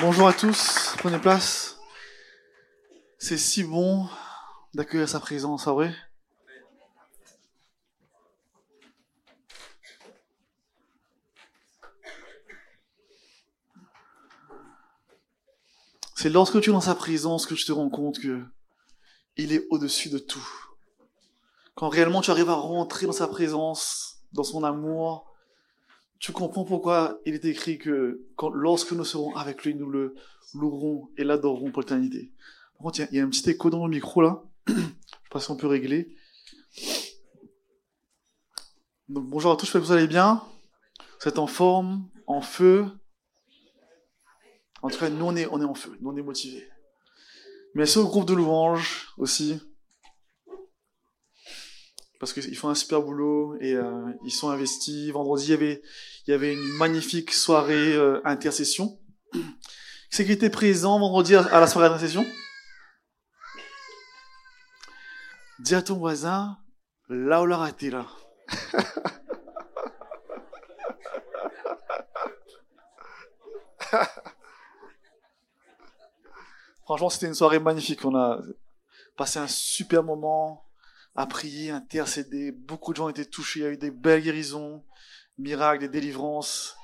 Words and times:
Bonjour 0.00 0.26
à 0.26 0.32
tous, 0.32 0.96
prenez 0.98 1.18
place. 1.18 1.78
C'est 3.18 3.38
si 3.38 3.62
bon 3.62 4.08
d'accueillir 4.74 5.08
sa 5.08 5.20
présence, 5.20 5.68
en 5.68 5.74
vrai. 5.74 5.94
C'est 16.16 16.30
lorsque 16.30 16.60
tu 16.60 16.70
es 16.70 16.72
dans 16.72 16.80
sa 16.80 16.96
présence 16.96 17.46
que 17.46 17.54
tu 17.54 17.64
te 17.64 17.72
rends 17.72 17.90
compte 17.90 18.18
que 18.18 18.44
il 19.36 19.52
est 19.52 19.66
au-dessus 19.70 20.10
de 20.10 20.18
tout. 20.18 20.48
Quand 21.76 21.88
réellement 21.88 22.20
tu 22.20 22.32
arrives 22.32 22.50
à 22.50 22.54
rentrer 22.54 23.06
dans 23.06 23.12
sa 23.12 23.28
présence, 23.28 24.16
dans 24.32 24.44
son 24.44 24.64
amour, 24.64 25.33
tu 26.18 26.32
comprends 26.32 26.64
pourquoi 26.64 27.20
il 27.26 27.34
est 27.34 27.44
écrit 27.44 27.78
que 27.78 28.24
lorsque 28.54 28.92
nous 28.92 29.04
serons 29.04 29.34
avec 29.36 29.64
lui, 29.64 29.74
nous 29.74 29.90
le 29.90 30.14
louerons 30.54 31.10
et 31.16 31.24
l'adorerons 31.24 31.70
pour 31.70 31.82
l'éternité. 31.82 32.32
Par 32.74 32.84
contre, 32.84 33.00
il 33.00 33.16
y, 33.16 33.20
a 33.20 33.24
un 33.24 33.28
petit 33.28 33.48
écho 33.50 33.70
dans 33.70 33.86
le 33.86 33.90
micro 33.90 34.22
là. 34.22 34.42
Je 34.68 34.72
sais 34.74 34.80
pas 35.30 35.40
si 35.40 35.50
on 35.50 35.56
peut 35.56 35.66
régler. 35.66 36.16
Bonjour 39.08 39.52
à 39.52 39.56
tous, 39.56 39.66
j'espère 39.66 39.82
que 39.82 39.86
vous 39.86 39.92
allez 39.92 40.06
bien. 40.06 40.42
Vous 41.20 41.28
êtes 41.28 41.38
en 41.38 41.46
forme, 41.46 42.08
en 42.26 42.40
feu. 42.40 42.86
En 44.82 44.88
tout 44.88 44.98
cas, 44.98 45.10
nous 45.10 45.24
on 45.24 45.36
est, 45.36 45.46
on 45.50 45.60
est 45.60 45.64
en 45.64 45.74
feu, 45.74 45.96
nous 46.00 46.10
on 46.10 46.16
est 46.16 46.22
motivés. 46.22 46.68
Merci 47.74 47.98
au 47.98 48.04
groupe 48.04 48.26
de 48.26 48.34
louanges 48.34 49.08
aussi 49.18 49.60
parce 52.24 52.32
qu'ils 52.32 52.56
font 52.56 52.70
un 52.70 52.74
super 52.74 53.02
boulot 53.02 53.54
et 53.60 53.74
euh, 53.74 54.10
ils 54.24 54.32
sont 54.32 54.48
investis. 54.48 55.10
Vendredi, 55.10 55.52
il 55.52 55.82
y 56.26 56.32
avait, 56.32 56.54
une 56.54 56.72
magnifique 56.78 57.34
soirée 57.34 57.92
euh, 57.92 58.22
intercession. 58.24 58.98
C'est 60.08 60.24
qui 60.24 60.32
était 60.32 60.48
présent 60.48 60.98
vendredi 60.98 61.36
à 61.36 61.60
la 61.60 61.66
soirée 61.66 61.88
intercession 61.88 62.24
Dis 65.58 65.74
à 65.74 65.82
ton 65.82 65.98
voisin, 65.98 66.56
là 67.10 67.42
où 67.42 67.46
l'a 67.46 67.68
été 67.68 67.90
là. 67.90 68.06
Franchement, 76.84 77.10
c'était 77.10 77.26
une 77.26 77.34
soirée 77.34 77.58
magnifique. 77.58 78.02
On 78.06 78.16
a 78.16 78.40
passé 79.14 79.40
un 79.40 79.46
super 79.46 80.02
moment 80.02 80.63
à 81.14 81.26
prier, 81.26 81.70
intercéder. 81.70 82.52
Beaucoup 82.52 82.92
de 82.92 82.96
gens 82.96 83.06
ont 83.06 83.10
été 83.10 83.24
touchés. 83.24 83.60
Il 83.60 83.62
y 83.62 83.66
a 83.66 83.70
eu 83.70 83.76
des 83.76 83.90
belles 83.90 84.22
guérisons, 84.22 84.84
miracles, 85.38 85.80
des 85.80 85.88
délivrances. 85.88 86.76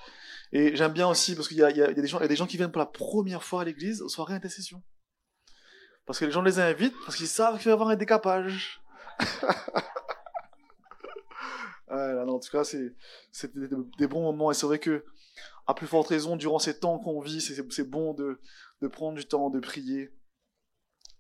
Et 0.53 0.75
j'aime 0.77 0.93
bien 0.93 1.09
aussi 1.09 1.35
parce 1.35 1.49
qu'il 1.49 1.59
y, 1.59 1.63
a, 1.63 1.71
des 1.71 2.07
gens, 2.07 2.19
il 2.19 2.23
y 2.23 2.25
a 2.25 2.29
des 2.29 2.37
gens 2.37 2.47
qui 2.47 2.57
viennent 2.57 2.73
pour 2.73 2.81
la 2.81 2.87
première 2.87 3.45
fois 3.45 3.63
à 3.63 3.65
l'église 3.65 4.03
aux 4.03 4.09
soirées 4.09 4.35
intercession. 4.35 4.83
Parce 6.07 6.19
que 6.19 6.25
les 6.25 6.33
gens 6.33 6.43
les 6.43 6.59
invitent 6.59 6.97
parce 7.05 7.17
qu'ils 7.17 7.29
savent 7.29 7.57
qu'il 7.57 7.67
va 7.67 7.71
y 7.71 7.75
avoir 7.75 7.89
un 7.91 7.97
décapage. 7.97 8.83
en 11.91 12.39
tout 12.39 12.51
cas, 12.51 12.65
c'est 12.65 13.55
des, 13.55 13.69
des, 13.99 14.07
bons 14.07 14.23
moments 14.23 14.51
et 14.51 14.55
c'est 14.55 14.67
vrai 14.67 14.79
que, 14.79 15.05
à 15.67 15.75
plus 15.75 15.87
forte 15.87 16.09
raison, 16.09 16.37
durant 16.37 16.59
ces 16.59 16.79
temps 16.79 16.99
qu'on 16.99 17.21
vit, 17.21 17.41
c'est 17.41 17.91
bon 17.91 18.15
de, 18.15 18.41
de 18.81 18.89
prendre 18.89 19.19
du 19.19 19.27
temps 19.27 19.51
de 19.51 19.61
prier 19.61 20.13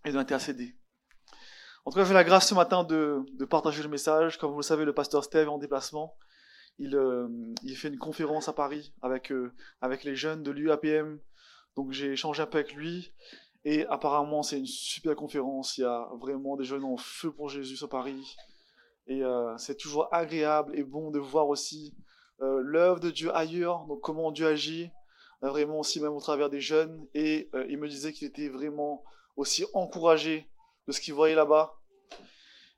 et 0.05 0.12
d'intercéder. 0.12 0.77
En 1.84 1.91
tout 1.91 1.98
cas, 1.98 2.05
j'ai 2.05 2.14
la 2.14 2.25
grâce 2.25 2.48
ce 2.48 2.55
matin 2.55 2.84
de, 2.84 3.25
partager 3.48 3.83
le 3.83 3.89
message. 3.89 4.39
Comme 4.39 4.50
vous 4.50 4.59
le 4.59 4.62
savez, 4.62 4.84
le 4.84 4.92
pasteur 4.92 5.25
Steve 5.25 5.47
est 5.47 5.47
en 5.47 5.59
déplacement. 5.59 6.14
Il, 6.78 6.95
euh, 6.95 7.28
fait 7.75 7.89
une 7.89 7.98
conférence 7.98 8.48
à 8.48 8.53
Paris 8.53 8.92
avec, 9.03 9.33
euh, 9.33 9.53
avec 9.81 10.05
les 10.05 10.14
jeunes 10.14 10.42
de 10.42 10.51
l'UAPM. 10.51 11.19
Donc 11.77 11.92
j'ai 11.92 12.12
échangé 12.12 12.42
un 12.42 12.47
peu 12.47 12.58
avec 12.58 12.75
lui. 12.75 13.12
Et 13.64 13.86
apparemment, 13.86 14.42
c'est 14.42 14.58
une 14.58 14.67
super 14.67 15.14
conférence. 15.17 15.78
Il 15.78 15.83
y 15.83 15.84
a 15.84 16.08
vraiment 16.19 16.56
des 16.56 16.64
jeunes 16.64 16.84
en 16.84 16.97
feu 16.97 17.33
pour 17.33 17.48
Jésus 17.48 17.77
sur 17.77 17.89
Paris. 17.89 18.36
Et 19.06 19.25
euh, 19.25 19.56
c'est 19.56 19.77
toujours 19.77 20.12
agréable 20.12 20.79
et 20.79 20.85
bon 20.85 21.11
de 21.11 21.18
voir 21.18 21.48
aussi 21.48 21.95
l'œuvre 22.42 23.01
de 23.01 23.11
Dieu 23.11 23.36
ailleurs, 23.36 23.85
donc 23.85 24.01
comment 24.01 24.33
Dieu 24.33 24.47
agit, 24.47 24.91
vraiment 25.42 25.80
aussi 25.80 26.01
même 26.01 26.14
au 26.14 26.20
travers 26.20 26.48
des 26.48 26.62
jeunes. 26.62 27.07
Et 27.12 27.51
il 27.68 27.77
me 27.77 27.86
disait 27.86 28.14
qu'il 28.14 28.27
était 28.29 28.48
vraiment 28.48 29.05
aussi 29.36 29.67
encouragé 29.74 30.51
de 30.86 30.92
ce 30.92 31.01
qu'il 31.01 31.14
voyait 31.14 31.35
là-bas. 31.35 31.80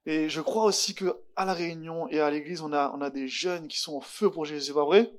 Et 0.04 0.28
je 0.28 0.40
crois 0.40 0.64
aussi 0.64 0.94
que 0.94 1.16
à 1.36 1.44
la 1.44 1.54
Réunion 1.54 2.08
et 2.08 2.20
à 2.20 2.30
l'Église, 2.30 2.60
on 2.60 2.72
a, 2.72 2.92
on 2.94 3.00
a 3.00 3.10
des 3.10 3.28
jeunes 3.28 3.68
qui 3.68 3.78
sont 3.78 3.96
en 3.96 4.00
feu 4.00 4.30
pour 4.30 4.44
Jésus, 4.44 4.74
pas 4.74 4.84
vrai? 4.84 5.12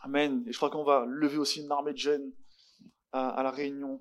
Amen. 0.00 0.44
Et 0.46 0.52
je 0.52 0.56
crois 0.56 0.70
qu'on 0.70 0.84
va 0.84 1.04
lever 1.08 1.38
aussi 1.38 1.60
une 1.60 1.70
armée 1.70 1.92
de 1.92 1.98
jeunes 1.98 2.32
à, 3.12 3.42
la 3.42 3.50
Réunion 3.50 4.00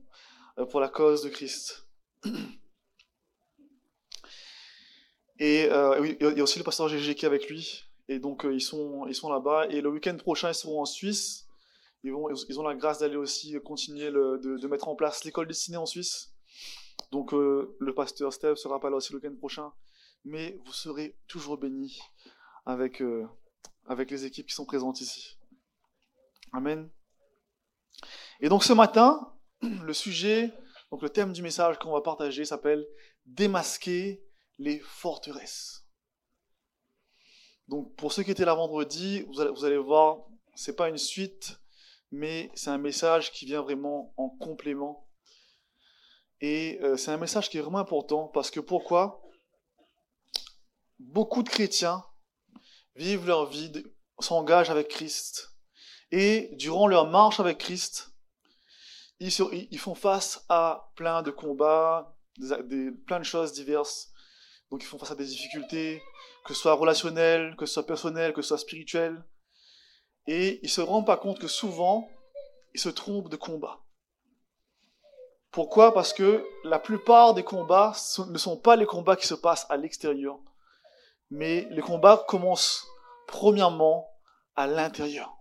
euh, 0.58 0.66
pour 0.66 0.80
la 0.80 0.90
cause 0.90 1.24
de 1.24 1.30
Christ. 1.30 1.88
Et 5.40 5.66
euh, 5.72 6.00
oui, 6.00 6.18
il 6.20 6.38
y 6.38 6.40
a 6.40 6.44
aussi 6.44 6.60
le 6.60 6.64
pasteur 6.64 6.88
GG 6.88 7.16
qui 7.16 7.26
est 7.26 7.28
avec 7.28 7.50
lui. 7.50 7.84
Et 8.08 8.20
donc, 8.20 8.46
euh, 8.46 8.54
ils 8.54 8.62
sont, 8.62 9.08
ils 9.08 9.16
sont 9.16 9.32
là-bas. 9.32 9.68
Et 9.70 9.82
le 9.82 9.90
week-end 9.90 10.16
prochain, 10.18 10.50
ils 10.50 10.56
seront 10.56 10.82
en 10.82 10.86
Suisse. 10.86 11.48
Ils, 12.04 12.12
vont, 12.12 12.30
ils 12.30 12.60
ont 12.60 12.64
la 12.64 12.76
grâce 12.76 13.00
d'aller 13.00 13.16
aussi 13.16 13.56
continuer 13.64 14.12
de, 14.12 14.58
de, 14.58 14.68
mettre 14.68 14.88
en 14.88 14.96
place 14.96 15.24
l'école 15.24 15.48
destinée 15.48 15.78
en 15.78 15.86
Suisse. 15.86 16.31
Donc 17.12 17.34
euh, 17.34 17.76
le 17.80 17.94
pasteur 17.94 18.32
Steve 18.32 18.56
sera 18.56 18.80
pas 18.80 18.90
là 18.90 18.96
aussi 18.96 19.12
le 19.12 19.20
week-end 19.20 19.36
prochain, 19.36 19.72
mais 20.24 20.58
vous 20.66 20.72
serez 20.72 21.18
toujours 21.28 21.58
bénis 21.58 22.00
avec, 22.66 23.02
euh, 23.02 23.28
les 23.90 24.26
équipes 24.26 24.48
qui 24.48 24.56
sont 24.56 24.66
présentes 24.66 25.02
ici. 25.02 25.38
Amen. 26.54 26.90
Et 28.40 28.50
donc 28.50 28.64
ce 28.64 28.74
matin, 28.74 29.34
le 29.62 29.94
sujet, 29.94 30.54
donc 30.90 31.02
le 31.02 31.10
thème 31.10 31.34
du 31.34 31.42
message 31.42 31.78
qu'on 31.80 31.92
va 31.92 32.02
partager 32.02 32.46
s'appelle 32.46 32.86
Démasquer 33.26 34.24
les 34.58 34.80
forteresses. 34.80 35.86
Donc 37.68 37.96
pour 37.96 38.12
ceux 38.14 38.24
qui 38.24 38.32
étaient 38.32 38.46
là 38.46 38.56
vendredi, 38.56 39.24
vous 39.24 39.42
allez, 39.42 39.52
vous 39.52 39.66
allez 39.66 39.78
voir, 39.78 40.26
pas 40.78 40.90
une 40.90 40.98
suite, 40.98 41.60
mais 42.12 42.52
c'est 42.56 42.70
un 42.70 42.78
message 42.78 43.32
qui 43.32 43.46
vient 43.46 43.62
vraiment 43.62 44.14
en 44.18 44.30
complément 44.30 45.11
et 46.42 46.80
euh, 46.82 46.98
c'est 46.98 47.12
un 47.12 47.18
message 47.18 47.50
qui 47.50 47.58
est 47.58 47.62
vraiment 47.62 47.78
important 47.78 48.28
parce 48.28 48.50
que 48.50 48.60
pourquoi? 48.60 49.22
Beaucoup 51.00 51.44
de 51.44 51.50
chrétiens 51.50 52.04
vivent 52.96 53.28
leur 53.28 53.46
vie, 53.48 53.72
s'engagent 54.20 54.72
avec 54.72 54.88
Christ. 54.88 55.54
Et 56.12 56.50
durant 56.54 56.88
leur 56.88 57.08
marche 57.08 57.40
avec 57.40 57.60
Christ, 57.60 58.12
ils, 59.20 59.80
font 59.80 59.96
face 59.96 60.44
à 60.50 60.92
plein 60.96 61.22
de 61.22 61.30
combats, 61.30 62.18
des, 62.38 62.92
plein 62.92 63.20
de 63.20 63.24
choses 63.24 63.54
diverses. 63.54 64.12
Donc 64.72 64.82
ils 64.82 64.88
font 64.88 64.98
face 64.98 65.12
à 65.12 65.16
des 65.16 65.26
difficultés, 65.26 66.02
que 66.44 66.56
ce 66.56 66.60
soit 66.60 66.74
relationnelles, 66.74 67.56
que 67.56 67.68
ce 67.68 67.74
soit 67.76 67.86
personnelles, 67.86 68.34
que 68.34 68.42
ce 68.42 68.50
soit 68.50 68.58
spirituelles. 68.58 69.24
Et 70.26 70.60
ils 70.64 70.70
se 70.70 70.82
rendent 70.82 71.06
pas 71.06 71.18
compte 71.18 71.40
que 71.40 71.48
souvent, 71.48 72.10
ils 72.74 72.80
se 72.80 72.90
trompent 72.90 73.30
de 73.30 73.36
combat. 73.36 73.84
Pourquoi? 75.52 75.94
Parce 75.94 76.14
que 76.14 76.46
la 76.64 76.80
plupart 76.80 77.34
des 77.34 77.44
combats 77.44 77.94
ne 78.30 78.38
sont 78.38 78.58
pas 78.58 78.78
les 78.78 78.86
combats 78.86 79.18
qui 79.18 79.28
se 79.28 79.34
passent 79.34 79.66
à 79.70 79.76
l'extérieur, 79.76 80.40
mais 81.30 81.68
les 81.72 81.82
combats 81.82 82.24
commencent 82.28 82.88
premièrement 83.28 84.10
à 84.56 84.66
l'intérieur. 84.66 85.36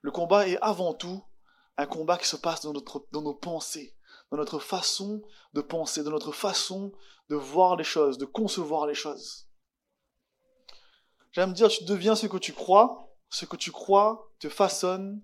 Le 0.00 0.10
combat 0.10 0.48
est 0.48 0.58
avant 0.60 0.94
tout 0.94 1.24
un 1.76 1.86
combat 1.86 2.18
qui 2.18 2.26
se 2.26 2.36
passe 2.36 2.62
dans, 2.62 2.72
notre, 2.72 3.06
dans 3.12 3.22
nos 3.22 3.34
pensées, 3.34 3.96
dans 4.30 4.36
notre 4.36 4.58
façon 4.58 5.22
de 5.54 5.60
penser, 5.60 6.02
dans 6.02 6.10
notre 6.10 6.32
façon 6.32 6.92
de 7.28 7.36
voir 7.36 7.76
les 7.76 7.84
choses, 7.84 8.18
de 8.18 8.26
concevoir 8.26 8.86
les 8.86 8.94
choses. 8.94 9.48
J'aime 11.32 11.52
dire, 11.52 11.68
tu 11.68 11.84
deviens 11.84 12.16
ce 12.16 12.26
que 12.26 12.36
tu 12.36 12.52
crois, 12.52 13.08
ce 13.30 13.44
que 13.44 13.56
tu 13.56 13.72
crois 13.72 14.30
te 14.40 14.48
façonne 14.48 15.22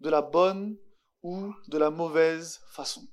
de 0.00 0.10
la 0.10 0.22
bonne 0.22 0.78
ou 1.22 1.54
de 1.68 1.78
la 1.78 1.90
mauvaise 1.90 2.60
façon. 2.70 3.06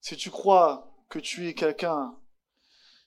Si 0.00 0.16
tu 0.16 0.30
crois 0.30 0.94
que 1.08 1.18
tu 1.18 1.48
es 1.48 1.54
quelqu'un 1.54 2.16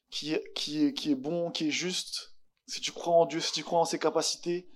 qui 0.09 0.37
qui, 0.55 0.85
est, 0.85 0.93
qui 0.93 1.11
est 1.11 1.15
bon, 1.15 1.49
qui 1.49 1.67
est 1.69 1.71
juste, 1.71 2.35
si 2.67 2.81
tu 2.81 2.91
crois 2.91 3.15
en 3.15 3.25
Dieu, 3.25 3.39
si 3.39 3.51
tu 3.51 3.63
crois 3.63 3.79
en 3.79 3.85
ses 3.85 3.99
capacités, 3.99 4.69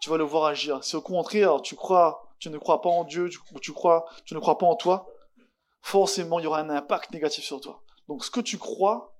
tu 0.00 0.10
vas 0.10 0.16
le 0.16 0.24
voir 0.24 0.44
agir. 0.44 0.82
Si 0.84 0.96
au 0.96 1.02
contraire, 1.02 1.60
tu 1.62 1.76
crois, 1.76 2.34
tu 2.38 2.50
ne 2.50 2.58
crois 2.58 2.80
pas 2.80 2.88
en 2.88 3.04
Dieu, 3.04 3.28
ou 3.52 3.60
tu 3.60 3.72
crois, 3.72 4.06
tu 4.24 4.34
ne 4.34 4.40
crois 4.40 4.58
pas 4.58 4.66
en 4.66 4.76
toi, 4.76 5.06
forcément, 5.82 6.38
il 6.38 6.44
y 6.44 6.46
aura 6.46 6.60
un 6.60 6.70
impact 6.70 7.10
négatif 7.12 7.44
sur 7.44 7.60
toi. 7.60 7.82
Donc, 8.06 8.24
ce 8.24 8.30
que 8.30 8.40
tu 8.40 8.58
crois 8.58 9.18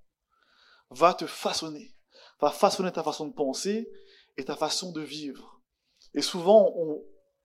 va 0.91 1.15
te 1.15 1.27
façonner, 1.27 1.95
va 2.41 2.51
façonner 2.51 2.93
ta 2.93 3.03
façon 3.03 3.27
de 3.27 3.35
penser 3.35 3.91
et 4.37 4.45
ta 4.45 4.57
façon 4.57 4.93
de 4.93 5.01
vivre. 5.01 5.61
Et 6.15 6.23
souvent, 6.23 6.73
on, 6.77 7.03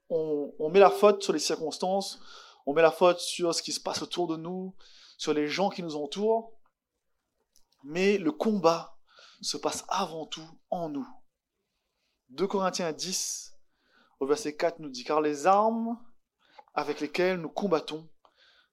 on, 0.10 0.70
met 0.70 0.80
la 0.80 0.90
faute 0.90 1.24
sur 1.24 1.34
les 1.34 1.40
circonstances, 1.40 2.20
on 2.66 2.74
met 2.74 2.82
la 2.82 2.92
faute 2.92 3.20
sur 3.20 3.54
ce 3.54 3.62
qui 3.62 3.72
se 3.72 3.80
passe 3.80 4.02
autour 4.02 4.28
de 4.28 4.38
nous, 4.38 4.76
sur 5.18 5.34
les 5.34 5.48
gens 5.48 5.70
qui 5.70 5.84
nous 5.84 5.96
entourent, 5.96 6.52
mais 7.84 8.18
le 8.18 8.32
combat 8.32 8.98
se 9.42 9.58
passe 9.58 9.84
avant 9.90 10.26
tout 10.26 10.48
en 10.70 10.90
nous. 10.90 11.08
2 12.30 12.48
Corinthiens 12.48 12.92
10, 12.92 13.54
au 14.20 14.26
verset 14.26 14.56
4 14.56 14.80
nous 14.80 14.90
dit, 14.90 15.04
car 15.04 15.22
les 15.22 15.46
armes 15.46 16.00
avec 16.74 17.00
lesquelles 17.00 17.40
nous 17.40 17.50
combattons 17.50 18.10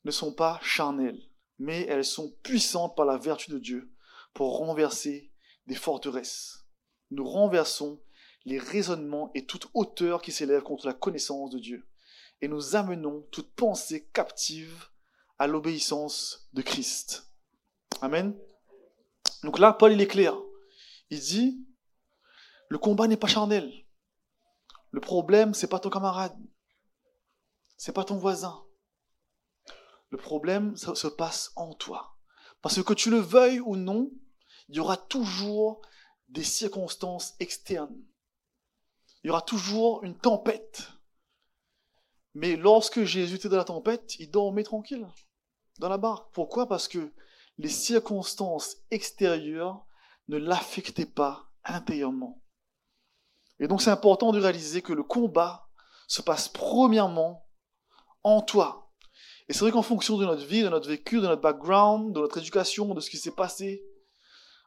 ne 0.04 0.10
sont 0.10 0.32
pas 0.32 0.58
charnelles, 0.62 1.20
mais 1.58 1.82
elles 1.82 2.04
sont 2.04 2.32
puissantes 2.42 2.96
par 2.96 3.04
la 3.04 3.18
vertu 3.18 3.50
de 3.50 3.58
Dieu 3.58 3.92
pour 4.32 4.58
renverser 4.58 5.32
des 5.66 5.74
forteresses. 5.74 6.66
Nous 7.10 7.28
renversons 7.28 8.00
les 8.44 8.58
raisonnements 8.58 9.30
et 9.34 9.46
toute 9.46 9.68
hauteur 9.74 10.22
qui 10.22 10.32
s'élève 10.32 10.62
contre 10.62 10.86
la 10.86 10.94
connaissance 10.94 11.50
de 11.50 11.58
Dieu, 11.58 11.86
et 12.40 12.48
nous 12.48 12.76
amenons 12.76 13.22
toute 13.30 13.54
pensée 13.54 14.08
captive 14.12 14.86
à 15.38 15.46
l'obéissance 15.46 16.48
de 16.52 16.62
Christ. 16.62 17.30
Amen. 18.02 18.38
Donc 19.42 19.58
là, 19.58 19.72
Paul, 19.72 19.92
il 19.92 20.00
est 20.00 20.06
clair. 20.06 20.36
Il 21.10 21.20
dit, 21.20 21.66
le 22.68 22.78
combat 22.78 23.08
n'est 23.08 23.16
pas 23.16 23.26
charnel. 23.26 23.72
Le 24.90 25.00
problème, 25.00 25.54
c'est 25.54 25.68
pas 25.68 25.80
ton 25.80 25.90
camarade. 25.90 26.36
C'est 27.76 27.92
pas 27.92 28.04
ton 28.04 28.16
voisin. 28.16 28.64
Le 30.10 30.18
problème, 30.18 30.76
ça 30.76 30.94
se 30.94 31.06
passe 31.06 31.52
en 31.56 31.72
toi. 31.74 32.16
Parce 32.62 32.82
que 32.82 32.92
tu 32.92 33.10
le 33.10 33.18
veuilles 33.18 33.60
ou 33.60 33.76
non, 33.76 34.10
il 34.68 34.76
y 34.76 34.80
aura 34.80 34.96
toujours 34.96 35.80
des 36.28 36.44
circonstances 36.44 37.34
externes. 37.40 37.96
Il 39.22 39.28
y 39.28 39.30
aura 39.30 39.42
toujours 39.42 40.02
une 40.04 40.16
tempête. 40.16 40.90
Mais 42.34 42.56
lorsque 42.56 43.04
Jésus 43.04 43.36
était 43.36 43.48
dans 43.48 43.56
la 43.56 43.64
tempête, 43.64 44.18
il 44.18 44.30
dormait 44.30 44.62
tranquille 44.62 45.06
dans 45.78 45.88
la 45.88 45.98
barque. 45.98 46.32
Pourquoi? 46.32 46.68
Parce 46.68 46.88
que 46.88 47.12
les 47.58 47.68
circonstances 47.68 48.76
extérieures 48.90 49.84
ne 50.28 50.36
l'affectaient 50.36 51.06
pas 51.06 51.50
intérieurement. 51.64 52.42
Et 53.58 53.68
donc 53.68 53.82
c'est 53.82 53.90
important 53.90 54.32
de 54.32 54.40
réaliser 54.40 54.80
que 54.80 54.92
le 54.92 55.02
combat 55.02 55.68
se 56.06 56.22
passe 56.22 56.48
premièrement 56.48 57.46
en 58.22 58.40
toi. 58.40 58.90
Et 59.48 59.52
c'est 59.52 59.60
vrai 59.60 59.72
qu'en 59.72 59.82
fonction 59.82 60.16
de 60.16 60.24
notre 60.24 60.46
vie, 60.46 60.62
de 60.62 60.68
notre 60.68 60.88
vécu, 60.88 61.16
de 61.16 61.26
notre 61.26 61.42
background, 61.42 62.14
de 62.14 62.20
notre 62.20 62.38
éducation, 62.38 62.94
de 62.94 63.00
ce 63.00 63.10
qui 63.10 63.18
s'est 63.18 63.34
passé, 63.34 63.84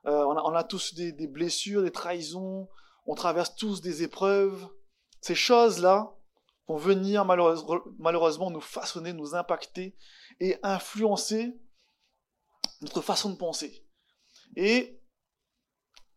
euh, 0.06 0.26
on, 0.26 0.54
a, 0.54 0.64
tous 0.66 0.94
des, 0.94 1.14
des, 1.14 1.28
blessures, 1.28 1.82
des 1.82 1.92
trahisons, 1.92 2.68
on 3.06 3.16
traverse 3.16 3.56
tous 3.56 3.82
des 3.82 4.04
épreuves. 4.04 4.68
Ces 5.22 5.36
choses-là 5.36 6.16
vont 6.68 6.78
venir 6.78 7.26
malheureusement 7.26 8.52
nous 8.52 8.62
façonner, 8.62 9.14
nous 9.14 9.36
impacter 9.36 9.96
et 10.40 10.58
influencer 10.64 11.60
notre 12.82 13.02
façon 13.02 13.30
de 13.30 13.36
penser. 13.36 13.86
Et 14.56 15.02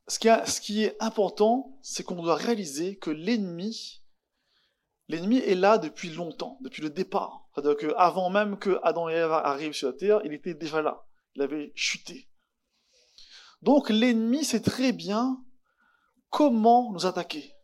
ce 0.08 0.18
qui, 0.60 0.84
est 0.84 1.02
important, 1.02 1.78
c'est 1.82 2.04
qu'on 2.04 2.22
doit 2.22 2.36
réaliser 2.36 2.96
que 2.96 3.10
l'ennemi, 3.10 4.04
l'ennemi 5.08 5.38
est 5.38 5.56
là 5.56 5.78
depuis 5.78 6.10
longtemps, 6.10 6.58
depuis 6.60 6.82
le 6.82 6.90
départ. 6.90 7.48
C'est-à-dire 7.54 7.76
qu'avant 7.76 8.30
même 8.30 8.58
que 8.58 8.78
Adam 8.82 9.08
et 9.08 9.14
Ève 9.14 9.32
arrivent 9.32 9.72
sur 9.72 9.88
la 9.88 9.94
terre, 9.94 10.20
il 10.24 10.32
était 10.32 10.54
déjà 10.54 10.82
là. 10.82 11.04
Il 11.34 11.42
avait 11.42 11.72
chuté. 11.74 12.28
Donc 13.62 13.90
l'ennemi 13.90 14.44
sait 14.44 14.60
très 14.60 14.92
bien 14.92 15.42
comment 16.30 16.92
nous 16.92 17.06
attaquer, 17.06 17.56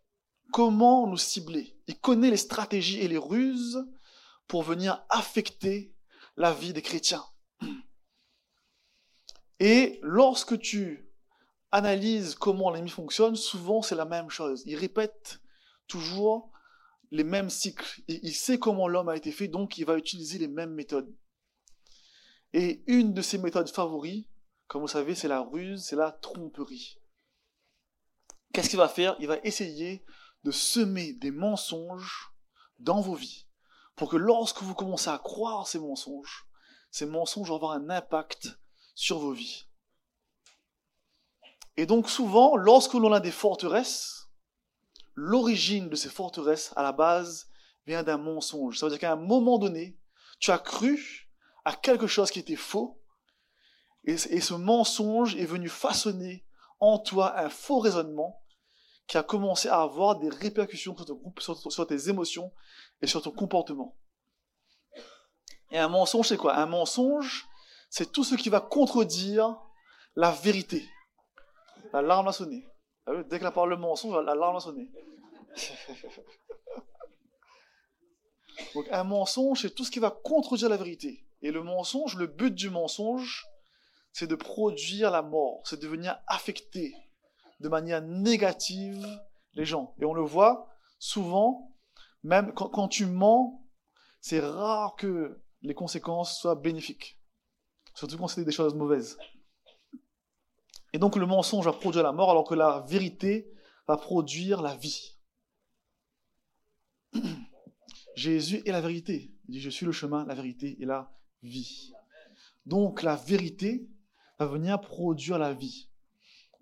comment 0.52 1.06
nous 1.06 1.16
cibler. 1.16 1.76
Il 1.86 1.98
connaît 1.98 2.30
les 2.30 2.36
stratégies 2.36 3.00
et 3.00 3.08
les 3.08 3.18
ruses 3.18 3.84
pour 4.46 4.62
venir 4.62 5.04
affecter 5.08 5.94
la 6.36 6.52
vie 6.52 6.72
des 6.72 6.82
chrétiens. 6.82 7.24
Et 9.60 10.00
lorsque 10.02 10.58
tu 10.58 11.08
analyses 11.70 12.34
comment 12.34 12.70
l'ennemi 12.70 12.90
fonctionne, 12.90 13.36
souvent 13.36 13.82
c'est 13.82 13.94
la 13.94 14.04
même 14.04 14.30
chose. 14.30 14.62
Il 14.66 14.76
répète 14.76 15.40
toujours 15.86 16.50
les 17.10 17.24
mêmes 17.24 17.50
cycles. 17.50 18.02
il 18.08 18.34
sait 18.34 18.58
comment 18.58 18.88
l'homme 18.88 19.08
a 19.08 19.16
été 19.16 19.32
fait, 19.32 19.48
donc 19.48 19.78
il 19.78 19.84
va 19.84 19.96
utiliser 19.96 20.38
les 20.38 20.48
mêmes 20.48 20.72
méthodes. 20.72 21.14
Et 22.54 22.82
une 22.86 23.14
de 23.14 23.22
ses 23.22 23.38
méthodes 23.38 23.68
favoris, 23.68 24.26
comme 24.66 24.82
vous 24.82 24.88
savez, 24.88 25.14
c'est 25.14 25.28
la 25.28 25.40
ruse, 25.40 25.84
c'est 25.84 25.96
la 25.96 26.12
tromperie. 26.12 27.01
Qu'est-ce 28.52 28.68
qu'il 28.68 28.78
va 28.78 28.88
faire? 28.88 29.16
Il 29.18 29.28
va 29.28 29.38
essayer 29.44 30.04
de 30.44 30.50
semer 30.50 31.12
des 31.14 31.30
mensonges 31.30 32.32
dans 32.78 33.00
vos 33.00 33.14
vies 33.14 33.46
pour 33.96 34.10
que 34.10 34.16
lorsque 34.16 34.62
vous 34.62 34.74
commencez 34.74 35.10
à 35.10 35.18
croire 35.18 35.66
ces 35.66 35.78
mensonges, 35.78 36.46
ces 36.90 37.06
mensonges 37.06 37.48
vont 37.48 37.56
avoir 37.56 37.72
un 37.72 37.90
impact 37.90 38.58
sur 38.94 39.18
vos 39.18 39.32
vies. 39.32 39.68
Et 41.76 41.86
donc 41.86 42.10
souvent, 42.10 42.56
lorsque 42.56 42.94
l'on 42.94 43.12
a 43.12 43.20
des 43.20 43.30
forteresses, 43.30 44.28
l'origine 45.14 45.88
de 45.88 45.96
ces 45.96 46.10
forteresses, 46.10 46.72
à 46.76 46.82
la 46.82 46.92
base, 46.92 47.48
vient 47.86 48.02
d'un 48.02 48.18
mensonge. 48.18 48.78
Ça 48.78 48.86
veut 48.86 48.90
dire 48.90 48.98
qu'à 48.98 49.12
un 49.12 49.16
moment 49.16 49.58
donné, 49.58 49.98
tu 50.38 50.50
as 50.50 50.58
cru 50.58 51.30
à 51.64 51.74
quelque 51.74 52.06
chose 52.06 52.30
qui 52.30 52.40
était 52.40 52.56
faux, 52.56 53.00
et, 54.04 54.16
ce 54.16 54.54
mensonge 54.54 55.36
est 55.36 55.46
venu 55.46 55.68
façonner 55.68 56.44
en 56.80 56.98
toi 56.98 57.38
un 57.38 57.48
faux 57.48 57.78
raisonnement 57.78 58.41
qui 59.12 59.18
a 59.18 59.22
commencé 59.22 59.68
à 59.68 59.82
avoir 59.82 60.18
des 60.18 60.30
répercussions 60.30 60.96
sur, 61.38 61.86
tes 61.86 62.08
émotions 62.08 62.50
et 63.02 63.06
sur 63.06 63.20
ton 63.20 63.30
comportement. 63.30 63.94
Et 65.70 65.78
un 65.78 65.88
mensonge, 65.88 66.28
c'est 66.28 66.38
quoi? 66.38 66.56
Un 66.56 66.64
mensonge, 66.64 67.46
c'est 67.90 68.10
tout 68.10 68.24
ce 68.24 68.36
qui 68.36 68.48
va 68.48 68.62
contredire 68.62 69.54
la 70.16 70.30
vérité. 70.30 70.88
L'alarme 71.92 72.28
a 72.28 72.32
sonné. 72.32 72.66
Ah 73.04 73.22
dès 73.24 73.38
que 73.38 73.44
la 73.44 73.50
parole 73.50 73.68
le 73.68 73.76
mensonge, 73.76 74.14
l'alarme 74.24 74.56
a 74.56 74.60
sonné. 74.60 74.90
Donc 78.74 78.86
un 78.90 79.04
mensonge, 79.04 79.60
c'est 79.60 79.74
tout 79.74 79.84
ce 79.84 79.90
qui 79.90 79.98
va 79.98 80.10
contredire 80.10 80.70
la 80.70 80.78
vérité. 80.78 81.22
Et 81.42 81.50
le 81.50 81.62
mensonge, 81.62 82.16
le 82.16 82.28
but 82.28 82.54
du 82.54 82.70
mensonge, 82.70 83.46
c'est 84.10 84.26
de 84.26 84.36
produire 84.36 85.10
la 85.10 85.20
mort, 85.20 85.60
c'est 85.66 85.80
de 85.80 85.86
venir 85.86 86.18
affecter 86.28 86.96
de 87.62 87.68
manière 87.68 88.02
négative 88.02 89.06
les 89.54 89.64
gens. 89.64 89.94
Et 90.00 90.04
on 90.04 90.14
le 90.14 90.22
voit 90.22 90.68
souvent, 90.98 91.74
même 92.22 92.52
quand, 92.54 92.88
tu 92.88 93.06
mens, 93.06 93.64
c'est 94.20 94.40
rare 94.40 94.96
que 94.96 95.40
les 95.62 95.74
conséquences 95.74 96.38
soient 96.38 96.56
bénéfiques. 96.56 97.20
Surtout 97.94 98.18
quand 98.18 98.28
c'est 98.28 98.44
des 98.44 98.52
choses 98.52 98.74
mauvaises. 98.74 99.16
Et 100.92 100.98
donc 100.98 101.16
le 101.16 101.26
mensonge 101.26 101.64
va 101.64 101.72
produire 101.72 102.02
la 102.02 102.12
mort 102.12 102.30
alors 102.30 102.46
que 102.46 102.54
la 102.54 102.84
vérité 102.88 103.50
va 103.86 103.96
produire 103.96 104.60
la 104.60 104.76
vie. 104.76 105.18
Jésus 108.14 108.62
est 108.66 108.72
la 108.72 108.80
vérité. 108.80 109.34
Il 109.48 109.52
dit 109.52 109.60
Je 109.60 109.70
suis 109.70 109.86
le 109.86 109.92
chemin, 109.92 110.26
la 110.26 110.34
vérité 110.34 110.76
et 110.80 110.84
la 110.84 111.12
vie. 111.42 111.92
Donc 112.66 113.02
la 113.02 113.16
vérité 113.16 113.88
va 114.38 114.46
venir 114.46 114.80
produire 114.80 115.38
la 115.38 115.54
vie. 115.54 115.91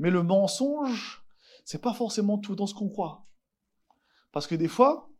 Mais 0.00 0.10
le 0.10 0.22
mensonge, 0.22 1.22
c'est 1.66 1.82
pas 1.82 1.92
forcément 1.92 2.38
tout 2.38 2.56
dans 2.56 2.66
ce 2.66 2.72
qu'on 2.74 2.88
croit. 2.88 3.26
Parce 4.32 4.46
que 4.46 4.54
des 4.54 4.66
fois, 4.66 5.10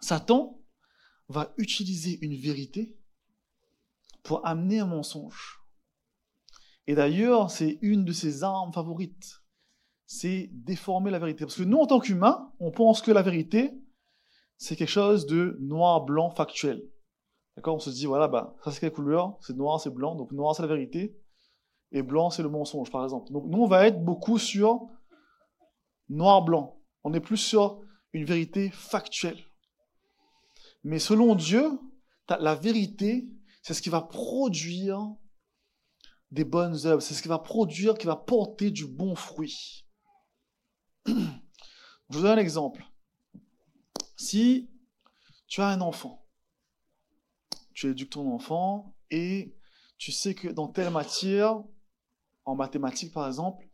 Satan 0.00 0.60
va 1.28 1.54
utiliser 1.56 2.18
une 2.22 2.34
vérité 2.34 2.98
pour 4.24 4.44
amener 4.44 4.80
un 4.80 4.86
mensonge. 4.86 5.60
Et 6.88 6.96
d'ailleurs, 6.96 7.52
c'est 7.52 7.78
une 7.82 8.04
de 8.04 8.12
ses 8.12 8.42
armes 8.42 8.72
favorites. 8.72 9.42
C'est 10.06 10.50
déformer 10.52 11.12
la 11.12 11.20
vérité. 11.20 11.44
Parce 11.44 11.56
que 11.56 11.62
nous, 11.62 11.78
en 11.78 11.86
tant 11.86 12.00
qu'humains, 12.00 12.52
on 12.58 12.72
pense 12.72 13.00
que 13.00 13.12
la 13.12 13.22
vérité, 13.22 13.72
c'est 14.56 14.74
quelque 14.74 14.88
chose 14.88 15.24
de 15.26 15.56
noir, 15.60 16.04
blanc, 16.04 16.30
factuel. 16.30 16.82
D'accord? 17.54 17.76
On 17.76 17.80
se 17.80 17.90
dit, 17.90 18.06
voilà, 18.06 18.26
bah, 18.26 18.56
ça 18.64 18.72
c'est 18.72 18.80
quelle 18.80 18.92
couleur? 18.92 19.38
C'est 19.40 19.56
noir, 19.56 19.80
c'est 19.80 19.90
blanc. 19.90 20.16
Donc 20.16 20.32
noir, 20.32 20.56
c'est 20.56 20.62
la 20.62 20.68
vérité 20.68 21.16
et 21.92 22.02
blanc, 22.02 22.30
c'est 22.30 22.42
le 22.42 22.48
mensonge, 22.48 22.90
par 22.90 23.04
exemple. 23.04 23.32
Donc 23.32 23.44
nous, 23.46 23.62
on 23.62 23.66
va 23.66 23.86
être 23.86 24.04
beaucoup 24.04 24.38
sur 24.38 24.88
noir-blanc. 26.08 26.80
On 27.04 27.12
est 27.14 27.20
plus 27.20 27.36
sur 27.36 27.80
une 28.12 28.24
vérité 28.24 28.70
factuelle. 28.70 29.38
Mais 30.82 30.98
selon 30.98 31.34
Dieu, 31.34 31.78
la 32.28 32.54
vérité, 32.54 33.28
c'est 33.62 33.74
ce 33.74 33.82
qui 33.82 33.88
va 33.88 34.00
produire 34.00 35.14
des 36.30 36.44
bonnes 36.44 36.86
œuvres, 36.86 37.00
c'est 37.00 37.14
ce 37.14 37.22
qui 37.22 37.28
va 37.28 37.38
produire, 37.38 37.94
qui 37.94 38.06
va 38.06 38.16
porter 38.16 38.70
du 38.70 38.86
bon 38.86 39.14
fruit. 39.14 39.86
Je 41.06 41.12
vous 42.10 42.22
donne 42.22 42.38
un 42.38 42.42
exemple. 42.42 42.84
Si 44.16 44.70
tu 45.46 45.60
as 45.60 45.68
un 45.68 45.80
enfant, 45.80 46.26
tu 47.74 47.90
éduques 47.90 48.10
ton 48.10 48.32
enfant 48.32 48.96
et 49.10 49.56
tu 49.98 50.12
sais 50.12 50.34
que 50.34 50.48
dans 50.48 50.68
telle 50.68 50.90
matière, 50.90 51.62
en 52.46 52.54
mathématiques 52.54 53.12
par 53.12 53.26
exemple, 53.26 53.68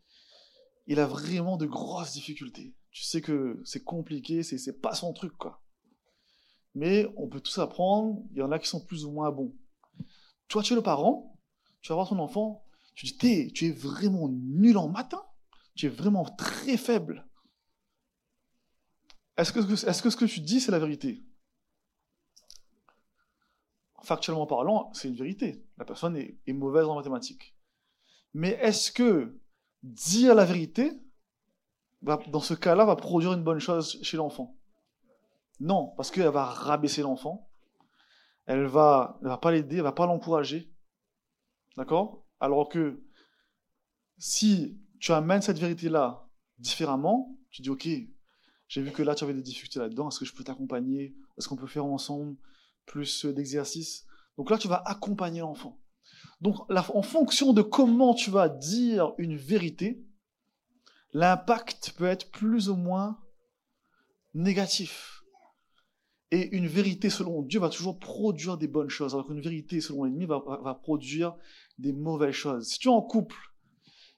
il 0.87 0.99
a 0.99 1.07
vraiment 1.07 1.57
de 1.57 1.67
grosses 1.67 2.13
difficultés. 2.13 2.75
Tu 2.91 3.05
sais 3.05 3.21
que 3.21 3.61
c'est 3.65 3.85
compliqué, 3.85 4.43
c'est 4.43 4.81
pas 4.81 4.95
son 4.95 5.13
truc 5.13 5.37
quoi. 5.37 5.63
Mais 6.75 7.07
on 7.17 7.29
peut 7.29 7.41
tous 7.41 7.59
apprendre, 7.59 8.23
il 8.33 8.39
y 8.39 8.43
en 8.43 8.51
a 8.51 8.59
qui 8.59 8.69
sont 8.69 8.85
plus 8.85 9.05
ou 9.05 9.13
moins 9.13 9.31
bons. 9.31 9.55
Toi, 10.49 10.63
tu 10.63 10.73
es 10.73 10.77
le 10.77 10.83
parent, 10.83 11.39
tu 11.83 11.91
vas 11.91 11.97
voir 11.97 12.09
ton 12.09 12.19
enfant, 12.19 12.65
tu 12.95 13.07
dis, 13.07 13.53
tu 13.53 13.67
es 13.67 13.73
vraiment 13.73 14.29
nul 14.29 14.77
en 14.79 14.89
maths, 14.89 15.15
tu 15.75 15.87
es 15.87 15.89
vraiment 15.89 16.25
très 16.25 16.77
faible. 16.77 17.29
est-ce 19.37 19.53
que, 19.53 19.61
ce 19.77 20.17
que 20.17 20.25
tu 20.25 20.41
dis, 20.41 20.61
c'est 20.61 20.73
la 20.73 20.79
vérité? 20.79 21.25
Factuellement 24.03 24.47
parlant, 24.47 24.93
c'est 24.95 25.09
une 25.09 25.15
vérité. 25.15 25.65
La 25.77 25.85
personne 25.85 26.17
est 26.17 26.53
mauvaise 26.53 26.87
en 26.87 26.97
mathématiques. 26.97 27.55
Mais 28.35 28.51
est-ce 28.61 28.91
que 28.91 29.39
dire 29.83 30.35
la 30.35 30.45
vérité, 30.45 30.93
dans 32.03 32.41
ce 32.41 32.55
cas-là, 32.55 32.85
va 32.85 32.97
produire 32.97 33.33
une 33.33 33.45
bonne 33.45 33.59
chose 33.59 33.99
chez 34.03 34.17
l'enfant? 34.17 34.57
Non, 35.61 35.93
parce 35.97 36.11
qu'elle 36.11 36.29
va 36.29 36.47
rabaisser 36.47 37.03
l'enfant, 37.03 37.49
elle 38.47 38.67
va, 38.67 39.19
elle 39.23 39.29
va 39.29 39.39
pas 39.39 39.53
l'aider, 39.53 39.77
elle 39.77 39.83
va 39.83 39.93
pas 39.93 40.07
l'encourager. 40.07 40.73
D'accord? 41.77 42.25
Alors 42.41 42.69
que 42.69 43.03
si 44.19 44.81
tu 44.99 45.13
amènes 45.13 45.43
cette 45.43 45.59
vérité-là 45.59 46.29
différemment, 46.59 47.39
tu 47.51 47.63
dis, 47.63 47.71
OK, 47.71 47.89
j'ai 48.69 48.83
vu 48.83 48.91
que 48.91 49.03
là, 49.03 49.15
tu 49.15 49.25
avais 49.25 49.35
des 49.35 49.43
difficultés 49.43 49.79
là-dedans, 49.79 50.09
est-ce 50.09 50.19
que 50.19 50.25
je 50.25 50.35
peux 50.35 50.45
t'accompagner? 50.45 51.15
Est-ce 51.37 51.49
qu'on 51.49 51.57
peut 51.57 51.67
faire 51.67 51.85
ensemble 51.85 52.37
plus 52.87 53.27
d'exercices? 53.27 54.07
Donc 54.37 54.51
là, 54.51 54.59
tu 54.59 54.69
vas 54.69 54.83
accompagner 54.87 55.41
l'enfant. 55.41 55.79
Donc, 56.43 56.57
en 56.69 57.03
fonction 57.03 57.53
de 57.53 57.63
comment 57.63 58.15
tu 58.15 58.33
vas 58.33 58.49
dire 58.49 59.13
une 59.17 59.37
vérité, 59.37 60.05
l'impact 61.13 61.93
peut 61.97 62.07
être 62.07 62.33
plus 62.33 62.69
ou 62.69 62.75
moins 62.75 63.21
négatif. 64.35 65.23
Et 66.33 66.49
une 66.57 66.67
vérité 66.67 67.11
selon 67.11 67.43
Dieu 67.43 67.61
va 67.61 67.69
toujours 67.69 67.97
produire 68.01 68.59
des 68.59 68.67
bonnes 68.67 68.89
choses, 68.89 69.15
alors 69.15 69.29
qu'une 69.29 69.41
vérité 69.41 69.81
selon 69.81 70.03
l'ennemi 70.03 70.27
va, 70.27 70.81
produire 70.83 71.37
des 71.79 71.93
mauvaises 71.93 72.35
choses. 72.35 72.67
Si 72.67 72.81
tu 72.81 72.89
es 72.89 72.91
en 72.91 73.03
couple 73.03 73.37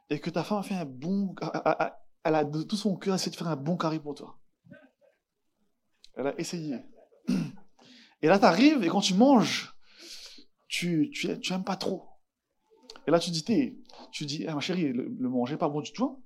et 0.09 0.19
que 0.19 0.31
ta 0.31 0.45
femme 0.45 0.61
a 0.61 0.63
fait 0.63 0.77
un 0.77 0.87
bon, 0.87 1.35
elle 2.25 2.35
a 2.35 2.45
de 2.45 2.63
tout 2.63 2.77
son 2.77 2.97
cœur 2.97 3.17
essayé 3.17 3.33
de 3.33 3.37
faire 3.37 3.49
un 3.49 3.57
bon 3.57 3.77
carré 3.77 4.01
pour 4.01 4.15
toi. 4.15 4.41
Elle 6.17 6.29
a 6.29 6.41
essayé. 6.41 6.79
Et 8.23 8.29
là, 8.29 8.39
tu 8.39 8.47
arrives 8.47 8.83
et 8.83 8.89
quand 8.89 9.03
tu 9.03 9.13
manges, 9.13 9.75
tu, 10.69 11.11
tu, 11.13 11.39
tu 11.39 11.63
pas 11.63 11.77
trop. 11.77 12.14
Et 13.07 13.11
là, 13.11 13.19
tu 13.19 13.31
dis, 13.31 13.45
tu 14.11 14.27
dis, 14.27 14.45
eh, 14.49 14.53
ma 14.53 14.61
chérie, 14.61 14.93
le, 14.93 15.29
manger 15.29 15.57
pas 15.57 15.69
bon 15.69 15.81
du 15.81 15.93
tout. 15.93 16.23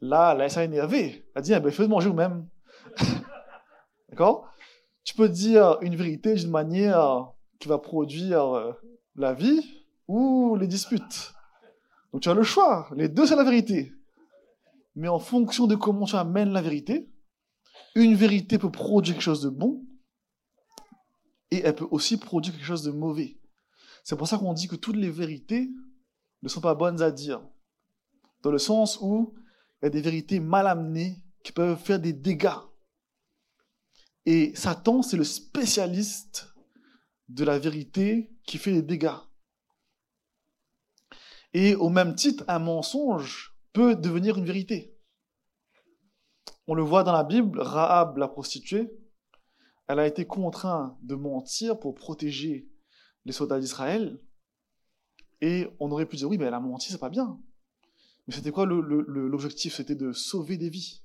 Là, 0.00 0.34
là, 0.34 0.48
ça 0.48 0.60
a 0.60 0.64
énervé. 0.64 1.26
Elle 1.34 1.42
dit, 1.42 1.52
eh 1.52 1.60
ben, 1.60 1.70
fais 1.70 1.88
manger 1.88 2.08
vous-même. 2.08 2.48
D'accord? 4.08 4.48
Tu 5.04 5.14
peux 5.14 5.28
dire 5.28 5.78
une 5.82 5.96
vérité 5.96 6.34
d'une 6.34 6.50
manière 6.50 7.32
qui 7.58 7.68
va 7.68 7.78
produire 7.78 8.56
euh, 8.56 8.72
la 9.14 9.34
vie 9.34 9.84
ou 10.08 10.56
les 10.56 10.66
disputes. 10.66 11.32
Donc 12.12 12.22
tu 12.22 12.28
as 12.28 12.34
le 12.34 12.42
choix. 12.42 12.88
Les 12.94 13.08
deux, 13.08 13.26
c'est 13.26 13.36
la 13.36 13.44
vérité. 13.44 13.92
Mais 14.94 15.08
en 15.08 15.18
fonction 15.18 15.66
de 15.66 15.74
comment 15.74 16.06
tu 16.06 16.16
amènes 16.16 16.50
la 16.50 16.62
vérité, 16.62 17.10
une 17.94 18.14
vérité 18.14 18.58
peut 18.58 18.70
produire 18.70 19.14
quelque 19.14 19.22
chose 19.22 19.42
de 19.42 19.50
bon 19.50 19.84
et 21.50 21.60
elle 21.60 21.74
peut 21.74 21.86
aussi 21.90 22.16
produire 22.18 22.54
quelque 22.54 22.66
chose 22.66 22.82
de 22.82 22.90
mauvais. 22.90 23.38
C'est 24.06 24.14
pour 24.14 24.28
ça 24.28 24.38
qu'on 24.38 24.52
dit 24.52 24.68
que 24.68 24.76
toutes 24.76 24.94
les 24.94 25.10
vérités 25.10 25.68
ne 26.42 26.48
sont 26.48 26.60
pas 26.60 26.76
bonnes 26.76 27.02
à 27.02 27.10
dire. 27.10 27.42
Dans 28.42 28.52
le 28.52 28.58
sens 28.58 29.00
où 29.00 29.34
il 29.82 29.86
y 29.86 29.88
a 29.88 29.90
des 29.90 30.00
vérités 30.00 30.38
mal 30.38 30.68
amenées 30.68 31.24
qui 31.42 31.50
peuvent 31.50 31.76
faire 31.76 31.98
des 31.98 32.12
dégâts. 32.12 32.60
Et 34.24 34.54
Satan, 34.54 35.02
c'est 35.02 35.16
le 35.16 35.24
spécialiste 35.24 36.46
de 37.28 37.42
la 37.42 37.58
vérité 37.58 38.32
qui 38.44 38.58
fait 38.58 38.70
des 38.70 38.82
dégâts. 38.82 39.18
Et 41.52 41.74
au 41.74 41.88
même 41.88 42.14
titre, 42.14 42.44
un 42.46 42.60
mensonge 42.60 43.58
peut 43.72 43.96
devenir 43.96 44.38
une 44.38 44.46
vérité. 44.46 44.96
On 46.68 46.74
le 46.74 46.82
voit 46.84 47.02
dans 47.02 47.12
la 47.12 47.24
Bible, 47.24 47.60
Rahab, 47.60 48.18
la 48.18 48.28
prostituée, 48.28 48.88
elle 49.88 49.98
a 49.98 50.06
été 50.06 50.28
contrainte 50.28 50.96
de 51.02 51.16
mentir 51.16 51.80
pour 51.80 51.96
protéger 51.96 52.70
les 53.26 53.32
soldats 53.32 53.60
d'Israël. 53.60 54.18
Et 55.42 55.68
on 55.80 55.90
aurait 55.90 56.06
pu 56.06 56.16
dire, 56.16 56.28
oui, 56.28 56.38
mais 56.38 56.46
elle 56.46 56.54
a 56.54 56.60
menti, 56.60 56.90
c'est 56.90 56.98
pas 56.98 57.10
bien. 57.10 57.38
Mais 58.26 58.34
c'était 58.34 58.52
quoi 58.52 58.64
l'objectif? 58.64 59.74
C'était 59.74 59.94
de 59.94 60.12
sauver 60.12 60.56
des 60.56 60.70
vies. 60.70 61.02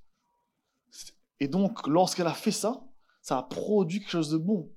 Et 1.40 1.48
donc, 1.48 1.86
lorsqu'elle 1.88 2.28
a 2.28 2.34
fait 2.34 2.52
ça, 2.52 2.88
ça 3.22 3.40
a 3.40 3.44
produit 3.44 4.00
quelque 4.00 4.12
chose 4.12 4.30
de 4.30 4.38
bon. 4.38 4.72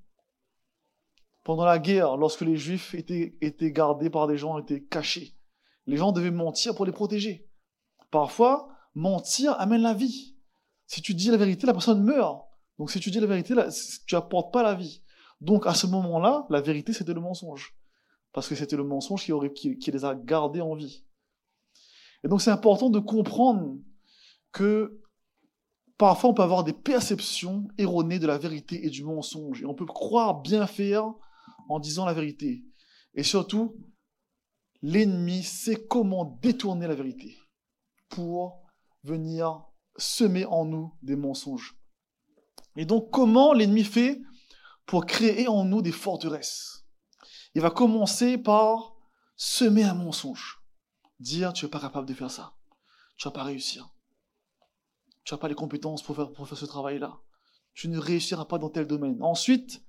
Pendant 1.43 1.65
la 1.65 1.79
guerre, 1.79 2.17
lorsque 2.17 2.41
les 2.41 2.57
Juifs 2.57 2.95
étaient, 2.95 3.37
étaient 3.39 3.71
gardés 3.71 4.09
par 4.09 4.27
des 4.27 4.37
gens, 4.37 4.57
étaient 4.57 4.83
cachés, 4.83 5.37
les 5.85 5.97
gens 5.97 6.11
devaient 6.11 6.31
mentir 6.31 6.75
pour 6.75 6.85
les 6.85 6.91
protéger. 6.91 7.47
Parfois, 8.09 8.69
mentir 8.95 9.59
amène 9.59 9.81
la 9.81 9.93
vie. 9.93 10.35
Si 10.87 11.01
tu 11.01 11.13
dis 11.13 11.29
la 11.29 11.37
vérité, 11.37 11.67
la 11.67 11.73
personne 11.73 12.03
meurt. 12.03 12.43
Donc 12.79 12.89
si 12.89 12.99
tu 12.99 13.11
dis 13.11 13.19
la 13.19 13.27
vérité, 13.27 13.53
tu 14.07 14.15
n'apportes 14.15 14.51
pas 14.51 14.63
la 14.63 14.73
vie. 14.73 15.03
Donc 15.41 15.67
à 15.67 15.73
ce 15.73 15.87
moment-là, 15.87 16.45
la 16.49 16.61
vérité, 16.61 16.93
c'était 16.93 17.13
le 17.13 17.21
mensonge. 17.21 17.75
Parce 18.31 18.47
que 18.47 18.55
c'était 18.55 18.75
le 18.75 18.83
mensonge 18.83 19.25
qui, 19.53 19.91
les 19.91 20.05
a 20.05 20.15
gardés 20.15 20.61
en 20.61 20.75
vie. 20.75 21.05
Et 22.23 22.27
donc 22.27 22.41
c'est 22.41 22.51
important 22.51 22.89
de 22.89 22.99
comprendre 22.99 23.77
que 24.51 25.01
parfois 25.97 26.31
on 26.31 26.33
peut 26.33 26.41
avoir 26.41 26.63
des 26.63 26.73
perceptions 26.73 27.67
erronées 27.77 28.19
de 28.19 28.27
la 28.27 28.37
vérité 28.37 28.85
et 28.85 28.89
du 28.89 29.03
mensonge. 29.03 29.61
Et 29.61 29.65
on 29.65 29.75
peut 29.75 29.85
croire 29.85 30.41
bien 30.41 30.67
faire 30.67 31.05
en 31.69 31.79
disant 31.79 32.05
la 32.05 32.13
vérité. 32.13 32.65
Et 33.13 33.23
surtout, 33.23 33.77
l'ennemi 34.81 35.43
sait 35.43 35.85
comment 35.87 36.37
détourner 36.41 36.87
la 36.87 36.95
vérité 36.95 37.37
pour 38.09 38.63
venir 39.03 39.63
semer 39.97 40.45
en 40.45 40.65
nous 40.65 40.93
des 41.01 41.15
mensonges. 41.15 41.77
Et 42.75 42.85
donc, 42.85 43.11
comment 43.11 43.53
l'ennemi 43.53 43.83
fait 43.83 44.21
pour 44.85 45.05
créer 45.05 45.47
en 45.47 45.65
nous 45.65 45.81
des 45.81 45.91
forteresses 45.91 46.85
Il 47.53 47.61
va 47.61 47.71
commencer 47.71 48.37
par 48.37 48.95
semer 49.35 49.83
un 49.83 49.93
mensonge. 49.93 50.61
Dire, 51.19 51.53
tu 51.53 51.65
n'es 51.65 51.71
pas 51.71 51.79
capable 51.79 52.07
de 52.07 52.13
faire 52.13 52.31
ça. 52.31 52.53
Tu 53.17 53.27
vas 53.27 53.31
pas 53.31 53.43
réussir. 53.43 53.89
Tu 55.23 55.33
n'as 55.33 55.37
pas 55.37 55.47
les 55.47 55.55
compétences 55.55 56.03
pour 56.03 56.15
faire, 56.15 56.31
pour 56.31 56.47
faire 56.47 56.57
ce 56.57 56.65
travail-là. 56.65 57.17
Tu 57.73 57.87
ne 57.87 57.97
réussiras 57.97 58.45
pas 58.45 58.57
dans 58.57 58.69
tel 58.69 58.87
domaine. 58.87 59.21
Ensuite, 59.21 59.83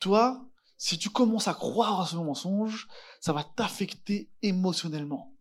toi, 0.00 0.44
si 0.76 0.98
tu 0.98 1.10
commences 1.10 1.48
à 1.48 1.54
croire 1.54 2.00
à 2.00 2.06
ce 2.06 2.16
mensonge, 2.16 2.88
ça 3.20 3.32
va 3.32 3.44
t'affecter 3.44 4.32
émotionnellement. 4.42 5.32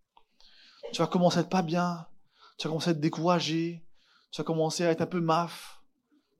Tu 0.94 1.02
vas 1.02 1.08
commencer 1.08 1.40
à 1.40 1.42
être 1.42 1.50
pas 1.50 1.64
bien, 1.64 2.06
tu 2.58 2.68
vas 2.68 2.72
commencer 2.72 2.90
à 2.90 2.92
être 2.92 3.00
découragé, 3.00 3.88
tu 4.32 4.42
vas 4.42 4.46
commencer 4.46 4.86
à 4.86 4.92
être 4.92 5.02
un 5.02 5.08
peu 5.08 5.20
maf, 5.20 5.81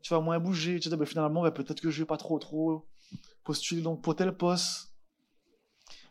tu 0.02 0.14
vas 0.14 0.20
moins 0.20 0.40
bouger, 0.40 0.80
tu 0.80 0.90
te 0.90 0.90
dis, 0.90 1.00
bah, 1.00 1.06
finalement, 1.06 1.44
bah, 1.44 1.52
peut-être 1.52 1.82
que 1.82 1.90
je 1.90 2.02
vais 2.02 2.08
pas 2.08 2.18
trop, 2.18 2.40
trop 2.40 2.88
postuler 3.44 3.82
donc 3.82 4.02
pour 4.02 4.16
tel 4.16 4.36
poste. 4.36 4.94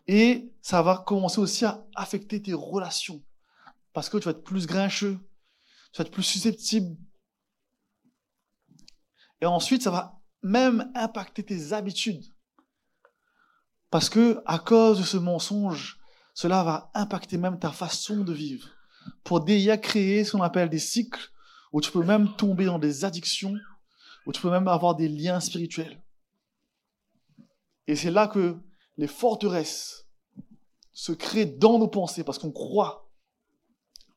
Et 0.06 0.52
ça 0.60 0.82
va 0.82 1.04
commencer 1.06 1.40
aussi 1.40 1.64
à 1.64 1.86
affecter 1.94 2.42
tes 2.42 2.52
relations. 2.52 3.22
Parce 3.92 4.08
que 4.08 4.18
tu 4.18 4.24
vas 4.24 4.32
être 4.32 4.44
plus 4.44 4.66
grincheux, 4.66 5.18
tu 5.92 5.98
vas 5.98 6.06
être 6.06 6.12
plus 6.12 6.22
susceptible. 6.22 6.96
Et 9.40 9.46
ensuite, 9.46 9.82
ça 9.82 9.90
va 9.90 10.20
même 10.42 10.90
impacter 10.94 11.44
tes 11.44 11.72
habitudes. 11.72 12.24
Parce 13.90 14.08
que, 14.08 14.42
à 14.46 14.58
cause 14.58 14.98
de 14.98 15.04
ce 15.04 15.16
mensonge, 15.16 15.98
cela 16.34 16.62
va 16.62 16.90
impacter 16.94 17.36
même 17.36 17.58
ta 17.58 17.70
façon 17.70 18.22
de 18.22 18.32
vivre. 18.32 18.68
Pour 19.24 19.40
déjà 19.40 19.76
créer 19.76 20.24
ce 20.24 20.32
qu'on 20.32 20.42
appelle 20.42 20.68
des 20.68 20.78
cycles, 20.78 21.30
où 21.72 21.80
tu 21.80 21.90
peux 21.90 22.04
même 22.04 22.34
tomber 22.36 22.64
dans 22.64 22.78
des 22.78 23.04
addictions, 23.04 23.54
où 24.26 24.32
tu 24.32 24.40
peux 24.40 24.50
même 24.50 24.68
avoir 24.68 24.94
des 24.94 25.08
liens 25.08 25.40
spirituels. 25.40 26.02
Et 27.86 27.96
c'est 27.96 28.10
là 28.10 28.28
que 28.28 28.56
les 28.96 29.06
forteresses 29.06 30.06
se 30.92 31.12
créent 31.12 31.46
dans 31.46 31.78
nos 31.78 31.88
pensées 31.88 32.24
parce 32.24 32.38
qu'on 32.38 32.52
croit 32.52 33.10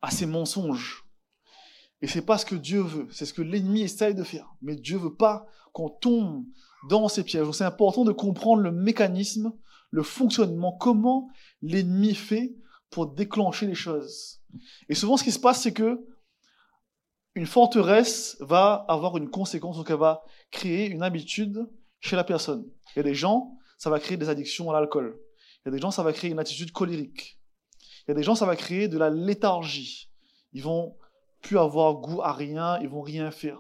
à 0.01 0.12
ces 0.12 0.25
mensonges. 0.25 1.05
Et 2.01 2.07
c'est 2.07 2.25
pas 2.25 2.38
ce 2.38 2.45
que 2.45 2.55
Dieu 2.55 2.81
veut, 2.81 3.07
c'est 3.12 3.25
ce 3.25 3.33
que 3.33 3.41
l'ennemi 3.41 3.81
essaye 3.81 4.13
de 4.13 4.24
faire. 4.24 4.53
Mais 4.62 4.75
Dieu 4.75 4.98
veut 4.98 5.15
pas 5.15 5.45
qu'on 5.72 5.89
tombe 5.89 6.45
dans 6.89 7.07
ces 7.07 7.24
pièges. 7.24 7.50
C'est 7.51 7.63
important 7.63 8.03
de 8.03 8.12
comprendre 8.12 8.62
le 8.62 8.72
mécanisme, 8.72 9.53
le 9.89 10.03
fonctionnement, 10.03 10.74
comment 10.74 11.29
l'ennemi 11.62 12.13
fait 12.13 12.55
pour 12.89 13.07
déclencher 13.07 13.67
les 13.67 13.75
choses. 13.75 14.41
Et 14.89 14.95
souvent, 14.95 15.17
ce 15.17 15.24
qui 15.24 15.31
se 15.31 15.39
passe, 15.39 15.62
c'est 15.62 15.74
que 15.74 16.05
une 17.36 17.48
forteresse 17.48 18.38
va 18.40 18.86
avoir 18.88 19.18
une 19.18 19.30
conséquence, 19.30 19.78
donc 19.78 19.90
elle 19.90 19.98
va 19.98 20.24
créer 20.52 20.88
une 20.88 21.02
habitude 21.02 21.68
chez 22.00 22.16
la 22.16 22.24
personne. 22.24 22.66
Il 22.96 22.98
y 22.98 23.00
a 23.00 23.04
des 23.04 23.16
gens, 23.16 23.58
ça 23.78 23.90
va 23.90 24.00
créer 24.00 24.18
des 24.18 24.30
addictions 24.30 24.70
à 24.70 24.74
l'alcool. 24.74 25.20
Il 25.66 25.70
y 25.70 25.70
a 25.70 25.72
des 25.72 25.82
gens, 25.82 25.92
ça 25.92 26.04
va 26.04 26.13
créer 26.13 26.32
une 26.32 26.40
attitude 26.40 26.72
colérique. 26.72 27.40
Il 28.06 28.10
y 28.10 28.12
a 28.12 28.16
des 28.16 28.24
gens, 28.24 28.36
ça 28.36 28.46
va 28.46 28.56
créer 28.56 28.88
de 28.88 28.98
la 28.98 29.10
léthargie. 29.10 30.12
Ils 30.52 30.62
vont 30.62 30.96
plus 31.42 31.58
avoir 31.58 31.96
goût 31.96 32.22
à 32.22 32.34
rien, 32.34 32.80
ils 32.82 32.90
vont 32.90 33.02
rien 33.02 33.32
faire. 33.32 33.60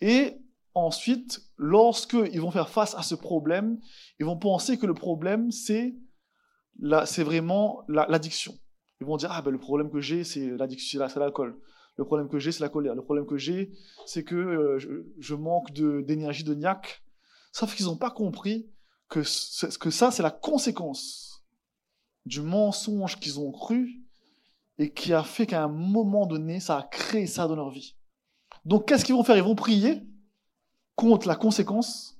Et 0.00 0.36
ensuite, 0.74 1.40
lorsqu'ils 1.56 2.40
vont 2.40 2.50
faire 2.50 2.68
face 2.68 2.94
à 2.94 3.02
ce 3.02 3.14
problème, 3.14 3.78
ils 4.18 4.26
vont 4.26 4.38
penser 4.38 4.78
que 4.78 4.86
le 4.86 4.94
problème, 4.94 5.50
c'est 5.50 5.94
c'est 7.04 7.22
vraiment 7.22 7.84
l'addiction. 7.86 8.54
ils 9.00 9.06
vont 9.06 9.18
dire, 9.18 9.30
ah 9.30 9.42
ben 9.42 9.50
le 9.50 9.58
problème 9.58 9.90
que 9.90 10.00
j'ai, 10.00 10.24
c'est 10.24 10.48
l'addiction, 10.56 11.06
c'est 11.08 11.20
l'alcool. 11.20 11.60
Le 11.96 12.04
problème 12.04 12.28
que 12.28 12.38
j'ai, 12.38 12.52
c'est 12.52 12.62
la 12.62 12.68
colère. 12.68 12.94
Le 12.94 13.02
problème 13.02 13.26
que 13.26 13.36
j'ai, 13.36 13.72
c'est 14.06 14.24
que 14.24 14.34
euh, 14.34 15.12
je, 15.18 15.34
manque 15.34 15.72
d'énergie 15.72 16.44
de, 16.44 16.54
niaque. 16.54 17.04
Sauf 17.52 17.74
qu'ils 17.74 17.86
n'ont 17.86 17.96
pas 17.96 18.10
compris 18.10 18.70
que, 19.08 19.22
ça, 19.22 20.10
c'est 20.10 20.22
la 20.22 20.30
conséquence 20.30 21.44
du 22.24 22.40
mensonge 22.40 23.18
qu'ils 23.18 23.40
ont 23.40 23.52
cru 23.52 24.00
et 24.78 24.92
qui 24.92 25.12
a 25.12 25.22
fait 25.22 25.46
qu'à 25.46 25.64
un 25.64 25.68
moment 25.68 26.26
donné, 26.26 26.60
ça 26.60 26.78
a 26.78 26.82
créé 26.82 27.26
ça 27.26 27.46
dans 27.46 27.56
leur 27.56 27.70
vie. 27.70 27.96
Donc, 28.64 28.88
qu'est-ce 28.88 29.04
qu'ils 29.04 29.14
vont 29.14 29.24
faire? 29.24 29.36
Ils 29.36 29.42
vont 29.42 29.54
prier 29.54 30.02
contre 30.94 31.28
la 31.28 31.36
conséquence 31.36 32.16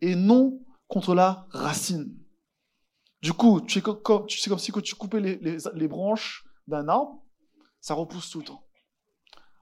et 0.00 0.16
non 0.16 0.60
contre 0.88 1.14
la 1.14 1.46
racine. 1.50 2.18
Du 3.20 3.32
coup, 3.32 3.60
tu 3.60 3.74
sais 3.74 3.82
comme, 3.82 4.26
tu 4.26 4.50
comme 4.50 4.58
si 4.58 4.72
tu 4.72 4.94
coupais 4.96 5.20
les 5.20 5.88
branches 5.88 6.44
d'un 6.66 6.88
arbre, 6.88 7.22
ça 7.80 7.94
repousse 7.94 8.30
tout 8.30 8.40
le 8.40 8.46
temps. 8.46 8.64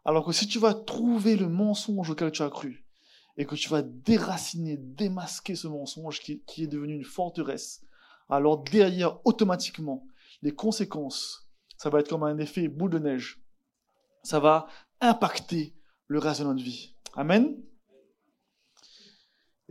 Alors 0.05 0.25
que 0.25 0.33
si 0.33 0.47
tu 0.47 0.59
vas 0.59 0.75
trouver 0.75 1.37
le 1.37 1.49
mensonge 1.49 2.11
auquel 2.11 2.33
tu 2.33 2.43
as 2.43 2.51
cru, 2.51 2.87
et 3.37 3.47
que 3.47 3.55
tu 3.55 3.69
vas 3.69 3.83
déraciner, 3.83 4.77
démasquer 4.77 5.55
ce 5.55 5.67
mensonge 5.67 6.21
qui, 6.21 6.43
est 6.59 6.67
devenu 6.67 6.95
une 6.95 7.05
forteresse, 7.05 7.83
alors 8.29 8.63
derrière, 8.63 9.19
automatiquement, 9.25 10.07
les 10.43 10.53
conséquences, 10.53 11.49
ça 11.77 11.91
va 11.91 12.01
être 12.01 12.09
comme 12.09 12.23
un 12.23 12.39
effet 12.39 12.69
boule 12.69 12.91
de 12.91 12.99
neige. 12.99 13.43
Ça 14.23 14.41
va 14.41 14.67
impacter 15.01 15.75
le 16.07 16.19
reste 16.19 16.41
de 16.41 16.47
notre 16.47 16.63
vie. 16.63 16.95
Amen. 17.15 17.57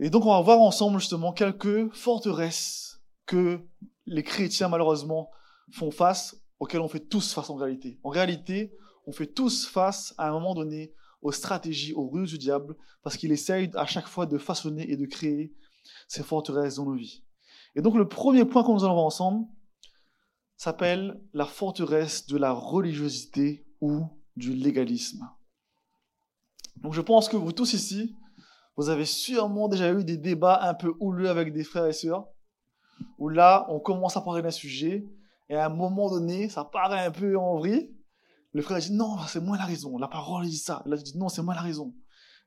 Et 0.00 0.10
donc 0.10 0.24
on 0.24 0.30
va 0.30 0.40
voir 0.40 0.58
ensemble 0.60 0.98
justement 0.98 1.32
quelques 1.32 1.92
forteresses 1.94 3.00
que 3.26 3.60
les 4.06 4.22
chrétiens 4.22 4.68
malheureusement 4.68 5.30
font 5.72 5.90
face, 5.90 6.42
auxquelles 6.58 6.80
on 6.80 6.88
fait 6.88 7.06
tous 7.06 7.32
face 7.32 7.50
en 7.50 7.54
réalité. 7.54 8.00
En 8.02 8.10
réalité, 8.10 8.76
on 9.10 9.12
fait 9.12 9.26
tous 9.26 9.66
face 9.66 10.14
à 10.18 10.28
un 10.28 10.32
moment 10.32 10.54
donné 10.54 10.94
aux 11.20 11.32
stratégies, 11.32 11.94
aux 11.94 12.08
ruses 12.08 12.30
du 12.30 12.38
diable, 12.38 12.76
parce 13.02 13.16
qu'il 13.16 13.32
essaye 13.32 13.68
à 13.74 13.84
chaque 13.84 14.06
fois 14.06 14.24
de 14.24 14.38
façonner 14.38 14.88
et 14.88 14.96
de 14.96 15.04
créer 15.04 15.52
ces 16.06 16.22
forteresses 16.22 16.76
dans 16.76 16.84
nos 16.84 16.94
vies. 16.94 17.24
Et 17.74 17.82
donc 17.82 17.96
le 17.96 18.06
premier 18.06 18.44
point 18.44 18.62
qu'on 18.62 18.74
nous 18.74 18.84
allons 18.84 18.98
ensemble 18.98 19.48
s'appelle 20.56 21.20
la 21.32 21.44
forteresse 21.44 22.28
de 22.28 22.38
la 22.38 22.52
religiosité 22.52 23.66
ou 23.80 24.04
du 24.36 24.52
légalisme. 24.52 25.28
Donc 26.76 26.94
je 26.94 27.00
pense 27.00 27.28
que 27.28 27.36
vous 27.36 27.50
tous 27.50 27.72
ici, 27.72 28.16
vous 28.76 28.90
avez 28.90 29.06
sûrement 29.06 29.66
déjà 29.66 29.92
eu 29.92 30.04
des 30.04 30.18
débats 30.18 30.60
un 30.62 30.74
peu 30.74 30.94
houleux 31.00 31.30
avec 31.30 31.52
des 31.52 31.64
frères 31.64 31.86
et 31.86 31.92
sœurs, 31.92 32.28
où 33.18 33.28
là, 33.28 33.66
on 33.70 33.80
commence 33.80 34.16
à 34.16 34.20
parler 34.20 34.42
d'un 34.42 34.52
sujet, 34.52 35.04
et 35.48 35.56
à 35.56 35.66
un 35.66 35.74
moment 35.74 36.08
donné, 36.10 36.48
ça 36.48 36.64
paraît 36.64 37.04
un 37.04 37.10
peu 37.10 37.36
en 37.36 37.58
vrille, 37.58 37.90
le 38.52 38.62
frère 38.62 38.78
dit 38.78 38.92
non, 38.92 39.16
c'est 39.28 39.40
moi 39.40 39.56
la 39.56 39.64
raison. 39.64 39.96
La 39.98 40.08
parole 40.08 40.46
dit 40.46 40.58
ça. 40.58 40.82
Il 40.86 40.92
a 40.92 40.96
dit 40.96 41.16
non, 41.16 41.28
c'est 41.28 41.42
moi 41.42 41.54
la 41.54 41.62
raison. 41.62 41.94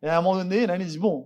Et 0.02 0.10
à 0.10 0.18
un 0.18 0.22
moment 0.22 0.36
donné, 0.36 0.64
il 0.64 0.88
dit 0.88 1.00
bon, 1.00 1.20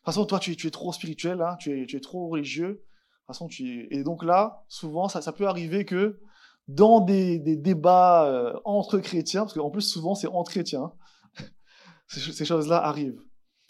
de 0.00 0.04
toute 0.04 0.04
façon, 0.04 0.24
toi, 0.24 0.38
tu 0.38 0.52
es, 0.52 0.66
es 0.66 0.70
trop 0.70 0.92
spirituel, 0.92 1.42
hein, 1.42 1.56
tu, 1.58 1.82
es, 1.82 1.96
es 1.96 2.00
trop 2.00 2.28
religieux. 2.28 2.68
De 2.68 3.26
façon, 3.26 3.48
tu 3.48 3.86
Et 3.90 4.02
donc 4.02 4.24
là, 4.24 4.64
souvent, 4.68 5.08
ça, 5.08 5.32
peut 5.32 5.46
arriver 5.46 5.84
que 5.84 6.20
dans 6.68 7.00
des, 7.00 7.38
débats 7.38 8.26
euh, 8.26 8.58
entre 8.64 8.98
chrétiens, 8.98 9.42
parce 9.42 9.54
qu'en 9.54 9.70
plus, 9.70 9.82
souvent, 9.82 10.14
c'est 10.14 10.28
entre 10.28 10.50
chrétiens, 10.52 10.92
ces, 12.08 12.44
choses-là 12.44 12.82
arrivent. 12.82 13.20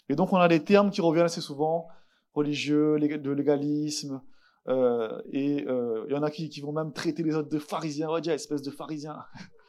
Et 0.09 0.15
donc, 0.15 0.31
on 0.31 0.37
a 0.37 0.47
des 0.47 0.63
termes 0.63 0.91
qui 0.91 1.01
reviennent 1.01 1.25
assez 1.25 1.41
souvent 1.41 1.87
religieux, 2.33 2.97
de 2.99 3.31
légalisme. 3.31 4.21
Euh, 4.67 5.21
et 5.31 5.65
euh, 5.67 6.05
il 6.07 6.13
y 6.13 6.15
en 6.15 6.23
a 6.23 6.29
qui, 6.31 6.61
vont 6.61 6.71
même 6.71 6.93
traiter 6.93 7.23
les 7.23 7.35
autres 7.35 7.49
de 7.49 7.59
pharisiens. 7.59 8.07
Oh, 8.09 8.17
espèce 8.19 8.61
de 8.61 8.71
pharisiens. 8.71 9.17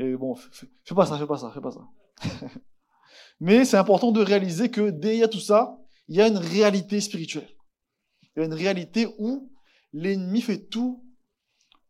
Et 0.00 0.16
bon, 0.16 0.34
fais 0.34 0.94
pas 0.94 1.04
ça, 1.04 1.18
fais 1.18 1.26
pas 1.26 1.36
ça, 1.36 1.50
fais 1.52 1.60
pas 1.60 1.72
ça. 1.72 1.86
Mais 3.40 3.66
c'est 3.66 3.76
important 3.76 4.12
de 4.12 4.22
réaliser 4.22 4.70
que 4.70 4.88
derrière 4.88 5.28
tout 5.28 5.40
ça, 5.40 5.78
il 6.08 6.16
y 6.16 6.22
a 6.22 6.26
une 6.26 6.38
réalité 6.38 7.02
spirituelle. 7.02 7.48
Il 8.34 8.40
y 8.40 8.42
a 8.42 8.46
une 8.46 8.54
réalité 8.54 9.06
où 9.18 9.52
l'ennemi 9.92 10.40
fait 10.40 10.68
tout 10.68 11.04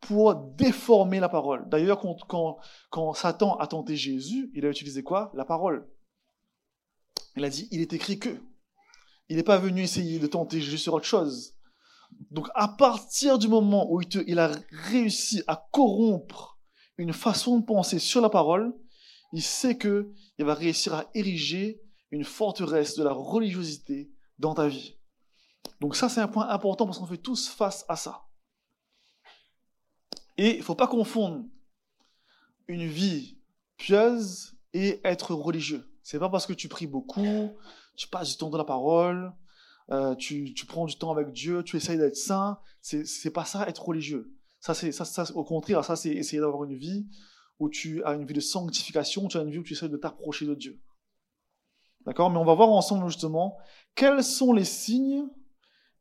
pour 0.00 0.34
déformer 0.34 1.20
la 1.20 1.28
parole. 1.28 1.68
D'ailleurs, 1.68 2.00
quand, 2.00 2.16
quand, 2.26 2.58
quand, 2.90 3.12
Satan 3.14 3.56
a 3.58 3.68
tenté 3.68 3.94
Jésus, 3.94 4.50
il 4.54 4.66
a 4.66 4.70
utilisé 4.70 5.04
quoi? 5.04 5.30
La 5.34 5.44
parole. 5.44 5.88
Il 7.36 7.44
a 7.44 7.48
dit, 7.48 7.68
il 7.70 7.80
est 7.80 7.92
écrit 7.92 8.18
que. 8.18 8.42
Il 9.28 9.36
n'est 9.36 9.44
pas 9.44 9.58
venu 9.58 9.82
essayer 9.82 10.18
de 10.18 10.26
tenter 10.26 10.60
Jésus 10.60 10.78
sur 10.78 10.94
autre 10.94 11.06
chose. 11.06 11.54
Donc, 12.32 12.48
à 12.54 12.66
partir 12.66 13.38
du 13.38 13.46
moment 13.46 13.88
où 13.92 14.00
il, 14.00 14.08
il 14.26 14.40
a 14.40 14.50
réussi 14.70 15.44
à 15.46 15.68
corrompre 15.70 16.59
une 17.00 17.14
façon 17.14 17.58
de 17.58 17.64
penser 17.64 17.98
sur 17.98 18.20
la 18.20 18.28
parole, 18.28 18.74
il 19.32 19.42
sait 19.42 19.78
que 19.78 20.12
il 20.38 20.44
va 20.44 20.52
réussir 20.52 20.92
à 20.92 21.06
ériger 21.14 21.80
une 22.10 22.24
forteresse 22.24 22.94
de 22.94 23.02
la 23.02 23.12
religiosité 23.12 24.10
dans 24.38 24.52
ta 24.52 24.68
vie. 24.68 24.98
Donc 25.80 25.96
ça, 25.96 26.10
c'est 26.10 26.20
un 26.20 26.28
point 26.28 26.50
important 26.50 26.84
parce 26.84 26.98
qu'on 26.98 27.06
fait 27.06 27.16
tous 27.16 27.48
face 27.48 27.86
à 27.88 27.96
ça. 27.96 28.26
Et 30.36 30.56
il 30.56 30.58
ne 30.58 30.62
faut 30.62 30.74
pas 30.74 30.88
confondre 30.88 31.46
une 32.68 32.86
vie 32.86 33.38
pieuse 33.78 34.58
et 34.74 35.00
être 35.02 35.34
religieux. 35.34 35.90
C'est 36.02 36.18
pas 36.18 36.28
parce 36.28 36.46
que 36.46 36.52
tu 36.52 36.68
pries 36.68 36.86
beaucoup, 36.86 37.56
tu 37.96 38.08
passes 38.08 38.28
du 38.28 38.36
temps 38.36 38.50
dans 38.50 38.58
la 38.58 38.64
parole, 38.64 39.32
euh, 39.90 40.14
tu, 40.16 40.52
tu, 40.52 40.66
prends 40.66 40.84
du 40.84 40.96
temps 40.96 41.12
avec 41.12 41.32
Dieu, 41.32 41.64
tu 41.64 41.78
essayes 41.78 41.96
d'être 41.96 42.16
saint. 42.16 42.58
C'est 42.82 43.32
pas 43.32 43.46
ça 43.46 43.66
être 43.66 43.86
religieux. 43.86 44.34
Ça, 44.60 44.74
c'est, 44.74 44.92
ça, 44.92 45.04
ça, 45.04 45.24
au 45.34 45.44
contraire, 45.44 45.84
ça, 45.84 45.96
c'est 45.96 46.10
essayer 46.10 46.40
d'avoir 46.40 46.64
une 46.64 46.76
vie 46.76 47.06
où 47.58 47.68
tu 47.68 48.04
as 48.04 48.14
une 48.14 48.24
vie 48.24 48.34
de 48.34 48.40
sanctification, 48.40 49.28
tu 49.28 49.38
as 49.38 49.42
une 49.42 49.50
vie 49.50 49.58
où 49.58 49.62
tu 49.62 49.72
essaies 49.72 49.88
de 49.88 49.96
t'approcher 49.96 50.46
de 50.46 50.54
Dieu. 50.54 50.80
D'accord? 52.06 52.30
Mais 52.30 52.38
on 52.38 52.44
va 52.44 52.54
voir 52.54 52.68
ensemble, 52.70 53.06
justement, 53.08 53.58
quels 53.94 54.22
sont 54.22 54.52
les 54.52 54.64
signes, 54.64 55.26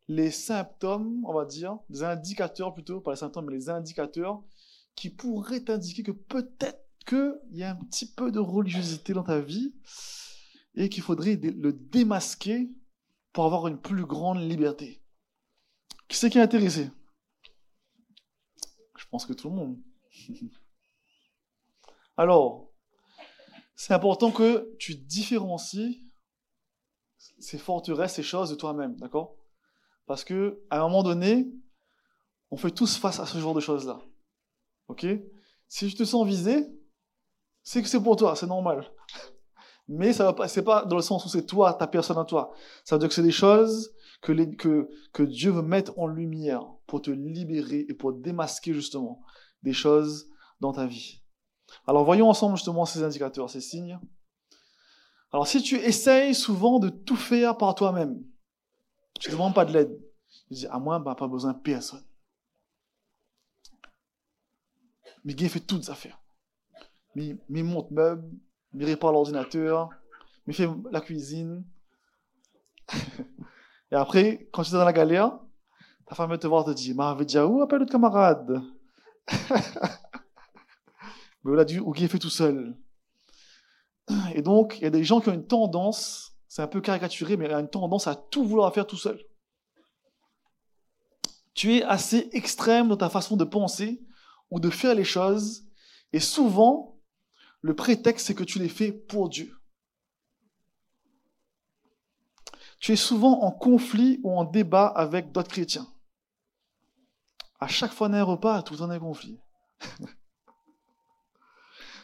les 0.08 0.32
symptômes, 0.32 1.24
on 1.26 1.34
va 1.34 1.46
dire, 1.46 1.78
des 1.90 2.04
indicateurs 2.04 2.74
plutôt, 2.74 3.02
pas 3.02 3.12
les 3.12 3.18
symptômes, 3.18 3.46
mais 3.46 3.54
les 3.54 3.70
indicateurs 3.70 4.42
qui 4.96 5.10
pourraient 5.10 5.64
t'indiquer 5.64 6.04
que 6.04 6.12
peut-être 6.12 6.84
qu'il 7.06 7.40
y 7.52 7.64
a 7.64 7.72
un 7.72 7.76
petit 7.76 8.12
peu 8.12 8.32
de 8.32 8.40
religiosité 8.40 9.14
dans 9.14 9.24
ta 9.24 9.40
vie 9.40 9.74
et 10.76 10.90
qu'il 10.90 11.04
faudrait 11.04 11.36
le 11.36 11.74
démasquer 11.74 12.70
pour 13.34 13.46
avoir 13.46 13.68
une 13.68 13.80
plus 13.80 14.06
grande 14.06 14.40
liberté. 14.40 15.02
Qui 16.08 16.18
c'est 16.18 16.30
qui 16.30 16.38
est 16.38 16.42
intéressé? 16.42 16.90
Pense 19.10 19.26
que 19.26 19.34
tout 19.34 19.50
le 19.50 19.56
monde. 19.56 19.78
Alors, 22.18 22.70
c'est 23.76 23.94
important 23.94 24.32
que 24.32 24.76
tu 24.78 24.96
différencies 24.96 26.04
ces 27.40 27.58
forteresses, 27.58 28.16
ces 28.16 28.24
choses 28.24 28.50
de 28.50 28.56
toi-même, 28.56 28.96
d'accord? 28.98 29.36
Parce 30.06 30.24
que 30.24 30.62
à 30.70 30.80
un 30.80 30.82
moment 30.84 31.04
donné, 31.04 31.50
on 32.52 32.58
fait 32.58 32.72
tous 32.72 32.98
face 32.98 33.20
à 33.20 33.26
ce 33.26 33.38
genre 33.38 33.54
de 33.54 33.60
choses-là. 33.60 34.02
Ok? 34.88 35.06
Si 35.68 35.90
je 35.90 35.96
te 35.96 36.04
sens 36.04 36.28
visé, 36.28 36.68
c'est 37.64 37.82
que 37.82 37.88
c'est 37.88 38.02
pour 38.02 38.16
toi, 38.16 38.36
c'est 38.36 38.48
normal. 38.48 38.92
Mais 39.88 40.14
ça 40.14 40.26
va 40.26 40.34
pas, 40.34 40.48
pas 40.48 40.86
dans 40.86 40.96
le 40.96 41.02
sens 41.02 41.26
où 41.26 41.30
c'est 41.30 41.46
toi, 41.46 41.74
ta 41.74 41.88
personne 41.88 42.18
à 42.18 42.26
toi. 42.26 42.52
Ça 42.84 42.96
veut 42.96 43.00
dire 43.00 43.10
que 43.10 43.16
c'est 43.16 43.24
des 43.24 43.32
choses 43.32 43.94
que, 44.22 45.24
Dieu 45.24 45.52
veut 45.52 45.62
mettre 45.62 45.98
en 45.98 46.08
lumière 46.08 46.66
pour 46.88 47.02
te 47.02 47.12
libérer 47.12 47.86
et 47.88 47.94
pour 47.94 48.14
démasquer 48.14 48.74
justement 48.74 49.22
des 49.64 49.74
choses 49.74 50.30
dans 50.60 50.74
ta 50.74 50.86
vie. 50.86 51.22
Alors 51.88 52.04
voyons 52.04 52.30
ensemble 52.30 52.56
justement 52.58 52.86
ces 52.86 53.04
indicateurs, 53.04 53.50
ces 53.50 53.62
signes. 53.62 54.00
Alors 55.32 55.48
si 55.48 55.62
tu 55.62 55.76
essayes 55.76 56.34
souvent 56.34 56.80
de 56.80 56.90
tout 56.90 57.16
faire 57.16 57.58
par 57.58 57.76
toi-même, 57.76 58.24
tu 59.20 59.30
ne 59.30 59.36
demandes 59.36 59.54
pas 59.54 59.66
de 59.66 59.74
l'aide. 59.74 60.02
Tu 60.48 60.54
dis, 60.54 60.68
à 60.68 60.80
moi, 60.80 61.00
bah, 61.00 61.16
pas 61.16 61.28
besoin 61.28 61.54
de 61.54 61.60
personne. 61.60 62.04
Mais 65.24 65.34
Guy 65.34 65.50
fait 65.50 65.60
toutes 65.60 65.82
les 65.82 65.90
affaires. 65.90 66.20
Mais 67.16 67.64
monte 67.64 67.92
meuble, 67.92 68.30
mais 68.74 68.86
répare 68.86 69.12
l'ordinateur, 69.12 69.90
mais 70.46 70.54
fait 70.54 70.70
la 70.92 71.02
cuisine. 71.02 71.66
et 73.92 73.96
après, 73.96 74.50
quand 74.52 74.64
tu 74.64 74.70
es 74.70 74.74
dans 74.74 74.86
la 74.86 74.94
galère, 74.94 75.40
ta 76.06 76.16
femme 76.16 76.30
va 76.30 76.38
te 76.38 76.48
voir 76.48 76.66
te 76.66 76.72
dit, 76.72 76.94
Ma 76.94 77.16
dit, 77.24 77.38
où 77.40 77.62
appelle 77.62 77.80
le 77.80 77.86
camarade 77.86 78.62
Mais 81.44 81.60
a 81.60 81.66
dit, 81.66 81.80
ou 81.80 81.92
qui 81.94 82.04
est 82.04 82.08
fait 82.08 82.20
tout 82.20 82.30
seul. 82.30 82.76
Et 84.34 84.42
donc, 84.42 84.78
il 84.78 84.84
y 84.84 84.88
a 84.88 84.90
des 84.90 85.04
gens 85.04 85.22
qui 85.22 85.30
ont 85.30 85.34
une 85.34 85.48
tendance, 85.48 86.34
c'est 86.48 86.62
un 86.62 86.68
peu 86.68 86.82
caricaturé, 86.82 87.38
mais 87.38 87.52
une 87.52 87.70
tendance 87.70 88.08
à 88.08 88.16
tout 88.16 88.44
vouloir 88.44 88.74
faire 88.74 88.88
tout 88.88 88.98
seul. 88.98 89.20
Tu 91.54 91.76
es 91.78 91.84
assez 91.84 92.30
extrême 92.34 92.88
dans 92.88 92.98
ta 92.98 93.10
façon 93.10 93.38
de 93.38 93.44
penser 93.44 94.02
ou 94.50 94.60
de 94.60 94.70
faire 94.70 94.96
les 94.96 95.04
choses, 95.04 95.66
et 96.12 96.20
souvent, 96.20 97.00
le 97.62 97.76
prétexte, 97.76 98.28
c'est 98.28 98.36
que 98.36 98.44
tu 98.44 98.60
les 98.60 98.70
fais 98.70 98.92
pour 98.92 99.30
Dieu. 99.30 99.59
Tu 102.80 102.94
es 102.94 102.96
souvent 102.96 103.42
en 103.42 103.52
conflit 103.52 104.20
ou 104.24 104.32
en 104.38 104.46
débat 104.46 104.88
avec 104.88 105.32
d'autres 105.32 105.52
chrétiens. 105.52 105.88
À 107.60 107.68
chaque 107.68 107.92
fois 107.92 108.08
d'un 108.10 108.24
repas, 108.24 108.62
tout 108.64 108.82
en 108.82 108.90
un 108.90 109.00
conflit. 109.00 109.40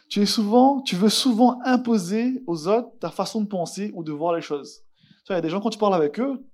Tu 0.08 0.22
es 0.22 0.26
souvent, 0.28 0.82
tu 0.82 0.96
veux 0.96 1.10
souvent 1.10 1.60
imposer 1.64 2.44
aux 2.46 2.68
autres 2.68 2.98
ta 3.00 3.10
façon 3.10 3.42
de 3.42 3.48
penser 3.48 3.92
ou 3.96 4.04
de 4.04 4.12
voir 4.12 4.36
les 4.36 4.42
choses. 4.42 4.84
Il 5.28 5.34
y 5.34 5.36
a 5.36 5.42
des 5.42 5.50
gens, 5.50 5.60
quand 5.60 5.72
tu 5.72 5.80
parles 5.80 5.96
avec 5.96 6.20
eux, 6.20 6.46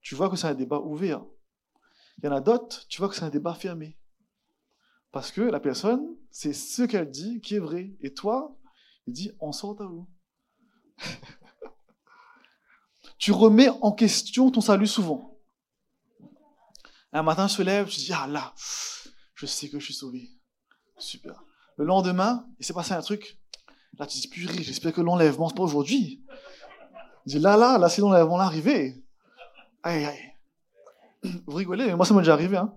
tu 0.00 0.14
vois 0.14 0.30
que 0.30 0.36
c'est 0.36 0.46
un 0.46 0.54
débat 0.54 0.78
ouvert. 0.78 1.24
Il 2.18 2.26
y 2.26 2.28
en 2.28 2.32
a 2.32 2.40
d'autres, 2.40 2.86
tu 2.86 2.98
vois 2.98 3.08
que 3.08 3.16
c'est 3.16 3.24
un 3.24 3.30
débat 3.30 3.54
fermé. 3.54 3.98
Parce 5.10 5.32
que 5.32 5.40
la 5.40 5.60
personne, 5.60 6.16
c'est 6.30 6.52
ce 6.52 6.84
qu'elle 6.84 7.10
dit 7.10 7.40
qui 7.40 7.56
est 7.56 7.60
vrai. 7.60 7.96
Et 8.00 8.14
toi, 8.14 8.56
il 9.06 9.12
dit, 9.12 9.32
on 9.40 9.50
sort 9.50 9.80
à 9.80 9.86
vous. 9.86 10.08
tu 13.18 13.32
remets 13.32 13.68
en 13.68 13.92
question 13.92 14.50
ton 14.50 14.60
salut 14.60 14.86
souvent. 14.86 15.38
Un 17.12 17.22
matin, 17.22 17.48
je 17.48 17.56
te 17.56 17.62
lève, 17.62 17.88
tu 17.88 18.00
dis, 18.00 18.12
ah 18.12 18.26
là, 18.26 18.52
je 19.34 19.46
sais 19.46 19.68
que 19.68 19.78
je 19.78 19.84
suis 19.84 19.94
sauvé. 19.94 20.30
Super. 20.98 21.42
Le 21.76 21.84
lendemain, 21.84 22.46
il 22.58 22.64
s'est 22.64 22.74
passé 22.74 22.92
un 22.92 23.00
truc. 23.00 23.38
Là, 23.98 24.06
tu 24.06 24.18
dis, 24.18 24.28
purée, 24.28 24.62
j'espère 24.62 24.92
que 24.92 25.00
l'enlèvement, 25.00 25.48
c'est 25.48 25.54
pas 25.54 25.62
aujourd'hui. 25.62 26.24
Je 27.26 27.32
dis, 27.32 27.38
là, 27.38 27.56
là, 27.56 27.78
là, 27.78 27.88
c'est 27.88 28.02
l'enlèvement 28.02 28.36
l'arrivée. 28.36 29.02
Aïe, 29.82 30.04
aïe. 30.04 30.32
Vous 31.46 31.56
rigolez, 31.56 31.86
mais 31.86 31.96
moi, 31.96 32.04
ça 32.04 32.12
m'est 32.12 32.20
déjà 32.20 32.34
arrivé. 32.34 32.56
Hein. 32.56 32.74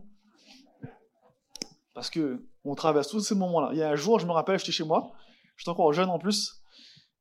Parce 1.93 2.10
que 2.10 2.45
on 2.63 2.75
traverse 2.75 3.10
tous 3.10 3.19
ces 3.19 3.36
moments-là. 3.36 3.69
Il 3.73 3.80
y 3.80 3.84
a 3.84 3.89
un 3.89 3.95
jour, 3.95 4.19
je 4.19 4.25
me 4.25 4.32
rappelle, 4.32 4.60
j'étais 4.60 4.71
chez 4.71 4.84
moi. 4.84 5.12
J'étais 5.58 5.69
encore 5.69 5.91
jeune 5.91 6.10
en 6.10 6.19
plus. 6.19 6.62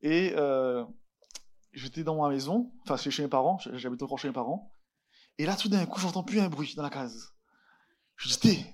Et 0.02 0.32
euh, 0.36 0.84
j'étais 1.78 2.04
dans 2.04 2.20
ma 2.20 2.28
maison. 2.28 2.72
Enfin, 2.82 2.96
chez 2.96 3.22
mes 3.22 3.28
parents. 3.28 3.58
J'habite 3.72 4.02
encore 4.02 4.18
chez 4.18 4.28
mes 4.28 4.34
parents. 4.34 4.72
Et 5.38 5.46
là, 5.46 5.56
tout 5.56 5.68
d'un 5.68 5.86
coup, 5.86 6.00
j'entends 6.00 6.24
plus 6.24 6.40
un 6.40 6.48
bruit 6.48 6.74
dans 6.74 6.82
la 6.82 6.90
case. 6.90 7.32
Je 8.16 8.36
dis, 8.36 8.66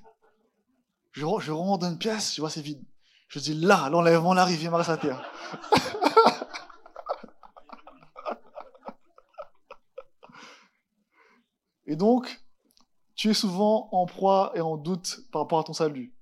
je, 1.13 1.21
je 1.21 1.53
rentre 1.53 1.85
dans 1.85 1.91
une 1.91 1.99
pièce, 1.99 2.35
je 2.35 2.41
vois 2.41 2.49
c'est 2.51 2.63
vide. 2.63 2.83
Je 3.29 3.39
dis, 3.39 3.55
là, 3.55 3.89
l'enlèvement 3.91 4.33
arrive, 4.33 4.63
il 4.63 4.71
m'arrête 4.71 4.89
à 4.89 4.97
terre. 4.97 5.31
et 11.87 11.97
donc, 11.97 12.41
tu 13.15 13.29
es 13.31 13.35
souvent 13.35 13.89
en 13.93 14.07
proie 14.07 14.53
et 14.55 14.61
en 14.61 14.77
doute 14.77 15.21
par 15.31 15.43
rapport 15.43 15.59
à 15.59 15.65
ton 15.65 15.75
salut. 15.75 16.15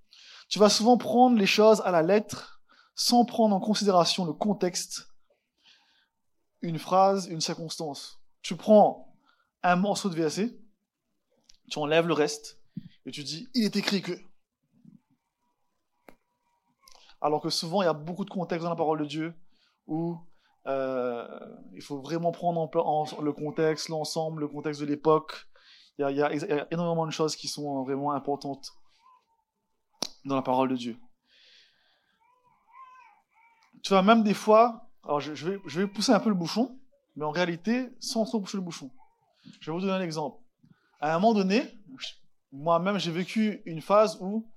Tu 0.49 0.59
vas 0.59 0.69
souvent 0.69 0.99
prendre 0.99 1.39
les 1.39 1.47
choses 1.47 1.81
à 1.83 1.93
la 1.93 2.03
lettre 2.03 2.61
sans 2.95 3.25
prendre 3.25 3.55
en 3.55 3.61
considération 3.61 4.25
le 4.25 4.33
contexte, 4.33 5.12
une 6.63 6.79
phrase, 6.79 7.27
une 7.27 7.41
circonstance. 7.41 8.21
Tu 8.41 8.57
prends 8.57 9.15
un 9.63 9.77
morceau 9.77 10.09
de 10.09 10.15
verset, 10.15 10.59
tu 11.71 11.79
enlèves 11.79 12.07
le 12.07 12.15
reste, 12.15 12.61
et 13.07 13.11
tu 13.11 13.23
dis, 13.23 13.49
il 13.55 13.65
est 13.65 13.77
écrit 13.77 14.03
que. 14.03 14.13
Alors 17.21 17.41
que 17.41 17.51
souvent, 17.51 17.83
il 17.83 17.85
y 17.85 17.89
a 17.89 17.93
beaucoup 17.93 18.25
de 18.25 18.31
contexte 18.31 18.65
dans 18.65 18.71
la 18.71 18.77
parole 18.77 18.99
de 18.99 19.05
Dieu 19.05 19.35
où 19.87 20.19
euh, 20.67 21.27
il 21.73 21.83
faut 21.83 22.01
vraiment 22.01 22.33
prendre 22.33 22.69
en, 22.77 23.21
le 23.21 23.33
contexte, 23.33 23.89
l'ensemble, 23.89 24.41
le 24.41 24.49
contexte 24.49 24.81
de 24.81 24.87
l'époque. 24.87 25.47
Il, 25.99 26.07
il, 26.11 26.17
y 26.17 26.23
a 26.23 26.67
énormément 26.73 27.07
de 27.07 27.13
choses 27.13 27.37
qui 27.37 27.49
sont 27.49 27.83
vraiment 27.85 28.13
importantes 28.13 28.73
dans 30.25 30.37
la 30.37 30.43
parole 30.43 30.69
de 30.69 30.77
Dieu. 30.77 30.97
Tu 33.83 33.91
vois, 33.91 34.03
même 34.03 34.23
des 34.23 34.35
fois, 34.35 34.89
alors 35.05 35.21
je, 35.21 35.59
vais, 35.81 35.87
pousser 35.87 36.13
un 36.13 36.21
peu 36.21 36.29
le 36.29 36.35
bouchon, 36.35 36.79
mais 37.17 37.25
en 37.25 37.31
réalité, 37.31 37.91
sans 38.01 38.25
trop 38.25 38.41
pousser 38.41 38.57
le 38.57 38.63
bouchon. 38.63 38.91
Je 39.61 39.71
vais 39.71 39.77
vous 39.77 39.81
donner 39.81 39.93
un 39.95 40.01
exemple. 40.01 40.39
À 41.01 41.15
un 41.15 41.19
moment 41.19 41.35
donné, 41.35 41.63
moi-même, 42.53 42.99
j'ai 42.99 43.11
vécu 43.11 43.63
une 43.67 43.81
phase 43.81 44.19
où 44.21 44.49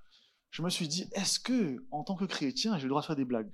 je 0.52 0.62
me 0.62 0.70
suis 0.70 0.88
dit, 0.88 1.10
est-ce 1.14 1.40
que, 1.40 1.86
en 1.92 2.04
tant 2.04 2.16
que 2.16 2.26
chrétien, 2.26 2.78
j'ai 2.78 2.84
le 2.84 2.90
droit 2.90 3.02
de 3.02 3.08
faire 3.08 3.16
des 3.16 3.26
blagues? 3.26 3.52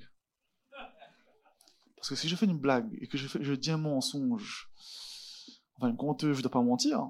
Parce 1.96 2.10
que 2.10 2.16
si 2.16 2.28
je 2.28 2.36
fais 2.36 2.46
une 2.46 2.58
blague 2.58 2.90
et 3.00 3.08
que 3.08 3.18
je, 3.18 3.54
dis 3.54 3.72
un 3.72 3.78
mensonge, 3.78 4.70
en 5.76 5.82
fin 5.82 5.90
de 5.92 5.96
compte, 5.96 6.22
je 6.22 6.28
ne 6.28 6.42
dois 6.42 6.52
pas 6.52 6.62
mentir. 6.62 7.08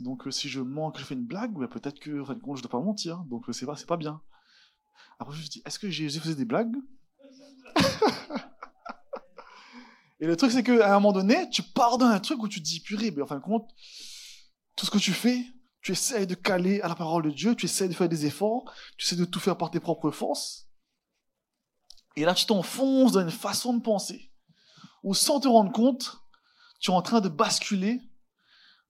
Donc, 0.00 0.26
si 0.30 0.48
je 0.48 0.60
mens 0.60 0.90
que 0.90 1.00
je 1.00 1.04
fais 1.04 1.14
une 1.14 1.26
blague, 1.26 1.52
ben, 1.52 1.68
peut-être 1.68 2.00
que, 2.00 2.22
en 2.22 2.24
fin 2.24 2.34
de 2.34 2.40
compte, 2.40 2.56
je 2.56 2.62
ne 2.62 2.68
dois 2.68 2.80
pas 2.80 2.84
mentir. 2.84 3.18
Donc, 3.24 3.44
c'est 3.52 3.66
pas, 3.66 3.76
pas 3.86 3.96
bien. 3.96 4.22
Après, 5.18 5.34
je 5.34 5.38
me 5.38 5.42
suis 5.42 5.50
dit, 5.50 5.62
est-ce 5.66 5.78
que 5.78 5.90
Jésus 5.90 6.20
faisait 6.20 6.34
des 6.34 6.44
blagues? 6.44 6.74
Et 10.20 10.26
le 10.26 10.36
truc, 10.36 10.52
c'est 10.52 10.62
qu'à 10.62 10.90
un 10.90 11.00
moment 11.00 11.12
donné, 11.12 11.48
tu 11.50 11.62
pars 11.62 11.98
dans 11.98 12.06
un 12.06 12.20
truc 12.20 12.42
où 12.42 12.48
tu 12.48 12.60
te 12.60 12.64
dis, 12.64 12.80
purée, 12.80 13.10
mais 13.10 13.22
en 13.22 13.26
fin 13.26 13.36
de 13.36 13.42
compte, 13.42 13.68
tout 14.76 14.86
ce 14.86 14.90
que 14.90 14.98
tu 14.98 15.12
fais, 15.12 15.44
tu 15.82 15.92
essaies 15.92 16.26
de 16.26 16.34
caler 16.34 16.80
à 16.80 16.88
la 16.88 16.94
parole 16.94 17.24
de 17.24 17.30
Dieu, 17.30 17.54
tu 17.54 17.66
essaies 17.66 17.88
de 17.88 17.94
faire 17.94 18.08
des 18.08 18.26
efforts, 18.26 18.72
tu 18.96 19.06
essaies 19.06 19.16
de 19.16 19.24
tout 19.24 19.40
faire 19.40 19.58
par 19.58 19.70
tes 19.70 19.80
propres 19.80 20.10
forces. 20.10 20.68
Et 22.16 22.24
là, 22.24 22.34
tu 22.34 22.46
t'enfonces 22.46 23.12
dans 23.12 23.20
une 23.20 23.30
façon 23.30 23.74
de 23.74 23.82
penser 23.82 24.32
où, 25.02 25.14
sans 25.14 25.40
te 25.40 25.48
rendre 25.48 25.72
compte, 25.72 26.18
tu 26.80 26.90
es 26.90 26.94
en 26.94 27.02
train 27.02 27.20
de 27.20 27.28
basculer 27.28 28.00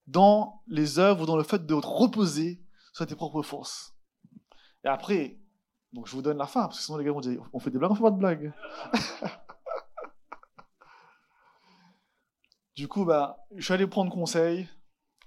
dans 0.06 0.62
les 0.68 0.98
œuvres, 0.98 1.26
dans 1.26 1.36
le 1.36 1.42
fait 1.42 1.66
de 1.66 1.80
te 1.80 1.86
reposer 1.86 2.62
sur 2.92 3.06
tes 3.06 3.16
propres 3.16 3.42
forces. 3.42 3.96
Et 4.84 4.88
après, 4.88 5.40
donc 5.94 6.08
je 6.08 6.12
vous 6.12 6.22
donne 6.22 6.38
la 6.38 6.46
fin, 6.46 6.62
parce 6.62 6.78
que 6.78 6.84
sinon 6.84 6.98
les 6.98 7.04
gars 7.04 7.12
vont 7.12 7.20
dire 7.20 7.48
on 7.52 7.60
fait 7.60 7.70
des 7.70 7.78
blagues, 7.78 7.92
on 7.92 7.94
fait 7.94 8.02
pas 8.02 8.10
de 8.10 8.18
blagues. 8.18 8.52
Du 12.76 12.88
coup, 12.88 13.04
bah, 13.04 13.46
je 13.54 13.64
suis 13.64 13.72
allé 13.72 13.86
prendre 13.86 14.10
conseil. 14.10 14.68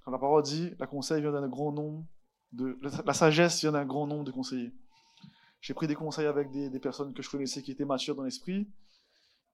La 0.05 0.17
parole 0.17 0.43
dit, 0.43 0.73
la 0.79 0.85
conseil 0.85 1.21
vient 1.21 1.31
d'un 1.31 1.47
grand 1.47 1.71
nombre 1.71 2.05
de, 2.51 2.77
la 2.81 3.13
sagesse 3.13 3.61
vient 3.61 3.71
d'un 3.71 3.85
grand 3.85 4.05
nombre 4.05 4.25
de 4.25 4.31
conseillers. 4.31 4.73
J'ai 5.61 5.73
pris 5.73 5.87
des 5.87 5.95
conseils 5.95 6.25
avec 6.25 6.51
des, 6.51 6.69
des, 6.69 6.79
personnes 6.79 7.13
que 7.13 7.21
je 7.21 7.29
connaissais 7.29 7.61
qui 7.61 7.71
étaient 7.71 7.85
matures 7.85 8.15
dans 8.15 8.23
l'esprit, 8.23 8.69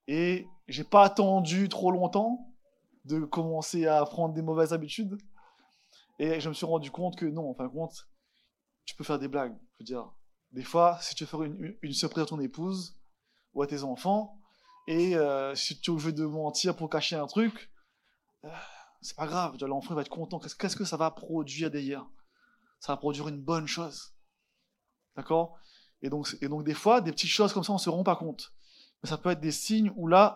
et 0.08 0.48
j'ai 0.68 0.84
pas 0.84 1.04
attendu 1.04 1.70
trop 1.70 1.92
longtemps 1.92 2.52
de 3.06 3.20
commencer 3.20 3.86
à 3.86 4.04
prendre 4.06 4.34
des 4.34 4.42
mauvaises 4.42 4.74
habitudes, 4.74 5.18
et 6.20 6.40
je 6.40 6.50
me 6.50 6.54
suis 6.54 6.66
rendu 6.66 6.92
compte 6.92 7.16
que 7.16 7.26
non, 7.26 7.50
en 7.50 7.54
fin 7.54 7.66
de 7.66 7.70
compte, 7.70 8.08
tu 8.86 8.96
peux 8.96 9.04
faire 9.04 9.20
des 9.20 9.28
blagues. 9.28 9.56
Je 9.74 9.78
veux 9.80 9.86
dire, 9.86 10.12
des 10.54 10.64
fois, 10.64 11.00
si 11.02 11.16
tu 11.16 11.24
veux 11.24 11.30
faire 11.30 11.44
une, 11.44 11.94
surprise 11.94 12.24
à 12.24 12.28
ton 12.28 12.40
épouse 12.40 12.96
ou 13.54 13.64
à 13.64 13.68
tes 13.68 13.84
enfants, 13.84 14.40
et 14.88 15.16
euh, 15.16 15.56
si 15.56 15.80
tu 15.80 15.96
veux 15.98 16.14
de 16.14 16.26
mentir 16.26 16.76
pour 16.76 16.90
cacher 16.90 17.16
un 17.16 17.26
truc, 17.26 17.72
c'est 19.02 19.16
pas 19.16 19.28
grave, 19.28 19.58
l'enfant 19.62 19.96
va 19.96 20.02
être 20.02 20.10
content. 20.10 20.40
Qu'est-ce 20.40 20.76
que 20.76 20.86
ça 20.86 20.98
va 20.98 21.10
produire 21.12 21.72
derrière? 21.72 22.06
Ça 22.80 22.94
va 22.94 22.98
produire 22.98 23.28
une 23.28 23.42
bonne 23.42 23.66
chose. 23.66 24.14
D'accord? 25.16 25.58
Et 26.02 26.10
donc, 26.10 26.36
et 26.42 26.48
donc, 26.48 26.64
des 26.64 26.74
fois, 26.74 27.02
des 27.02 27.12
petites 27.12 27.30
choses 27.30 27.54
comme 27.54 27.64
ça, 27.64 27.72
on 27.72 27.76
ne 27.76 27.82
se 27.82 27.90
rend 27.90 28.04
pas 28.04 28.16
compte. 28.16 28.54
Mais 29.02 29.10
ça 29.10 29.18
peut 29.18 29.32
être 29.32 29.40
des 29.40 29.52
signes 29.52 29.92
où 29.96 30.08
là, 30.08 30.36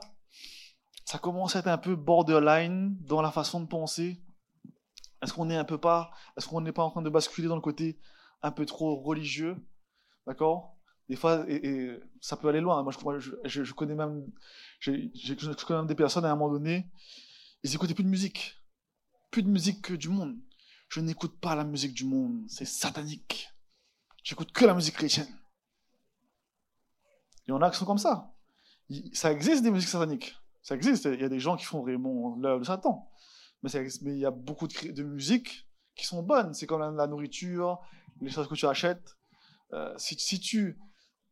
ça 1.05 1.19
commence 1.19 1.55
à 1.55 1.59
être 1.59 1.67
un 1.67 1.77
peu 1.77 1.95
borderline 1.95 2.97
dans 3.01 3.21
la 3.21 3.31
façon 3.31 3.59
de 3.59 3.67
penser. 3.67 4.21
Est-ce 5.21 5.33
qu'on 5.33 5.49
est 5.49 5.57
un 5.57 5.63
peu 5.65 5.77
pas, 5.77 6.11
est-ce 6.37 6.47
qu'on 6.47 6.61
n'est 6.61 6.71
pas 6.71 6.83
en 6.83 6.91
train 6.91 7.01
de 7.01 7.09
basculer 7.09 7.47
dans 7.47 7.55
le 7.55 7.61
côté 7.61 7.99
un 8.41 8.51
peu 8.51 8.65
trop 8.65 8.95
religieux? 8.95 9.57
D'accord? 10.27 10.75
Des 11.07 11.15
fois, 11.15 11.45
ça 12.19 12.35
peut 12.35 12.49
aller 12.49 12.59
loin. 12.59 12.83
Moi, 12.83 12.91
je, 12.91 13.73
connais 13.73 13.95
même, 13.95 14.29
je 14.79 15.65
connais 15.65 15.87
des 15.87 15.95
personnes 15.95 16.25
à 16.25 16.31
un 16.31 16.35
moment 16.35 16.51
donné, 16.51 16.91
ils 17.63 17.71
n'écoutaient 17.71 17.93
plus 17.93 18.03
de 18.03 18.09
musique. 18.09 18.61
Plus 19.31 19.41
de 19.41 19.49
musique 19.49 19.93
du 19.93 20.09
monde. 20.09 20.37
Je 20.89 20.99
n'écoute 20.99 21.39
pas 21.39 21.55
la 21.55 21.63
musique 21.63 21.93
du 21.93 22.05
monde. 22.05 22.43
C'est 22.49 22.65
satanique. 22.65 23.49
J'écoute 24.23 24.51
que 24.51 24.65
la 24.65 24.73
musique 24.73 24.95
chrétienne. 24.95 25.33
Il 27.47 27.51
y 27.51 27.53
en 27.53 27.61
a 27.61 27.71
qui 27.71 27.77
sont 27.77 27.85
comme 27.85 27.97
ça. 27.97 28.33
Ça 29.13 29.31
existe 29.31 29.63
des 29.63 29.71
musiques 29.71 29.89
sataniques. 29.89 30.35
Ça 30.61 30.75
existe. 30.75 31.05
Il 31.05 31.21
y 31.21 31.23
a 31.23 31.29
des 31.29 31.39
gens 31.39 31.55
qui 31.55 31.63
font 31.63 31.81
vraiment 31.81 32.35
l'œuvre 32.35 32.59
de 32.59 32.65
Satan. 32.65 33.09
Mais, 33.63 33.69
il 33.71 34.17
y 34.17 34.25
a 34.25 34.31
beaucoup 34.31 34.67
de, 34.67 34.91
de 34.91 35.03
musiques 35.03 35.69
qui 35.95 36.05
sont 36.05 36.21
bonnes. 36.21 36.53
C'est 36.53 36.67
comme 36.67 36.81
la 36.81 37.07
nourriture, 37.07 37.79
les 38.19 38.29
choses 38.29 38.49
que 38.49 38.55
tu 38.55 38.67
achètes. 38.67 39.17
Euh, 39.73 39.93
si, 39.97 40.15
tu, 40.39 40.79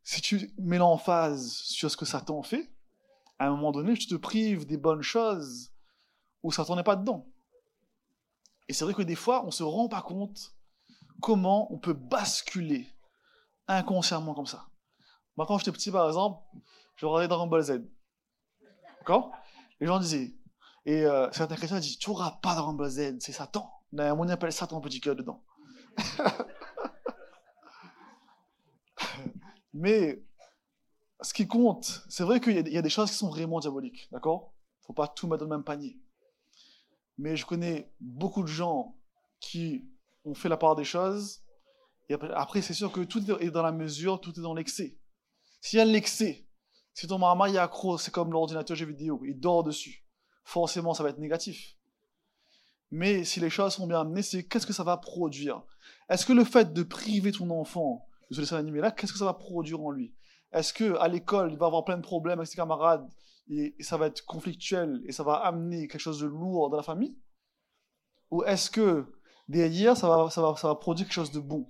si 0.02 0.20
tu 0.20 0.52
mets 0.58 0.78
l'emphase 0.78 1.52
sur 1.52 1.90
ce 1.90 1.96
que 1.96 2.04
Satan 2.04 2.42
fait, 2.42 2.70
à 3.38 3.46
un 3.46 3.50
moment 3.50 3.72
donné, 3.72 3.94
tu 3.94 4.06
te 4.06 4.14
prives 4.14 4.66
des 4.66 4.76
bonnes 4.76 5.02
choses 5.02 5.72
où 6.42 6.52
ça 6.52 6.64
tournait 6.64 6.82
pas 6.82 6.96
dedans. 6.96 7.26
Et 8.68 8.72
c'est 8.72 8.84
vrai 8.84 8.94
que 8.94 9.02
des 9.02 9.14
fois, 9.14 9.44
on 9.46 9.50
se 9.50 9.62
rend 9.62 9.88
pas 9.88 10.02
compte 10.02 10.54
comment 11.20 11.72
on 11.72 11.78
peut 11.78 11.92
basculer 11.92 12.86
inconsciemment 13.68 14.34
comme 14.34 14.46
ça. 14.46 14.68
Moi, 15.36 15.46
quand 15.46 15.58
j'étais 15.58 15.72
petit, 15.72 15.90
par 15.90 16.06
exemple, 16.06 16.42
je 16.96 17.06
regardais 17.06 17.28
Dragon 17.28 17.46
Ball 17.46 17.62
Z. 17.62 17.82
D'accord? 18.98 19.32
Les 19.80 19.86
gens 19.86 19.98
disaient, 19.98 20.34
et 20.84 21.04
euh, 21.04 21.30
certains 21.32 21.56
chrétiens 21.56 21.78
disent, 21.78 21.98
tu 21.98 22.10
n'auras 22.10 22.38
pas 22.42 22.54
Dragon 22.54 22.72
Ball 22.72 22.88
Z, 22.88 23.16
c'est 23.20 23.32
Satan. 23.32 23.70
On 23.92 24.28
appelle 24.28 24.52
Satan 24.52 24.80
petit 24.80 25.00
cœur 25.00 25.16
dedans. 25.16 25.42
Mais 29.76 30.22
ce 31.20 31.32
qui 31.32 31.46
compte, 31.46 32.02
c'est 32.08 32.24
vrai 32.24 32.40
qu'il 32.40 32.68
y 32.68 32.78
a 32.78 32.82
des 32.82 32.90
choses 32.90 33.10
qui 33.10 33.16
sont 33.16 33.30
vraiment 33.30 33.60
diaboliques, 33.60 34.08
d'accord? 34.12 34.52
Faut 34.86 34.92
pas 34.92 35.08
tout 35.08 35.26
mettre 35.26 35.44
dans 35.44 35.50
le 35.50 35.56
même 35.56 35.64
panier 35.64 35.98
mais 37.18 37.36
je 37.36 37.46
connais 37.46 37.90
beaucoup 38.00 38.42
de 38.42 38.48
gens 38.48 38.96
qui 39.40 39.86
ont 40.24 40.34
fait 40.34 40.48
la 40.48 40.56
part 40.56 40.76
des 40.76 40.84
choses. 40.84 41.42
Et 42.08 42.14
après, 42.34 42.62
c'est 42.62 42.74
sûr 42.74 42.92
que 42.92 43.00
tout 43.00 43.18
est 43.40 43.50
dans 43.50 43.62
la 43.62 43.72
mesure, 43.72 44.20
tout 44.20 44.38
est 44.38 44.42
dans 44.42 44.54
l'excès. 44.54 44.96
S'il 45.60 45.78
y 45.78 45.82
a 45.82 45.84
l'excès, 45.84 46.46
si 46.94 47.06
ton 47.06 47.18
mari 47.18 47.56
est 47.56 47.58
accro, 47.58 47.98
c'est 47.98 48.12
comme 48.12 48.32
l'ordinateur 48.32 48.76
jeu 48.76 48.86
vidéo, 48.86 49.20
il 49.24 49.38
dort 49.38 49.64
dessus. 49.64 50.04
Forcément, 50.44 50.94
ça 50.94 51.02
va 51.02 51.10
être 51.10 51.18
négatif. 51.18 51.76
Mais 52.90 53.24
si 53.24 53.40
les 53.40 53.50
choses 53.50 53.74
sont 53.74 53.86
bien 53.86 54.00
amenées, 54.00 54.22
c'est 54.22 54.44
qu'est-ce 54.44 54.66
que 54.66 54.72
ça 54.72 54.84
va 54.84 54.96
produire? 54.96 55.62
Est-ce 56.08 56.24
que 56.24 56.32
le 56.32 56.44
fait 56.44 56.72
de 56.72 56.82
priver 56.84 57.32
ton 57.32 57.50
enfant 57.50 58.06
de 58.30 58.34
ce 58.34 58.40
dessin 58.40 58.56
animé 58.56 58.80
là, 58.80 58.90
qu'est-ce 58.90 59.12
que 59.12 59.18
ça 59.18 59.24
va 59.24 59.34
produire 59.34 59.80
en 59.80 59.90
lui? 59.90 60.14
Est-ce 60.52 60.72
que 60.72 60.96
à 60.98 61.08
l'école, 61.08 61.52
il 61.52 61.58
va 61.58 61.66
avoir 61.66 61.84
plein 61.84 61.96
de 61.96 62.02
problèmes 62.02 62.38
avec 62.38 62.48
ses 62.48 62.56
camarades 62.56 63.06
et, 63.48 63.74
ça 63.80 63.96
va 63.96 64.06
être 64.06 64.24
conflictuel 64.24 65.02
et 65.06 65.12
ça 65.12 65.22
va 65.22 65.34
amener 65.34 65.88
quelque 65.88 66.00
chose 66.00 66.20
de 66.20 66.26
lourd 66.26 66.70
dans 66.70 66.76
la 66.76 66.82
famille? 66.82 67.16
Ou 68.30 68.42
est-ce 68.44 68.70
que 68.70 69.06
derrière, 69.48 69.96
ça 69.96 70.08
va, 70.08 70.30
ça, 70.30 70.40
va, 70.40 70.74
produire 70.74 71.06
quelque 71.06 71.14
chose 71.14 71.30
de 71.30 71.40
bon? 71.40 71.68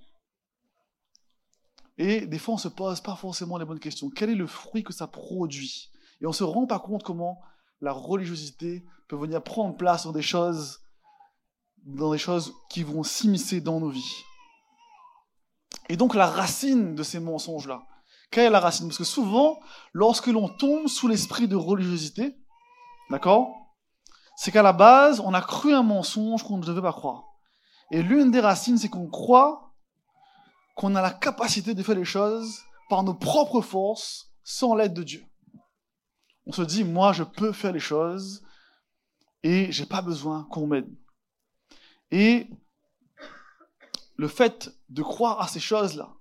Et 1.97 2.27
des 2.27 2.37
fois, 2.37 2.55
on 2.55 2.57
se 2.57 2.67
pose 2.67 3.01
pas 3.01 3.15
forcément 3.15 3.57
les 3.57 3.65
bonnes 3.65 3.79
questions. 3.79 4.09
Quel 4.09 4.29
est 4.29 4.35
le 4.35 4.47
fruit 4.47 4.83
que 4.83 4.93
ça 4.93 5.07
produit? 5.07 5.91
Et 6.21 6.27
on 6.27 6.31
se 6.31 6.43
rend 6.43 6.67
pas 6.67 6.79
compte 6.79 7.03
comment 7.03 7.41
la 7.81 7.91
religiosité 7.91 8.85
peut 9.07 9.15
venir 9.15 9.43
prendre 9.43 9.75
place 9.75 10.03
dans 10.03 10.11
des 10.11 10.21
choses, 10.21 10.79
dans 11.83 12.11
des 12.11 12.17
choses 12.17 12.53
qui 12.69 12.83
vont 12.83 13.03
s'immiscer 13.03 13.61
dans 13.61 13.79
nos 13.79 13.89
vies. 13.89 14.23
Et 15.89 15.97
donc 15.97 16.15
la 16.15 16.27
racine 16.27 16.95
de 16.95 17.03
ces 17.03 17.19
mensonges-là, 17.19 17.87
quelle 18.31 18.45
est 18.45 18.49
la 18.49 18.59
racine? 18.59 18.87
Parce 18.87 18.97
que 18.97 19.03
souvent, 19.03 19.59
lorsque 19.93 20.27
l'on 20.27 20.49
tombe 20.49 20.87
sous 20.87 21.07
l'esprit 21.07 21.47
de 21.47 21.55
religiosité, 21.55 22.35
d'accord 23.09 23.55
C'est 24.35 24.51
qu'à 24.51 24.63
la 24.63 24.73
base, 24.73 25.21
on 25.21 25.33
a 25.33 25.41
cru 25.41 25.73
un 25.73 25.83
mensonge 25.83 26.43
qu'on 26.43 26.57
ne 26.57 26.65
devait 26.65 26.81
pas 26.81 26.93
croire. 26.93 27.23
Et 27.91 28.01
l'une 28.03 28.31
des 28.31 28.41
racines, 28.41 28.77
c'est 28.77 28.89
qu'on 28.89 29.09
croit 29.09 29.73
qu'on 30.75 30.95
a 30.95 31.01
la 31.01 31.11
capacité 31.11 31.73
de 31.73 31.81
faire 31.81 31.95
les 31.95 32.05
choses 32.05 32.63
par 32.89 33.03
nos 33.03 33.13
propres 33.13 33.61
forces, 33.61 34.31
sans 34.43 34.75
l'aide 34.75 34.93
de 34.93 35.03
Dieu. 35.03 35.25
On 36.45 36.51
se 36.51 36.61
dit, 36.61 36.83
moi, 36.83 37.13
je 37.13 37.23
peux 37.23 37.51
faire 37.51 37.71
les 37.71 37.79
choses 37.79 38.43
et 39.43 39.71
j'ai 39.71 39.85
pas 39.85 40.01
besoin 40.01 40.47
qu'on 40.51 40.67
m'aide. 40.67 40.89
Et 42.11 42.47
le 44.15 44.27
fait 44.27 44.69
de 44.89 45.03
croire 45.03 45.41
à 45.41 45.47
ces 45.47 45.59
choses-là, 45.59 46.13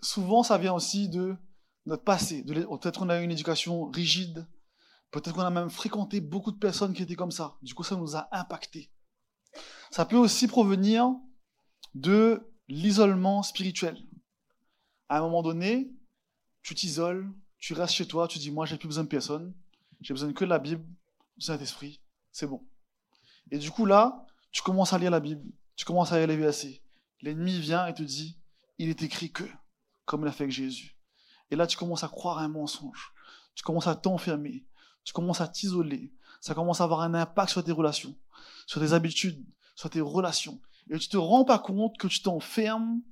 souvent 0.00 0.42
ça 0.42 0.58
vient 0.58 0.74
aussi 0.74 1.08
de 1.08 1.36
notre 1.84 2.04
passé. 2.04 2.44
Peut-être 2.44 2.98
qu'on 2.98 3.08
a 3.08 3.20
eu 3.20 3.24
une 3.24 3.32
éducation 3.32 3.90
rigide, 3.90 4.46
peut-être 5.10 5.34
qu'on 5.34 5.42
a 5.42 5.50
même 5.50 5.70
fréquenté 5.70 6.20
beaucoup 6.20 6.52
de 6.52 6.58
personnes 6.58 6.94
qui 6.94 7.02
étaient 7.02 7.14
comme 7.14 7.30
ça. 7.30 7.56
Du 7.62 7.74
coup, 7.74 7.84
ça 7.84 7.96
nous 7.96 8.16
a 8.16 8.28
impacté. 8.32 8.90
Ça 9.90 10.04
peut 10.04 10.16
aussi 10.16 10.48
provenir 10.48 11.14
de 11.94 12.52
l'isolement 12.68 13.42
spirituel. 13.42 13.96
À 15.08 15.18
un 15.18 15.20
moment 15.20 15.42
donné, 15.42 15.92
tu 16.62 16.74
t'isoles, 16.74 17.32
tu 17.58 17.74
restes 17.74 17.94
chez 17.94 18.08
toi, 18.08 18.26
tu 18.28 18.38
dis 18.38 18.50
moi 18.50 18.66
j'ai 18.66 18.76
plus 18.76 18.88
besoin 18.88 19.04
de 19.04 19.08
personne, 19.08 19.54
j'ai 20.00 20.12
besoin 20.12 20.32
que 20.32 20.44
de 20.44 20.50
la 20.50 20.58
Bible, 20.58 20.84
du 21.36 21.46
Saint-Esprit, 21.46 22.02
c'est 22.32 22.46
bon. 22.46 22.66
Et 23.50 23.58
du 23.58 23.70
coup 23.70 23.86
là, 23.86 24.26
tu 24.50 24.62
commences 24.62 24.92
à 24.92 24.98
lire 24.98 25.10
la 25.12 25.20
Bible, 25.20 25.44
tu 25.76 25.84
commences 25.84 26.12
à 26.12 26.18
lire 26.18 26.26
les 26.26 26.36
versets. 26.36 26.82
L'ennemi 27.20 27.58
vient 27.58 27.86
et 27.86 27.94
te 27.94 28.02
dit, 28.02 28.38
il 28.78 28.88
est 28.88 29.02
écrit 29.02 29.32
que, 29.32 29.44
comme 30.04 30.22
il 30.22 30.28
a 30.28 30.32
fait 30.32 30.44
avec 30.44 30.54
Jésus. 30.54 30.96
Et 31.50 31.56
là, 31.56 31.66
tu 31.66 31.76
commences 31.76 32.04
à 32.04 32.08
croire 32.08 32.38
à 32.38 32.42
un 32.42 32.48
mensonge. 32.48 33.12
Tu 33.54 33.62
commences 33.62 33.86
à 33.86 33.96
t'enfermer. 33.96 34.66
Tu 35.04 35.12
commences 35.12 35.40
à 35.40 35.48
t'isoler. 35.48 36.12
Ça 36.40 36.54
commence 36.54 36.80
à 36.80 36.84
avoir 36.84 37.00
un 37.00 37.14
impact 37.14 37.50
sur 37.50 37.64
tes 37.64 37.72
relations, 37.72 38.16
sur 38.66 38.80
tes 38.80 38.92
habitudes, 38.92 39.44
sur 39.74 39.88
tes 39.88 40.00
relations. 40.00 40.60
Et 40.90 40.98
tu 40.98 41.08
te 41.08 41.16
rends 41.16 41.44
pas 41.44 41.58
compte 41.58 41.96
que 41.98 42.06
tu 42.06 42.22
t'enfermes 42.22 43.02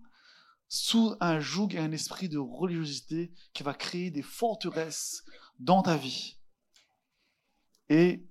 sous 0.69 1.15
un 1.21 1.41
joug 1.41 1.69
et 1.73 1.79
un 1.79 1.93
esprit 1.93 2.29
de 2.29 2.39
religiosité 2.39 3.33
qui 3.53 3.63
va 3.63 3.75
créer 3.75 4.11
des 4.11 4.23
forteresses 4.23 5.25
dans 5.59 5.83
ta 5.83 5.97
vie. 5.97 6.39
Et 7.89 8.27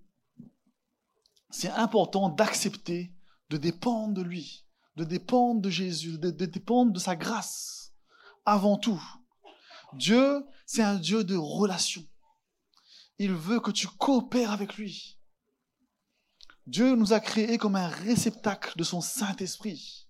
c'est 1.49 1.69
important 1.69 2.29
d'accepter 2.29 3.13
de 3.49 3.57
dépendre 3.57 4.13
de 4.13 4.21
lui, 4.21 4.65
de 4.95 5.03
dépendre 5.03 5.61
de 5.61 5.69
Jésus, 5.69 6.17
de, 6.17 6.29
dépendre 6.29 6.91
de 6.91 6.99
sa 6.99 7.15
grâce. 7.15 7.93
Avant 8.45 8.77
tout, 8.77 9.01
Dieu, 9.93 10.45
c'est 10.65 10.83
un 10.83 10.95
Dieu 10.95 11.23
de 11.23 11.35
relation. 11.35 12.03
Il 13.19 13.33
veut 13.33 13.59
que 13.59 13.71
tu 13.71 13.87
coopères 13.87 14.51
avec 14.51 14.75
lui. 14.75 15.19
Dieu 16.65 16.95
nous 16.95 17.13
a 17.13 17.19
créés 17.19 17.57
comme 17.57 17.75
un 17.75 17.87
réceptacle 17.87 18.77
de 18.77 18.83
son 18.83 19.01
Saint-Esprit. 19.01 20.07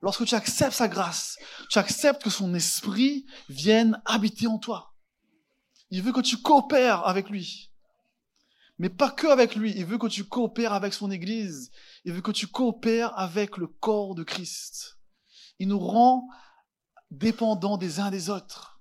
Lorsque 0.00 0.24
tu 0.24 0.34
acceptes 0.34 0.76
sa 0.76 0.88
grâce, 0.88 1.38
tu 1.70 1.78
acceptes 1.78 2.22
que 2.22 2.30
son 2.30 2.54
esprit 2.54 3.26
vienne 3.48 4.00
habiter 4.04 4.46
en 4.46 4.58
toi. 4.58 4.94
Il 5.90 6.02
veut 6.02 6.12
que 6.12 6.20
tu 6.20 6.36
coopères 6.36 7.06
avec 7.06 7.30
lui. 7.30 7.67
Mais 8.78 8.88
pas 8.88 9.10
que 9.10 9.26
avec 9.26 9.56
lui, 9.56 9.72
il 9.76 9.84
veut 9.84 9.98
que 9.98 10.06
tu 10.06 10.24
coopères 10.24 10.72
avec 10.72 10.94
son 10.94 11.10
Église. 11.10 11.70
Il 12.04 12.12
veut 12.12 12.20
que 12.20 12.30
tu 12.30 12.46
coopères 12.46 13.16
avec 13.18 13.56
le 13.56 13.66
corps 13.66 14.14
de 14.14 14.22
Christ. 14.22 14.98
Il 15.58 15.68
nous 15.68 15.80
rend 15.80 16.28
dépendants 17.10 17.76
des 17.76 17.98
uns 17.98 18.10
des 18.10 18.30
autres. 18.30 18.80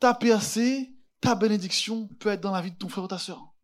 Ta 0.00 0.12
percée, 0.12 0.94
ta 1.20 1.34
bénédiction 1.34 2.08
peut 2.20 2.28
être 2.28 2.42
dans 2.42 2.52
la 2.52 2.60
vie 2.60 2.72
de 2.72 2.76
ton 2.76 2.88
frère 2.88 3.04
ou 3.04 3.08
ta 3.08 3.18
soeur. 3.18 3.54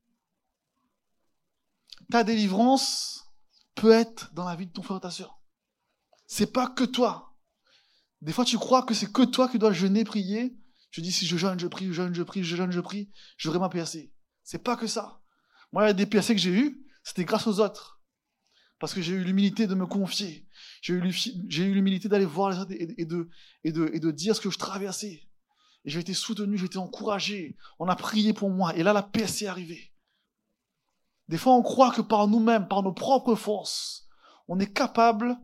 Ta 2.10 2.24
délivrance 2.24 3.26
peut 3.74 3.92
être 3.92 4.32
dans 4.32 4.44
la 4.44 4.56
vie 4.56 4.66
de 4.66 4.72
ton 4.72 4.82
frère 4.82 4.96
ou 4.96 5.00
ta 5.00 5.10
soeur. 5.10 5.38
C'est 6.26 6.52
pas 6.52 6.68
que 6.68 6.84
toi. 6.84 7.36
Des 8.22 8.32
fois, 8.32 8.46
tu 8.46 8.56
crois 8.56 8.82
que 8.82 8.94
c'est 8.94 9.12
que 9.12 9.22
toi 9.22 9.48
qui 9.48 9.58
dois 9.58 9.72
jeûner, 9.72 10.04
prier. 10.04 10.56
Je 10.90 11.02
dis, 11.02 11.12
si 11.12 11.26
je 11.26 11.36
jeûne, 11.36 11.60
je 11.60 11.66
prie, 11.66 11.86
je 11.86 11.92
jeûne, 11.92 12.14
je 12.14 12.22
prie, 12.22 12.42
je 12.42 12.56
jeûne, 12.56 12.70
je 12.70 12.80
prie, 12.80 13.10
j'aurai 13.36 13.58
ma 13.58 13.68
percée. 13.68 14.13
C'est 14.44 14.62
pas 14.62 14.76
que 14.76 14.86
ça. 14.86 15.20
Moi, 15.72 15.88
il 15.88 15.90
y 15.90 15.94
des 15.94 16.06
percées 16.06 16.34
que 16.34 16.40
j'ai 16.40 16.52
eues, 16.52 16.86
c'était 17.02 17.24
grâce 17.24 17.46
aux 17.46 17.58
autres. 17.58 18.00
Parce 18.78 18.92
que 18.92 19.00
j'ai 19.00 19.14
eu 19.14 19.24
l'humilité 19.24 19.66
de 19.66 19.74
me 19.74 19.86
confier. 19.86 20.46
J'ai 20.82 20.94
eu 20.94 21.72
l'humilité 21.74 22.08
d'aller 22.08 22.26
voir 22.26 22.50
les 22.50 22.58
autres 22.58 22.72
et, 22.72 23.04
de, 23.06 24.10
dire 24.10 24.36
ce 24.36 24.40
que 24.40 24.50
je 24.50 24.58
traversais. 24.58 25.22
Et 25.84 25.90
j'ai 25.90 26.00
été 26.00 26.14
soutenu, 26.14 26.58
j'ai 26.58 26.66
été 26.66 26.78
encouragé. 26.78 27.56
On 27.78 27.88
a 27.88 27.96
prié 27.96 28.32
pour 28.32 28.50
moi. 28.50 28.76
Et 28.76 28.82
là, 28.82 28.92
la 28.92 29.02
percée 29.02 29.46
est 29.46 29.48
arrivée. 29.48 29.92
Des 31.28 31.38
fois, 31.38 31.54
on 31.54 31.62
croit 31.62 31.92
que 31.92 32.02
par 32.02 32.28
nous-mêmes, 32.28 32.68
par 32.68 32.82
nos 32.82 32.92
propres 32.92 33.34
forces, 33.34 34.06
on 34.48 34.58
est 34.58 34.72
capable 34.72 35.38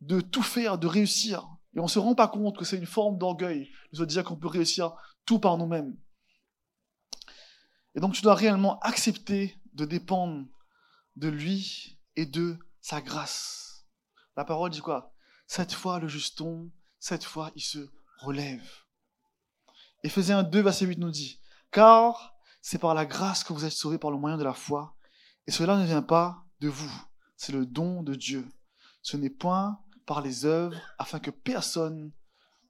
de 0.00 0.20
tout 0.20 0.42
faire, 0.42 0.78
de 0.78 0.88
réussir. 0.88 1.48
Et 1.76 1.78
on 1.78 1.84
ne 1.84 1.88
se 1.88 2.00
rend 2.00 2.14
pas 2.14 2.28
compte 2.28 2.56
que 2.58 2.64
c'est 2.64 2.78
une 2.78 2.86
forme 2.86 3.18
d'orgueil 3.18 3.70
de 3.92 3.98
se 3.98 4.02
dire 4.02 4.24
qu'on 4.24 4.36
peut 4.36 4.48
réussir 4.48 4.92
tout 5.24 5.38
par 5.38 5.56
nous-mêmes. 5.56 5.96
Et 7.94 8.00
donc 8.00 8.14
tu 8.14 8.22
dois 8.22 8.34
réellement 8.34 8.78
accepter 8.80 9.60
de 9.72 9.84
dépendre 9.84 10.46
de 11.16 11.28
lui 11.28 11.98
et 12.16 12.26
de 12.26 12.58
sa 12.80 13.00
grâce. 13.00 13.86
La 14.36 14.44
parole 14.44 14.70
dit 14.70 14.80
quoi? 14.80 15.14
Cette 15.46 15.72
fois 15.72 15.98
le 15.98 16.08
juste 16.08 16.38
tombe, 16.38 16.70
cette 16.98 17.24
fois 17.24 17.50
il 17.56 17.62
se 17.62 17.90
relève. 18.18 18.68
Éphésiens 20.02 20.42
2, 20.42 20.60
verset 20.60 20.86
8 20.86 20.98
nous 20.98 21.10
dit 21.10 21.40
Car 21.70 22.34
c'est 22.62 22.78
par 22.78 22.94
la 22.94 23.06
grâce 23.06 23.44
que 23.44 23.52
vous 23.52 23.64
êtes 23.64 23.72
sauvés 23.72 23.98
par 23.98 24.10
le 24.10 24.18
moyen 24.18 24.38
de 24.38 24.44
la 24.44 24.54
foi, 24.54 24.96
et 25.46 25.50
cela 25.50 25.76
ne 25.76 25.84
vient 25.84 26.02
pas 26.02 26.44
de 26.60 26.68
vous, 26.68 26.92
c'est 27.36 27.52
le 27.52 27.66
don 27.66 28.02
de 28.02 28.14
Dieu. 28.14 28.46
Ce 29.02 29.16
n'est 29.16 29.30
point 29.30 29.80
par 30.06 30.20
les 30.20 30.44
œuvres, 30.44 30.76
afin 30.98 31.20
que 31.20 31.30
personne 31.30 32.12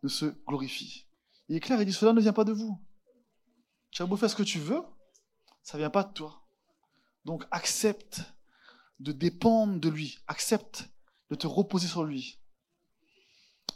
ne 0.02 0.08
se 0.08 0.26
glorifie. 0.46 1.08
Il 1.48 1.56
est 1.56 1.60
clair, 1.60 1.80
il 1.80 1.86
dit 1.86 1.92
Cela 1.92 2.12
ne 2.12 2.20
vient 2.20 2.32
pas 2.32 2.44
de 2.44 2.52
vous. 2.52 2.80
Tu 3.90 4.02
as 4.02 4.06
beau 4.06 4.16
faire 4.16 4.30
ce 4.30 4.36
que 4.36 4.42
tu 4.42 4.60
veux, 4.60 4.82
ça 5.62 5.78
vient 5.78 5.90
pas 5.90 6.04
de 6.04 6.12
toi. 6.12 6.42
Donc 7.24 7.44
accepte 7.50 8.22
de 8.98 9.12
dépendre 9.12 9.80
de 9.80 9.88
lui, 9.88 10.18
accepte 10.26 10.90
de 11.30 11.34
te 11.36 11.46
reposer 11.46 11.86
sur 11.86 12.04
lui. 12.04 12.40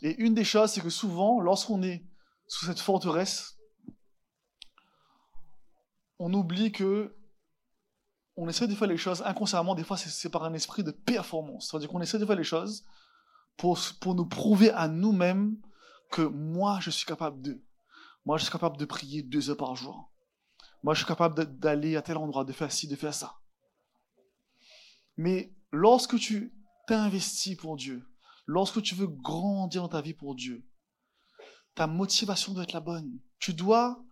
Et 0.02 0.14
une 0.22 0.34
des 0.34 0.44
choses, 0.44 0.72
c'est 0.72 0.80
que 0.80 0.90
souvent, 0.90 1.40
lorsqu'on 1.40 1.82
est 1.82 2.04
sous 2.46 2.66
cette 2.66 2.80
forteresse, 2.80 3.56
on 6.18 6.32
oublie 6.32 6.72
que 6.72 7.16
on 8.36 8.48
essaie 8.48 8.66
de 8.66 8.74
faire 8.74 8.88
les 8.88 8.96
choses 8.96 9.22
inconsciemment, 9.22 9.74
des 9.74 9.84
fois 9.84 9.96
c'est 9.96 10.28
par 10.28 10.44
un 10.44 10.54
esprit 10.54 10.82
de 10.82 10.90
performance. 10.90 11.68
C'est-à-dire 11.70 11.88
qu'on 11.88 12.00
essaie 12.00 12.18
de 12.18 12.26
faire 12.26 12.36
les 12.36 12.44
choses 12.44 12.84
pour, 13.56 13.78
pour 14.00 14.14
nous 14.14 14.26
prouver 14.26 14.70
à 14.70 14.88
nous-mêmes 14.88 15.56
que 16.10 16.22
moi 16.22 16.78
je 16.80 16.90
suis 16.90 17.06
capable 17.06 17.40
de. 17.42 17.62
Moi 18.24 18.38
je 18.38 18.44
suis 18.44 18.52
capable 18.52 18.76
de 18.76 18.84
prier 18.84 19.22
deux 19.22 19.50
heures 19.50 19.56
par 19.56 19.76
jour. 19.76 20.10
Moi, 20.84 20.92
je 20.92 20.98
suis 20.98 21.08
capable 21.08 21.58
d'aller 21.58 21.96
à 21.96 22.02
tel 22.02 22.18
endroit, 22.18 22.44
de 22.44 22.52
faire 22.52 22.70
ci, 22.70 22.86
de 22.86 22.94
faire 22.94 23.14
ça. 23.14 23.40
Mais 25.16 25.56
lorsque 25.72 26.18
tu 26.18 26.54
t'investis 26.86 27.56
pour 27.56 27.76
Dieu, 27.76 28.06
lorsque 28.44 28.82
tu 28.82 28.94
veux 28.94 29.06
grandir 29.06 29.80
dans 29.80 29.88
ta 29.88 30.02
vie 30.02 30.12
pour 30.12 30.34
Dieu, 30.34 30.68
ta 31.74 31.86
motivation 31.86 32.52
doit 32.52 32.64
être 32.64 32.74
la 32.74 32.80
bonne. 32.80 33.18
Tu 33.38 33.54
dois 33.54 34.04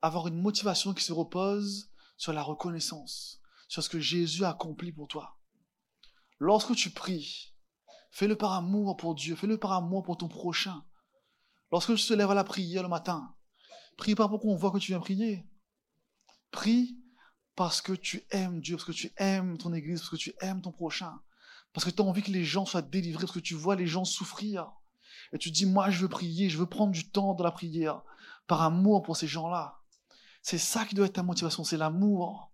avoir 0.00 0.28
une 0.28 0.40
motivation 0.40 0.94
qui 0.94 1.02
se 1.02 1.12
repose 1.12 1.90
sur 2.16 2.32
la 2.32 2.44
reconnaissance, 2.44 3.40
sur 3.66 3.82
ce 3.82 3.88
que 3.88 3.98
Jésus 3.98 4.44
a 4.44 4.50
accompli 4.50 4.92
pour 4.92 5.08
toi. 5.08 5.36
Lorsque 6.38 6.76
tu 6.76 6.90
pries, 6.90 7.52
fais-le 8.12 8.36
par 8.36 8.52
amour 8.52 8.96
pour 8.96 9.16
Dieu, 9.16 9.34
fais-le 9.34 9.58
par 9.58 9.72
amour 9.72 10.04
pour 10.04 10.16
ton 10.16 10.28
prochain. 10.28 10.84
Lorsque 11.72 11.96
tu 11.96 12.06
te 12.06 12.14
lèves 12.14 12.30
à 12.30 12.34
la 12.34 12.44
prière 12.44 12.84
le 12.84 12.88
matin, 12.88 13.34
prie 13.96 14.14
pas 14.14 14.28
pour 14.28 14.38
qu'on 14.38 14.54
voit 14.54 14.70
que 14.70 14.78
tu 14.78 14.92
viens 14.92 15.00
prier. 15.00 15.44
Prie 16.50 16.98
parce 17.54 17.80
que 17.80 17.92
tu 17.92 18.24
aimes 18.30 18.60
Dieu, 18.60 18.76
parce 18.76 18.86
que 18.86 18.92
tu 18.92 19.12
aimes 19.16 19.56
ton 19.56 19.72
église, 19.72 20.00
parce 20.00 20.10
que 20.10 20.16
tu 20.16 20.34
aimes 20.40 20.60
ton 20.60 20.72
prochain. 20.72 21.18
Parce 21.72 21.84
que 21.84 21.90
tu 21.90 22.02
as 22.02 22.04
envie 22.04 22.22
que 22.22 22.30
les 22.30 22.44
gens 22.44 22.66
soient 22.66 22.82
délivrés, 22.82 23.22
parce 23.22 23.32
que 23.32 23.40
tu 23.40 23.54
vois 23.54 23.76
les 23.76 23.86
gens 23.86 24.04
souffrir. 24.04 24.70
Et 25.32 25.38
tu 25.38 25.50
dis, 25.50 25.66
moi, 25.66 25.90
je 25.90 26.02
veux 26.02 26.08
prier, 26.08 26.48
je 26.48 26.58
veux 26.58 26.66
prendre 26.66 26.92
du 26.92 27.10
temps 27.10 27.34
dans 27.34 27.44
la 27.44 27.50
prière, 27.50 28.02
par 28.46 28.62
amour 28.62 29.02
pour 29.02 29.16
ces 29.16 29.26
gens-là. 29.26 29.80
C'est 30.42 30.58
ça 30.58 30.84
qui 30.84 30.94
doit 30.94 31.06
être 31.06 31.14
ta 31.14 31.22
motivation, 31.22 31.64
c'est 31.64 31.76
l'amour. 31.76 32.52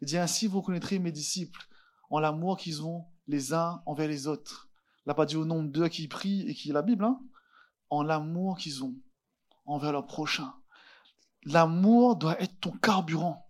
Il 0.00 0.06
dit, 0.06 0.18
ainsi 0.18 0.46
vous 0.46 0.60
reconnaîtrez 0.60 0.98
mes 0.98 1.12
disciples 1.12 1.68
en 2.10 2.18
l'amour 2.18 2.56
qu'ils 2.56 2.82
ont 2.82 3.06
les 3.26 3.52
uns 3.52 3.82
envers 3.86 4.08
les 4.08 4.26
autres. 4.26 4.68
Là, 5.06 5.14
pas 5.14 5.26
dit 5.26 5.36
au 5.36 5.44
nombre 5.44 5.70
d'eux 5.70 5.88
qui 5.88 6.08
prient 6.08 6.48
et 6.48 6.54
qui 6.54 6.72
la 6.72 6.82
Bible, 6.82 7.04
hein, 7.04 7.20
en 7.90 8.02
l'amour 8.02 8.56
qu'ils 8.58 8.84
ont 8.84 8.94
envers 9.66 9.92
leur 9.92 10.06
prochain. 10.06 10.54
L'amour 11.44 12.16
doit 12.16 12.40
être 12.40 12.58
ton 12.60 12.72
carburant. 12.72 13.46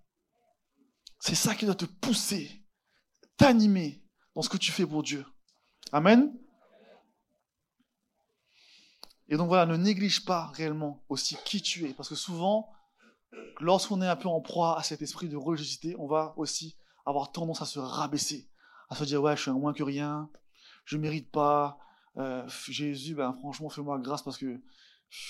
C'est 1.20 1.34
ça 1.34 1.54
qui 1.54 1.64
doit 1.64 1.74
te 1.74 1.84
pousser, 1.84 2.64
t'animer 3.36 4.04
dans 4.34 4.42
ce 4.42 4.48
que 4.48 4.56
tu 4.56 4.72
fais 4.72 4.86
pour 4.86 5.02
Dieu. 5.02 5.24
Amen. 5.92 6.36
Et 9.28 9.36
donc 9.36 9.48
voilà, 9.48 9.64
ne 9.64 9.76
néglige 9.76 10.24
pas 10.24 10.48
réellement 10.54 11.02
aussi 11.08 11.36
qui 11.44 11.62
tu 11.62 11.86
es. 11.86 11.94
Parce 11.94 12.08
que 12.08 12.14
souvent, 12.14 12.70
lorsqu'on 13.60 14.02
est 14.02 14.06
un 14.08 14.16
peu 14.16 14.28
en 14.28 14.40
proie 14.40 14.78
à 14.78 14.82
cet 14.82 15.02
esprit 15.02 15.28
de 15.28 15.36
religiosité, 15.36 15.96
on 15.98 16.06
va 16.06 16.34
aussi 16.36 16.76
avoir 17.06 17.32
tendance 17.32 17.62
à 17.62 17.66
se 17.66 17.78
rabaisser, 17.78 18.50
à 18.90 18.96
se 18.96 19.04
dire 19.04 19.22
ouais, 19.22 19.36
je 19.36 19.42
suis 19.42 19.50
un 19.50 19.54
moins 19.54 19.72
que 19.72 19.82
rien, 19.82 20.30
je 20.84 20.98
mérite 20.98 21.30
pas. 21.30 21.78
Euh, 22.16 22.46
Jésus, 22.68 23.14
ben 23.14 23.32
franchement, 23.32 23.68
fais-moi 23.68 23.98
grâce 23.98 24.22
parce 24.22 24.38
que 24.38 24.62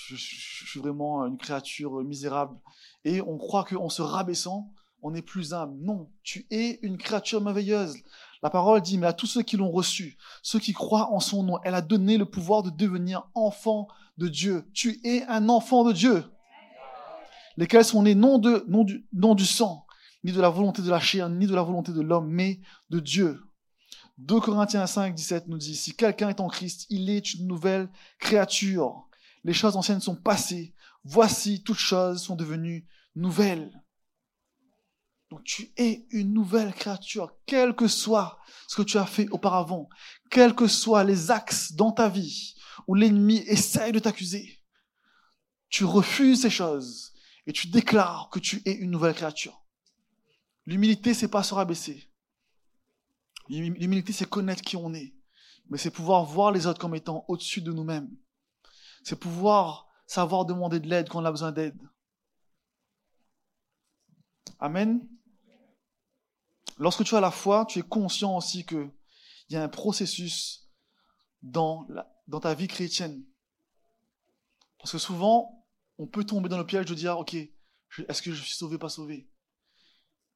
je, 0.07 0.15
suis 0.15 0.79
vraiment 0.79 1.25
une 1.25 1.37
créature 1.37 2.03
misérable. 2.03 2.57
Et 3.03 3.21
on 3.21 3.37
croit 3.37 3.63
qu'en 3.63 3.89
se 3.89 4.01
rabaissant, 4.01 4.71
on 5.01 5.13
est 5.13 5.21
plus 5.21 5.53
humble. 5.53 5.77
Non, 5.79 6.09
tu 6.23 6.47
es 6.49 6.79
une 6.81 6.97
créature 6.97 7.41
merveilleuse. 7.41 7.95
La 8.41 8.49
parole 8.49 8.81
dit, 8.81 8.97
mais 8.97 9.07
à 9.07 9.13
tous 9.13 9.27
ceux 9.27 9.43
qui 9.43 9.57
l'ont 9.57 9.71
reçu, 9.71 10.17
ceux 10.41 10.59
qui 10.59 10.73
croient 10.73 11.11
en 11.11 11.19
son 11.19 11.43
nom, 11.43 11.59
elle 11.63 11.75
a 11.75 11.81
donné 11.81 12.17
le 12.17 12.25
pouvoir 12.25 12.63
de 12.63 12.69
devenir 12.69 13.29
enfant 13.35 13.87
de 14.17 14.27
Dieu. 14.27 14.69
Tu 14.73 14.99
es 15.03 15.23
un 15.27 15.49
enfant 15.49 15.83
de 15.83 15.91
Dieu. 15.91 16.23
Lesquels 17.57 17.85
sont 17.85 18.03
nés 18.03 18.15
non, 18.15 18.39
de, 18.39 18.65
non, 18.67 18.83
du, 18.83 19.07
non 19.13 19.35
du 19.35 19.45
sang, 19.45 19.85
ni 20.23 20.31
de 20.31 20.41
la 20.41 20.49
volonté 20.49 20.81
de 20.81 20.89
la 20.89 20.99
chair, 20.99 21.29
ni 21.29 21.45
de 21.45 21.55
la 21.55 21.63
volonté 21.63 21.91
de 21.93 22.01
l'homme, 22.01 22.27
mais 22.27 22.59
de 22.89 22.99
Dieu. 22.99 23.39
2 24.17 24.39
Corinthiens 24.39 24.87
5, 24.87 25.13
17 25.13 25.47
nous 25.47 25.57
dit, 25.57 25.75
si 25.75 25.95
quelqu'un 25.95 26.29
est 26.29 26.39
en 26.39 26.47
Christ, 26.47 26.85
il 26.89 27.09
est 27.09 27.33
une 27.33 27.47
nouvelle 27.47 27.89
créature. 28.19 29.04
Les 29.45 29.53
choses 29.53 29.77
anciennes 29.77 30.01
sont 30.01 30.15
passées. 30.15 30.73
Voici, 31.03 31.61
toutes 31.63 31.77
choses 31.77 32.23
sont 32.23 32.35
devenues 32.35 32.87
nouvelles. 33.15 33.71
Donc 35.29 35.43
tu 35.43 35.71
es 35.77 36.07
une 36.09 36.33
nouvelle 36.33 36.73
créature, 36.73 37.31
quel 37.45 37.75
que 37.75 37.87
soit 37.87 38.39
ce 38.67 38.75
que 38.75 38.81
tu 38.81 38.97
as 38.97 39.05
fait 39.05 39.29
auparavant, 39.29 39.87
quels 40.31 40.55
que 40.55 40.67
soient 40.67 41.03
les 41.03 41.29
axes 41.29 41.73
dans 41.73 41.91
ta 41.91 42.09
vie 42.09 42.55
où 42.87 42.95
l'ennemi 42.95 43.37
essaye 43.45 43.91
de 43.91 43.99
t'accuser. 43.99 44.59
Tu 45.69 45.85
refuses 45.85 46.41
ces 46.41 46.49
choses 46.49 47.13
et 47.45 47.53
tu 47.53 47.67
déclares 47.67 48.29
que 48.31 48.39
tu 48.39 48.63
es 48.65 48.73
une 48.73 48.91
nouvelle 48.91 49.13
créature. 49.13 49.63
L'humilité, 50.65 51.13
c'est 51.13 51.27
pas 51.27 51.43
se 51.43 51.53
rabaisser. 51.53 52.09
L'humilité, 53.47 54.11
c'est 54.11 54.29
connaître 54.29 54.63
qui 54.63 54.75
on 54.75 54.93
est. 54.93 55.13
Mais 55.69 55.77
c'est 55.77 55.91
pouvoir 55.91 56.25
voir 56.25 56.51
les 56.51 56.65
autres 56.65 56.79
comme 56.79 56.95
étant 56.95 57.25
au-dessus 57.27 57.61
de 57.61 57.71
nous-mêmes. 57.71 58.09
C'est 59.05 59.15
pouvoir 59.15 59.87
savoir 60.07 60.45
demander 60.45 60.79
de 60.79 60.87
l'aide 60.87 61.07
quand 61.07 61.21
on 61.21 61.25
a 61.25 61.31
besoin 61.31 61.51
d'aide. 61.51 61.79
Amen. 64.59 65.07
Lorsque 66.77 67.03
tu 67.03 67.15
as 67.15 67.21
la 67.21 67.31
foi, 67.31 67.65
tu 67.65 67.79
es 67.79 67.83
conscient 67.83 68.35
aussi 68.35 68.65
qu'il 68.65 68.91
y 69.49 69.55
a 69.55 69.63
un 69.63 69.69
processus 69.69 70.67
dans, 71.43 71.87
dans 72.27 72.39
ta 72.39 72.55
vie 72.55 72.67
chrétienne. 72.67 73.23
Parce 74.79 74.91
que 74.91 74.97
souvent, 74.97 75.67
on 75.99 76.07
peut 76.07 76.23
tomber 76.23 76.49
dans 76.49 76.57
le 76.57 76.65
piège 76.65 76.87
de 76.87 76.95
dire, 76.95 77.17
ok, 77.19 77.35
est-ce 77.35 78.21
que 78.23 78.33
je 78.33 78.41
suis 78.41 78.55
sauvé, 78.55 78.79
pas 78.79 78.89
sauvé? 78.89 79.29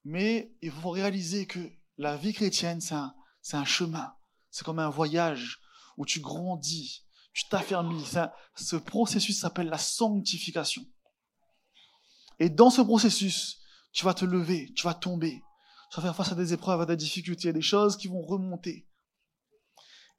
Mais 0.03 0.55
il 0.61 0.71
faut 0.71 0.91
réaliser 0.91 1.47
que 1.47 1.59
la 1.97 2.15
vie 2.15 2.33
chrétienne, 2.33 2.81
c'est 2.81 2.93
un, 2.93 3.15
un, 3.53 3.65
chemin. 3.65 4.15
C'est 4.51 4.63
comme 4.63 4.79
un 4.79 4.89
voyage 4.89 5.59
où 5.97 6.05
tu 6.05 6.19
grandis, 6.19 7.08
tu 7.33 7.47
t'affermis. 7.49 8.05
Ce 8.55 8.75
processus 8.75 9.39
s'appelle 9.39 9.69
la 9.69 9.77
sanctification. 9.77 10.83
Et 12.39 12.49
dans 12.49 12.69
ce 12.69 12.81
processus, 12.81 13.59
tu 13.91 14.05
vas 14.05 14.13
te 14.13 14.25
lever, 14.25 14.71
tu 14.75 14.85
vas 14.85 14.93
tomber, 14.93 15.43
tu 15.91 15.97
vas 15.97 16.03
faire 16.03 16.15
face 16.15 16.31
à 16.31 16.35
des 16.35 16.53
épreuves, 16.53 16.81
à 16.81 16.85
des 16.85 16.95
difficultés, 16.95 17.49
à 17.49 17.53
des 17.53 17.61
choses 17.61 17.97
qui 17.97 18.07
vont 18.07 18.21
remonter. 18.21 18.87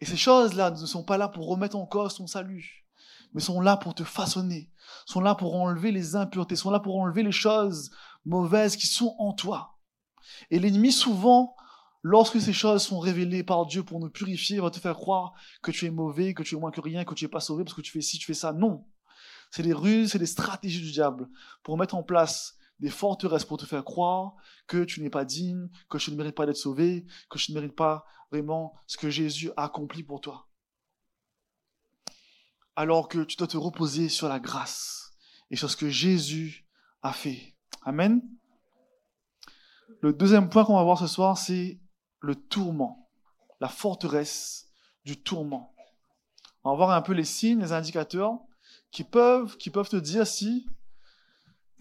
Et 0.00 0.06
ces 0.06 0.16
choses-là 0.16 0.70
ne 0.70 0.86
sont 0.86 1.04
pas 1.04 1.18
là 1.18 1.28
pour 1.28 1.48
remettre 1.48 1.76
en 1.76 1.86
cause 1.86 2.16
ton 2.16 2.26
salut, 2.26 2.86
mais 3.32 3.40
sont 3.40 3.60
là 3.60 3.76
pour 3.76 3.94
te 3.94 4.04
façonner, 4.04 4.70
sont 5.06 5.20
là 5.20 5.34
pour 5.34 5.54
enlever 5.54 5.92
les 5.92 6.16
impuretés, 6.16 6.56
sont 6.56 6.70
là 6.70 6.80
pour 6.80 6.96
enlever 6.96 7.22
les 7.22 7.32
choses 7.32 7.90
mauvaises 8.24 8.76
qui 8.76 8.86
sont 8.86 9.14
en 9.18 9.32
toi. 9.32 9.78
Et 10.50 10.58
l'ennemi, 10.58 10.92
souvent, 10.92 11.54
lorsque 12.02 12.40
ces 12.40 12.52
choses 12.52 12.82
sont 12.82 12.98
révélées 12.98 13.42
par 13.42 13.66
Dieu 13.66 13.82
pour 13.82 14.00
nous 14.00 14.10
purifier, 14.10 14.60
va 14.60 14.70
te 14.70 14.78
faire 14.78 14.96
croire 14.96 15.32
que 15.62 15.70
tu 15.70 15.86
es 15.86 15.90
mauvais, 15.90 16.34
que 16.34 16.42
tu 16.42 16.54
es 16.54 16.58
moins 16.58 16.70
que 16.70 16.80
rien, 16.80 17.04
que 17.04 17.14
tu 17.14 17.24
n'es 17.24 17.30
pas 17.30 17.40
sauvé 17.40 17.64
parce 17.64 17.74
que 17.74 17.82
tu 17.82 17.92
fais 17.92 18.00
ci, 18.00 18.18
tu 18.18 18.26
fais 18.26 18.34
ça. 18.34 18.52
Non. 18.52 18.86
C'est 19.50 19.62
des 19.62 19.72
ruses, 19.72 20.12
c'est 20.12 20.18
des 20.18 20.26
stratégies 20.26 20.80
du 20.80 20.92
diable 20.92 21.28
pour 21.62 21.76
mettre 21.76 21.94
en 21.94 22.02
place 22.02 22.56
des 22.78 22.90
forteresses 22.90 23.44
pour 23.44 23.58
te 23.58 23.66
faire 23.66 23.84
croire 23.84 24.34
que 24.66 24.84
tu 24.84 25.02
n'es 25.02 25.10
pas 25.10 25.24
digne, 25.24 25.68
que 25.90 25.98
tu 25.98 26.10
ne 26.10 26.16
mérites 26.16 26.34
pas 26.34 26.46
d'être 26.46 26.56
sauvé, 26.56 27.04
que 27.28 27.38
tu 27.38 27.52
ne 27.52 27.56
mérites 27.56 27.76
pas 27.76 28.06
vraiment 28.30 28.74
ce 28.86 28.96
que 28.96 29.10
Jésus 29.10 29.50
a 29.56 29.64
accompli 29.64 30.02
pour 30.02 30.20
toi. 30.20 30.48
Alors 32.76 33.08
que 33.08 33.22
tu 33.24 33.36
dois 33.36 33.48
te 33.48 33.58
reposer 33.58 34.08
sur 34.08 34.28
la 34.28 34.40
grâce 34.40 35.12
et 35.50 35.56
sur 35.56 35.70
ce 35.70 35.76
que 35.76 35.90
Jésus 35.90 36.66
a 37.02 37.12
fait. 37.12 37.56
Amen. 37.82 38.22
Le 40.00 40.12
deuxième 40.12 40.48
point 40.48 40.64
qu'on 40.64 40.76
va 40.76 40.84
voir 40.84 40.98
ce 40.98 41.06
soir, 41.06 41.36
c'est 41.36 41.79
le 42.20 42.34
tourment, 42.34 43.10
la 43.60 43.68
forteresse 43.68 44.70
du 45.04 45.20
tourment. 45.22 45.74
On 46.62 46.70
va 46.70 46.76
voir 46.76 46.90
un 46.90 47.02
peu 47.02 47.12
les 47.12 47.24
signes, 47.24 47.60
les 47.60 47.72
indicateurs 47.72 48.38
qui 48.90 49.04
peuvent, 49.04 49.56
qui 49.56 49.70
peuvent 49.70 49.88
te 49.88 49.96
dire 49.96 50.26
si 50.26 50.66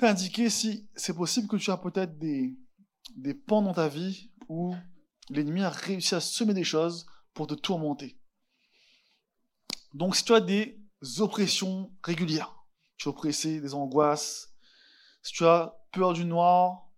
indiquer 0.06 0.50
si 0.50 0.90
c'est 0.96 1.16
possible 1.16 1.48
que 1.48 1.58
tu 1.58 1.72
as 1.72 1.78
peut-être 1.78 2.18
des, 2.18 2.58
des 3.16 3.34
pans 3.34 3.62
dans 3.62 3.74
ta 3.74 3.88
vie 3.88 4.32
où 4.48 4.76
l'ennemi 5.30 5.62
a 5.62 5.70
réussi 5.70 6.16
à 6.16 6.20
semer 6.20 6.54
des 6.54 6.64
choses 6.64 7.06
pour 7.34 7.48
te 7.48 7.54
tourmenter. 7.54 8.18
Donc 9.94 10.16
si 10.16 10.24
tu 10.24 10.34
as 10.34 10.40
des 10.40 10.80
oppressions 11.20 11.92
régulières, 12.04 12.56
tu 12.98 13.08
es 13.08 13.10
oppressé, 13.10 13.60
des 13.60 13.74
angoisses, 13.74 14.54
si 15.22 15.34
tu 15.34 15.46
as 15.46 15.76
peur 15.92 16.14
du 16.14 16.26
noir, 16.26 16.89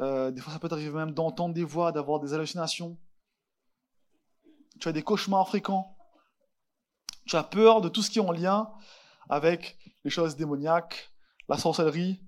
euh, 0.00 0.30
des 0.30 0.40
fois 0.40 0.52
ça 0.52 0.58
peut 0.58 0.68
t'arriver 0.68 0.90
même 0.90 1.12
d'entendre 1.12 1.54
des 1.54 1.64
voix, 1.64 1.92
d'avoir 1.92 2.20
des 2.20 2.34
hallucinations, 2.34 2.98
tu 4.80 4.88
as 4.88 4.92
des 4.92 5.02
cauchemars 5.02 5.46
fréquents, 5.48 5.96
tu 7.26 7.36
as 7.36 7.44
peur 7.44 7.80
de 7.80 7.88
tout 7.88 8.02
ce 8.02 8.10
qui 8.10 8.18
est 8.18 8.22
en 8.22 8.32
lien 8.32 8.72
avec 9.28 9.78
les 10.04 10.10
choses 10.10 10.36
démoniaques, 10.36 11.12
la 11.48 11.56
sorcellerie. 11.56 12.20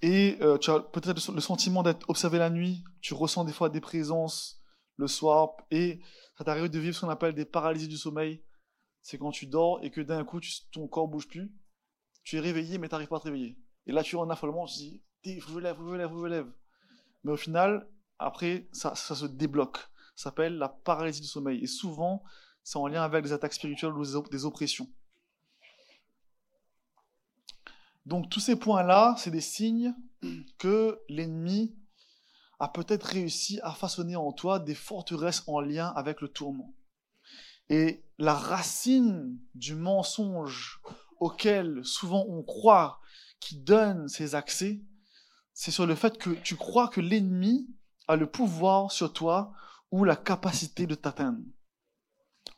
Et 0.00 0.38
euh, 0.42 0.58
tu 0.58 0.70
as 0.70 0.80
peut-être 0.80 1.32
le 1.32 1.40
sentiment 1.40 1.82
d'être 1.82 2.08
observé 2.08 2.38
la 2.38 2.50
nuit, 2.50 2.84
tu 3.00 3.14
ressens 3.14 3.44
des 3.44 3.52
fois 3.52 3.68
des 3.68 3.80
présences 3.80 4.62
le 4.96 5.08
soir, 5.08 5.56
et 5.70 6.00
ça 6.36 6.44
t'arrive 6.44 6.68
de 6.68 6.78
vivre 6.78 6.94
ce 6.94 7.00
qu'on 7.00 7.08
appelle 7.08 7.34
des 7.34 7.44
paralysies 7.44 7.88
du 7.88 7.96
sommeil. 7.96 8.44
C'est 9.02 9.18
quand 9.18 9.30
tu 9.30 9.46
dors 9.46 9.82
et 9.82 9.90
que 9.90 10.00
d'un 10.00 10.24
coup 10.24 10.40
ton 10.72 10.86
corps 10.86 11.08
bouge 11.08 11.26
plus, 11.26 11.52
tu 12.22 12.36
es 12.36 12.40
réveillé 12.40 12.78
mais 12.78 12.88
tu 12.88 12.94
n'arrives 12.94 13.08
pas 13.08 13.16
à 13.16 13.20
te 13.20 13.24
réveiller. 13.24 13.58
Et 13.86 13.92
là 13.92 14.02
tu 14.02 14.16
es 14.16 14.18
en 14.18 14.30
affolement, 14.30 14.66
je 15.24 15.58
lève, 15.58 15.76
faut 15.76 15.84
que 15.84 15.90
je 15.92 15.96
lève, 15.96 16.08
faut 16.08 16.16
que 16.16 16.28
je 16.28 16.32
lève. 16.32 16.52
Mais 17.24 17.32
au 17.32 17.36
final, 17.36 17.88
après, 18.18 18.68
ça, 18.72 18.94
ça 18.94 19.14
se 19.14 19.26
débloque. 19.26 19.78
Ça 20.14 20.24
s'appelle 20.24 20.58
la 20.58 20.68
paralysie 20.68 21.20
du 21.20 21.26
sommeil. 21.26 21.62
Et 21.62 21.66
souvent, 21.66 22.22
c'est 22.62 22.78
en 22.78 22.86
lien 22.86 23.02
avec 23.02 23.24
des 23.24 23.32
attaques 23.32 23.54
spirituelles 23.54 23.92
ou 23.92 24.04
des 24.30 24.44
oppressions. 24.44 24.88
Donc 28.06 28.30
tous 28.30 28.40
ces 28.40 28.56
points-là, 28.56 29.14
c'est 29.18 29.30
des 29.30 29.40
signes 29.40 29.94
que 30.58 30.98
l'ennemi 31.08 31.76
a 32.58 32.68
peut-être 32.68 33.04
réussi 33.04 33.60
à 33.62 33.72
façonner 33.72 34.16
en 34.16 34.32
toi 34.32 34.58
des 34.58 34.74
forteresses 34.74 35.44
en 35.46 35.60
lien 35.60 35.88
avec 35.88 36.20
le 36.20 36.28
tourment. 36.28 36.74
Et 37.68 38.02
la 38.16 38.34
racine 38.34 39.38
du 39.54 39.74
mensonge 39.74 40.80
auquel 41.20 41.84
souvent 41.84 42.24
on 42.28 42.42
croit 42.42 43.00
qui 43.40 43.56
donne 43.56 44.08
ces 44.08 44.34
accès, 44.34 44.80
c'est 45.60 45.72
sur 45.72 45.86
le 45.86 45.96
fait 45.96 46.18
que 46.18 46.30
tu 46.30 46.54
crois 46.54 46.86
que 46.86 47.00
l'ennemi 47.00 47.68
a 48.06 48.14
le 48.14 48.30
pouvoir 48.30 48.92
sur 48.92 49.12
toi 49.12 49.52
ou 49.90 50.04
la 50.04 50.14
capacité 50.14 50.86
de 50.86 50.94
t'atteindre. 50.94 51.42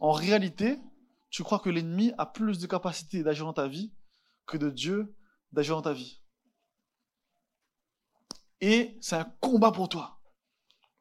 En 0.00 0.12
réalité, 0.12 0.78
tu 1.30 1.42
crois 1.42 1.60
que 1.60 1.70
l'ennemi 1.70 2.12
a 2.18 2.26
plus 2.26 2.58
de 2.58 2.66
capacité 2.66 3.22
d'agir 3.22 3.46
dans 3.46 3.54
ta 3.54 3.68
vie 3.68 3.94
que 4.44 4.58
de 4.58 4.68
Dieu 4.68 5.16
d'agir 5.50 5.76
dans 5.76 5.82
ta 5.82 5.94
vie. 5.94 6.20
Et 8.60 8.98
c'est 9.00 9.16
un 9.16 9.32
combat 9.40 9.72
pour 9.72 9.88
toi. 9.88 10.20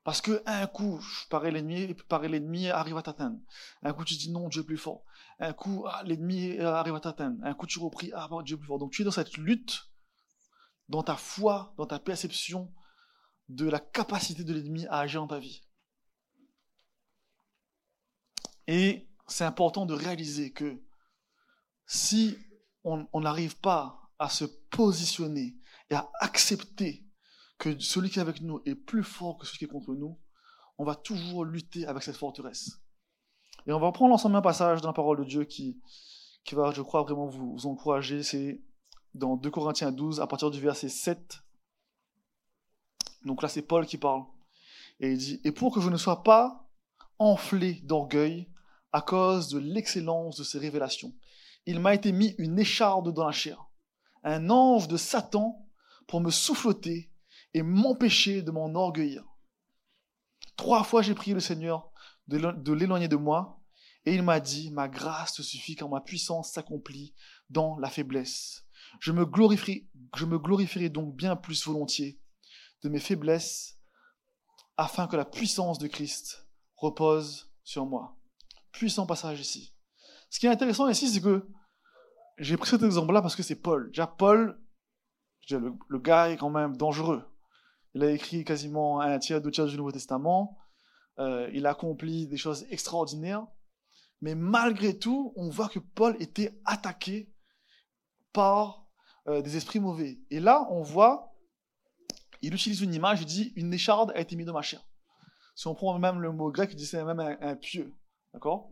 Parce 0.06 0.22
que 0.22 0.42
un 0.46 0.68
coup, 0.68 1.02
pareil, 1.30 1.52
l'ennemi, 1.52 1.94
pareil, 2.08 2.32
l'ennemi 2.32 2.70
arrive 2.70 2.96
à 2.96 3.02
t'atteindre. 3.02 3.40
Un 3.84 3.92
coup, 3.92 4.06
tu 4.06 4.14
dis 4.14 4.32
non, 4.32 4.48
Dieu 4.48 4.62
est 4.62 4.66
plus 4.66 4.78
fort. 4.78 5.04
Un 5.40 5.52
coup, 5.52 5.84
ah, 5.86 6.02
l'ennemi 6.06 6.60
arrive 6.60 6.96
à 6.96 7.02
t'atteindre. 7.02 7.44
Un 7.44 7.54
coup, 7.54 7.68
tu 7.68 7.80
repris, 7.80 8.10
ah, 8.16 8.30
Dieu 8.46 8.56
est 8.56 8.58
plus 8.58 8.68
fort. 8.68 8.80
Donc, 8.80 8.94
tu 8.94 9.02
es 9.02 9.06
dans 9.06 9.12
cette 9.12 9.36
lutte, 9.36 9.89
dans 10.90 11.04
ta 11.04 11.16
foi, 11.16 11.74
dans 11.78 11.86
ta 11.86 12.00
perception 12.00 12.74
de 13.48 13.68
la 13.70 13.80
capacité 13.80 14.44
de 14.44 14.54
l'ennemi 14.54 14.86
à 14.88 15.00
agir 15.00 15.22
dans 15.22 15.28
ta 15.28 15.40
vie. 15.40 15.62
Et 18.68 19.08
c'est 19.28 19.46
important 19.46 19.86
de 19.86 19.94
réaliser 19.94 20.52
que 20.52 20.84
si 21.86 22.38
on 22.84 23.22
n'arrive 23.22 23.58
pas 23.60 24.12
à 24.20 24.30
se 24.30 24.46
positionner 24.46 25.56
et 25.90 25.96
à 25.96 26.10
accepter 26.20 27.06
que 27.58 27.80
celui 27.80 28.10
qui 28.10 28.20
est 28.20 28.22
avec 28.22 28.42
nous 28.42 28.62
est 28.66 28.76
plus 28.76 29.04
fort 29.04 29.38
que 29.38 29.46
celui 29.46 29.60
qui 29.60 29.66
est 29.66 29.70
contre 29.70 29.94
nous, 29.94 30.20
on 30.78 30.86
va 30.86 30.96
toujours 30.96 31.46
lutter 31.46 31.86
avec 31.86 32.04
cette 32.04 32.16
forteresse. 32.16 32.80
Et 33.68 33.74
on 33.74 33.80
va 33.80 33.92
prendre 33.92 34.14
ensemble 34.14 34.38
un 34.38 34.42
passage 34.42 34.82
dans 34.82 34.90
la 34.90 34.94
parole 34.94 35.20
de 35.20 35.26
Dieu 35.26 35.44
qui, 35.44 35.82
qui 36.46 36.56
va, 36.56 36.72
je 36.72 36.82
crois, 36.82 37.04
vraiment 37.04 37.28
vous, 37.28 37.54
vous 37.54 37.68
encourager. 37.68 38.24
C'est 38.24 38.62
dans 39.20 39.36
2 39.36 39.52
Corinthiens 39.52 39.92
12, 39.92 40.20
à 40.22 40.28
partir 40.28 40.50
du 40.50 40.60
verset 40.60 40.90
7. 40.90 41.40
Donc 43.26 43.44
là, 43.44 43.50
c'est 43.50 43.62
Paul 43.62 43.86
qui 43.86 43.98
parle. 43.98 44.24
Et 45.00 45.12
il 45.12 45.18
dit, 45.18 45.42
Et 45.44 45.52
pour 45.52 45.74
que 45.74 45.82
je 45.82 45.90
ne 45.90 45.98
sois 45.98 46.24
pas 46.24 46.68
enflé 47.20 47.76
d'orgueil 47.84 48.50
à 48.92 49.02
cause 49.02 49.50
de 49.50 49.60
l'excellence 49.60 50.38
de 50.38 50.44
ces 50.44 50.58
révélations, 50.58 51.14
il 51.66 51.80
m'a 51.80 51.94
été 51.94 52.12
mis 52.12 52.34
une 52.38 52.58
écharde 52.58 53.14
dans 53.14 53.26
la 53.26 53.32
chair, 53.32 53.70
un 54.24 54.50
ange 54.50 54.88
de 54.88 54.98
Satan 54.98 55.68
pour 56.08 56.22
me 56.22 56.32
souffleter 56.32 57.12
et 57.54 57.62
m'empêcher 57.62 58.42
de 58.42 58.52
m'enorgueillir. 58.52 59.24
Trois 60.56 60.84
fois 60.84 61.02
j'ai 61.02 61.14
prié 61.14 61.34
le 61.34 61.40
Seigneur 61.40 61.92
de 62.28 62.74
l'éloigner 62.74 63.08
de 63.08 63.16
moi, 63.16 63.60
et 64.06 64.16
il 64.16 64.24
m'a 64.24 64.40
dit, 64.40 64.72
ma 64.72 64.88
grâce 64.88 65.34
te 65.34 65.42
suffit 65.42 65.76
quand 65.76 65.90
ma 65.90 66.02
puissance 66.02 66.52
s'accomplit 66.52 67.14
dans 67.50 67.78
la 67.78 67.90
faiblesse. 67.90 68.66
Je 69.00 69.12
me, 69.12 69.26
glorifierai, 69.26 70.90
donc 70.90 71.16
bien 71.16 71.36
plus 71.36 71.66
volontiers 71.66 72.20
de 72.84 72.90
mes 72.90 73.00
faiblesses, 73.00 73.78
afin 74.78 75.08
que 75.08 75.16
la 75.16 75.26
puissance 75.26 75.80
de 75.80 75.88
Christ 75.88 76.48
repose 76.76 77.52
sur 77.64 77.86
moi. 77.86 78.18
Puissant 78.72 79.06
passage 79.06 79.40
ici. 79.40 79.76
Ce 80.30 80.40
qui 80.40 80.46
est 80.46 80.50
intéressant 80.50 80.88
ici, 80.88 81.08
c'est 81.10 81.22
que 81.22 81.48
j'ai 82.38 82.56
pris 82.56 82.70
cet 82.70 82.84
exemple-là 82.84 83.22
parce 83.22 83.36
que 83.36 83.44
c'est 83.44 83.62
Paul. 83.62 83.90
Déjà, 83.90 84.08
Paul, 84.08 84.62
le, 85.50 85.74
le, 85.88 86.00
gars 86.00 86.30
est 86.30 86.38
quand 86.38 86.50
même 86.50 86.78
dangereux. 86.78 87.24
Il 87.94 88.04
a 88.04 88.12
écrit 88.12 88.46
quasiment 88.46 89.02
un 89.02 89.18
tiers, 89.20 89.42
deux 89.42 89.52
tiers 89.52 89.66
du 89.66 89.76
Nouveau 89.76 89.92
Testament. 89.92 90.58
Euh, 91.20 91.50
il 91.54 91.66
a 91.66 91.72
accompli 91.72 92.28
des 92.28 92.38
choses 92.38 92.66
extraordinaires. 92.70 93.46
Mais 94.22 94.36
malgré 94.36 94.98
tout, 94.98 95.34
on 95.36 95.50
voit 95.50 95.70
que 95.70 95.80
Paul 95.80 96.16
était 96.20 96.60
attaqué 96.66 97.34
par 98.34 98.86
euh, 99.28 99.42
des 99.42 99.58
esprits 99.58 99.80
mauvais. 99.80 100.20
Et 100.30 100.40
là, 100.40 100.68
on 100.72 100.82
voit, 100.82 101.36
il 102.42 102.54
utilise 102.54 102.82
une 102.82 102.94
image, 102.94 103.22
il 103.22 103.26
dit 103.26 103.54
une 103.56 103.74
écharde 103.74 104.12
a 104.16 104.20
été 104.20 104.36
mise 104.36 104.46
dans 104.46 104.54
ma 104.54 104.62
chair. 104.62 104.82
Si 105.56 105.68
on 105.68 105.76
prend 105.76 105.98
même 106.00 106.22
le 106.22 106.32
mot 106.32 106.52
grec, 106.52 106.70
il 106.72 106.76
dit 106.76 106.86
c'est 106.86 107.04
même 107.04 107.20
un, 107.20 107.56
pieu. 107.56 107.94
D'accord? 108.34 108.70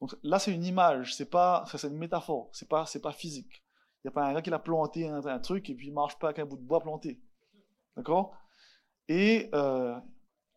Donc 0.00 0.16
là, 0.22 0.38
c'est 0.38 0.52
une 0.52 0.64
image, 0.64 1.14
c'est 1.14 1.30
pas, 1.30 1.64
c'est 1.70 1.86
une 1.86 1.96
métaphore, 1.96 2.50
c'est 2.52 2.68
pas, 2.68 2.86
c'est 2.86 3.00
pas 3.00 3.12
physique. 3.12 3.64
Il 3.98 4.08
n'y 4.08 4.08
a 4.08 4.12
pas 4.12 4.26
un 4.26 4.34
gars 4.34 4.42
qui 4.42 4.52
a 4.52 4.58
planté 4.58 5.08
un, 5.08 5.24
un, 5.24 5.38
truc 5.38 5.70
et 5.70 5.74
puis 5.74 5.88
il 5.88 5.92
marche 5.92 6.18
pas 6.18 6.28
avec 6.28 6.38
un 6.38 6.46
bout 6.46 6.56
de 6.56 6.62
bois 6.62 6.80
planté. 6.80 7.20
D'accord? 7.96 8.36
Et, 9.08 9.48
euh, 9.54 9.98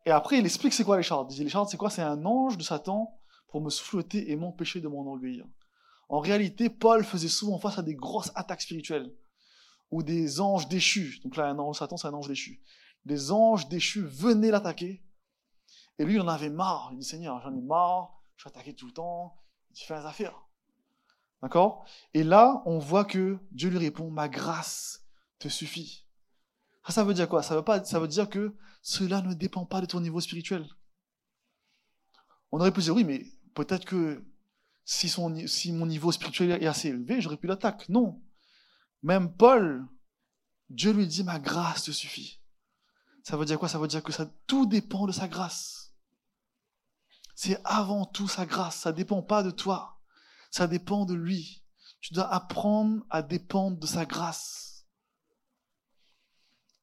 et 0.06 0.12
après, 0.12 0.40
il 0.40 0.46
explique 0.46 0.74
c'est 0.74 0.84
quoi 0.84 0.98
l'écharde. 0.98 1.32
Il 1.32 1.36
dit 1.36 1.44
l'écharde, 1.44 1.70
c'est 1.70 1.78
quoi? 1.78 1.90
C'est 1.90 2.02
un 2.02 2.26
ange 2.26 2.58
de 2.58 2.64
Satan 2.64 3.20
pour 3.50 3.62
me 3.62 3.70
souffleter 3.70 4.32
et 4.32 4.36
m'empêcher 4.36 4.82
de 4.82 4.88
m'enorgueillir. 4.88 5.46
En 6.12 6.20
réalité, 6.20 6.70
Paul 6.70 7.06
faisait 7.06 7.30
souvent 7.30 7.58
face 7.58 7.78
à 7.78 7.82
des 7.82 7.96
grosses 7.96 8.34
attaques 8.36 8.62
spirituelles 8.62 9.16
ou 9.92 10.04
des 10.04 10.42
anges 10.42 10.68
déchus. 10.68 11.22
Donc 11.24 11.38
là, 11.38 11.48
un 11.48 11.58
ange 11.58 11.80
Satan, 11.80 11.96
c'est 11.96 12.08
un 12.08 12.14
ange 12.14 12.28
déchu. 12.28 12.62
Des 13.06 13.32
anges 13.32 13.70
déchus 13.70 14.04
venaient 14.04 14.52
l'attaquer. 14.52 15.02
Et 15.98 16.04
lui, 16.04 16.16
il 16.16 16.22
en 16.22 16.28
avait 16.28 16.50
marre. 16.50 16.90
Il 16.92 16.98
dit 16.98 17.06
Seigneur, 17.06 17.40
j'en 17.42 17.56
ai 17.56 17.62
marre, 17.62 18.22
je 18.36 18.42
suis 18.42 18.50
attaqué 18.50 18.74
tout 18.74 18.88
le 18.88 18.92
temps. 18.92 19.38
Il 19.74 19.80
Fais 19.80 19.98
les 19.98 20.06
affaires. 20.06 20.36
D'accord? 21.42 21.86
Et 22.14 22.26
là, 22.26 22.62
on 22.66 22.78
voit 22.78 23.06
que 23.06 23.40
Dieu 23.52 23.70
lui 23.70 23.78
répond 23.78 24.12
Ma 24.12 24.28
grâce 24.28 25.06
te 25.40 25.48
suffit. 25.48 26.06
Ça, 26.90 27.06
veut 27.06 27.14
dire 27.14 27.30
quoi? 27.30 27.42
Ça 27.42 27.56
veut, 27.56 27.64
pas, 27.64 27.86
ça 27.86 28.02
veut 28.02 28.10
dire 28.10 28.30
que 28.30 28.54
cela 28.82 29.22
ne 29.22 29.34
dépend 29.34 29.66
pas 29.66 29.80
de 29.80 29.86
ton 29.86 30.02
niveau 30.02 30.20
spirituel. 30.20 30.68
On 32.52 32.60
aurait 32.60 32.74
pu 32.74 32.82
dire, 32.82 32.94
oui, 32.94 33.06
mais 33.06 33.24
peut-être 33.54 33.86
que 33.86 34.26
si, 34.84 35.72
mon 35.72 35.86
niveau 35.86 36.12
spirituel 36.12 36.62
est 36.62 36.68
assez 36.68 36.90
élevé, 36.90 37.22
j'aurais 37.22 37.38
pu 37.38 37.48
l'attaquer. 37.48 37.86
Non. 37.90 38.22
Même 39.04 39.36
Paul, 39.36 39.88
Dieu 40.70 40.92
lui 40.92 41.08
dit, 41.08 41.24
ma 41.24 41.40
grâce 41.40 41.84
te 41.84 41.92
suffit. 41.92 42.42
Ça 43.24 43.38
veut 43.38 43.46
dire 43.46 43.60
quoi? 43.60 43.70
Ça 43.70 43.80
veut 43.80 43.88
dire 43.88 44.04
que 44.04 44.12
ça, 44.12 44.26
tout 44.48 44.66
dépend 44.66 45.06
de 45.06 45.12
sa 45.12 45.28
grâce. 45.28 45.94
C'est 47.36 47.60
avant 47.64 48.06
tout 48.06 48.28
sa 48.28 48.46
grâce. 48.46 48.78
Ça 48.78 48.92
ne 48.92 48.98
dépend 48.98 49.22
pas 49.22 49.44
de 49.44 49.52
toi. 49.52 50.00
Ça 50.50 50.68
dépend 50.68 51.06
de 51.06 51.14
lui. 51.14 51.64
Tu 52.02 52.14
dois 52.14 52.32
apprendre 52.34 53.06
à 53.10 53.22
dépendre 53.22 53.78
de 53.78 53.86
sa 53.86 54.06
grâce. 54.06 54.86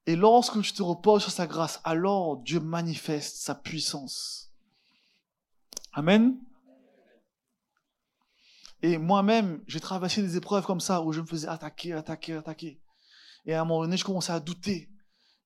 Et 0.06 0.16
lorsque 0.16 0.62
tu 0.62 0.72
te 0.72 0.82
reposes 0.82 1.22
sur 1.22 1.32
sa 1.32 1.46
grâce, 1.46 1.80
alors 1.84 2.38
Dieu 2.38 2.60
manifeste 2.60 3.36
sa 3.36 3.54
puissance. 3.54 4.52
Amen. 5.92 6.40
Et 8.82 8.96
moi-même, 8.98 9.62
j'ai 9.66 9.80
traversé 9.80 10.22
des 10.22 10.36
épreuves 10.36 10.64
comme 10.64 10.80
ça 10.80 11.02
où 11.02 11.12
je 11.12 11.20
me 11.20 11.26
faisais 11.26 11.48
attaquer, 11.48 11.92
attaquer, 11.92 12.34
attaquer. 12.34 12.80
Et 13.44 13.54
à 13.54 13.62
un 13.62 13.64
moment 13.64 13.82
donné, 13.82 13.96
je 13.96 14.04
commençais 14.04 14.32
à 14.32 14.40
douter. 14.40 14.88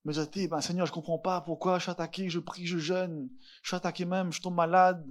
Je 0.04 0.08
me 0.08 0.14
disais, 0.14 0.48
ben, 0.48 0.60
Seigneur, 0.60 0.86
je 0.86 0.92
comprends 0.92 1.18
pas 1.18 1.40
pourquoi 1.40 1.78
je 1.78 1.84
suis 1.84 1.90
attaqué, 1.90 2.28
je 2.28 2.40
prie, 2.40 2.66
je 2.66 2.78
jeûne, 2.78 3.30
je 3.62 3.68
suis 3.68 3.76
attaqué 3.76 4.04
même, 4.04 4.32
je 4.32 4.40
tombe 4.40 4.54
malade, 4.54 5.06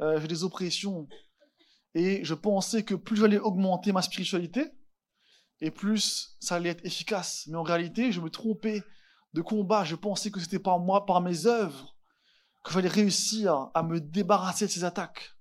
euh, 0.00 0.20
j'ai 0.20 0.28
des 0.28 0.44
oppressions. 0.44 1.08
Et 1.94 2.24
je 2.24 2.34
pensais 2.34 2.82
que 2.82 2.94
plus 2.94 3.16
j'allais 3.16 3.38
augmenter 3.38 3.92
ma 3.92 4.02
spiritualité, 4.02 4.72
et 5.60 5.70
plus 5.70 6.36
ça 6.40 6.56
allait 6.56 6.70
être 6.70 6.84
efficace. 6.84 7.46
Mais 7.46 7.56
en 7.56 7.62
réalité, 7.62 8.12
je 8.12 8.20
me 8.20 8.28
trompais 8.28 8.82
de 9.32 9.40
combat. 9.40 9.84
Je 9.84 9.94
pensais 9.94 10.30
que 10.30 10.40
c'était 10.40 10.58
par 10.58 10.78
moi, 10.80 11.06
par 11.06 11.20
mes 11.20 11.46
œuvres, 11.46 11.94
que 12.64 12.72
j'allais 12.72 12.88
réussir 12.88 13.70
à 13.74 13.82
me 13.82 14.00
débarrasser 14.00 14.66
de 14.66 14.70
ces 14.70 14.84
attaques. 14.84 15.33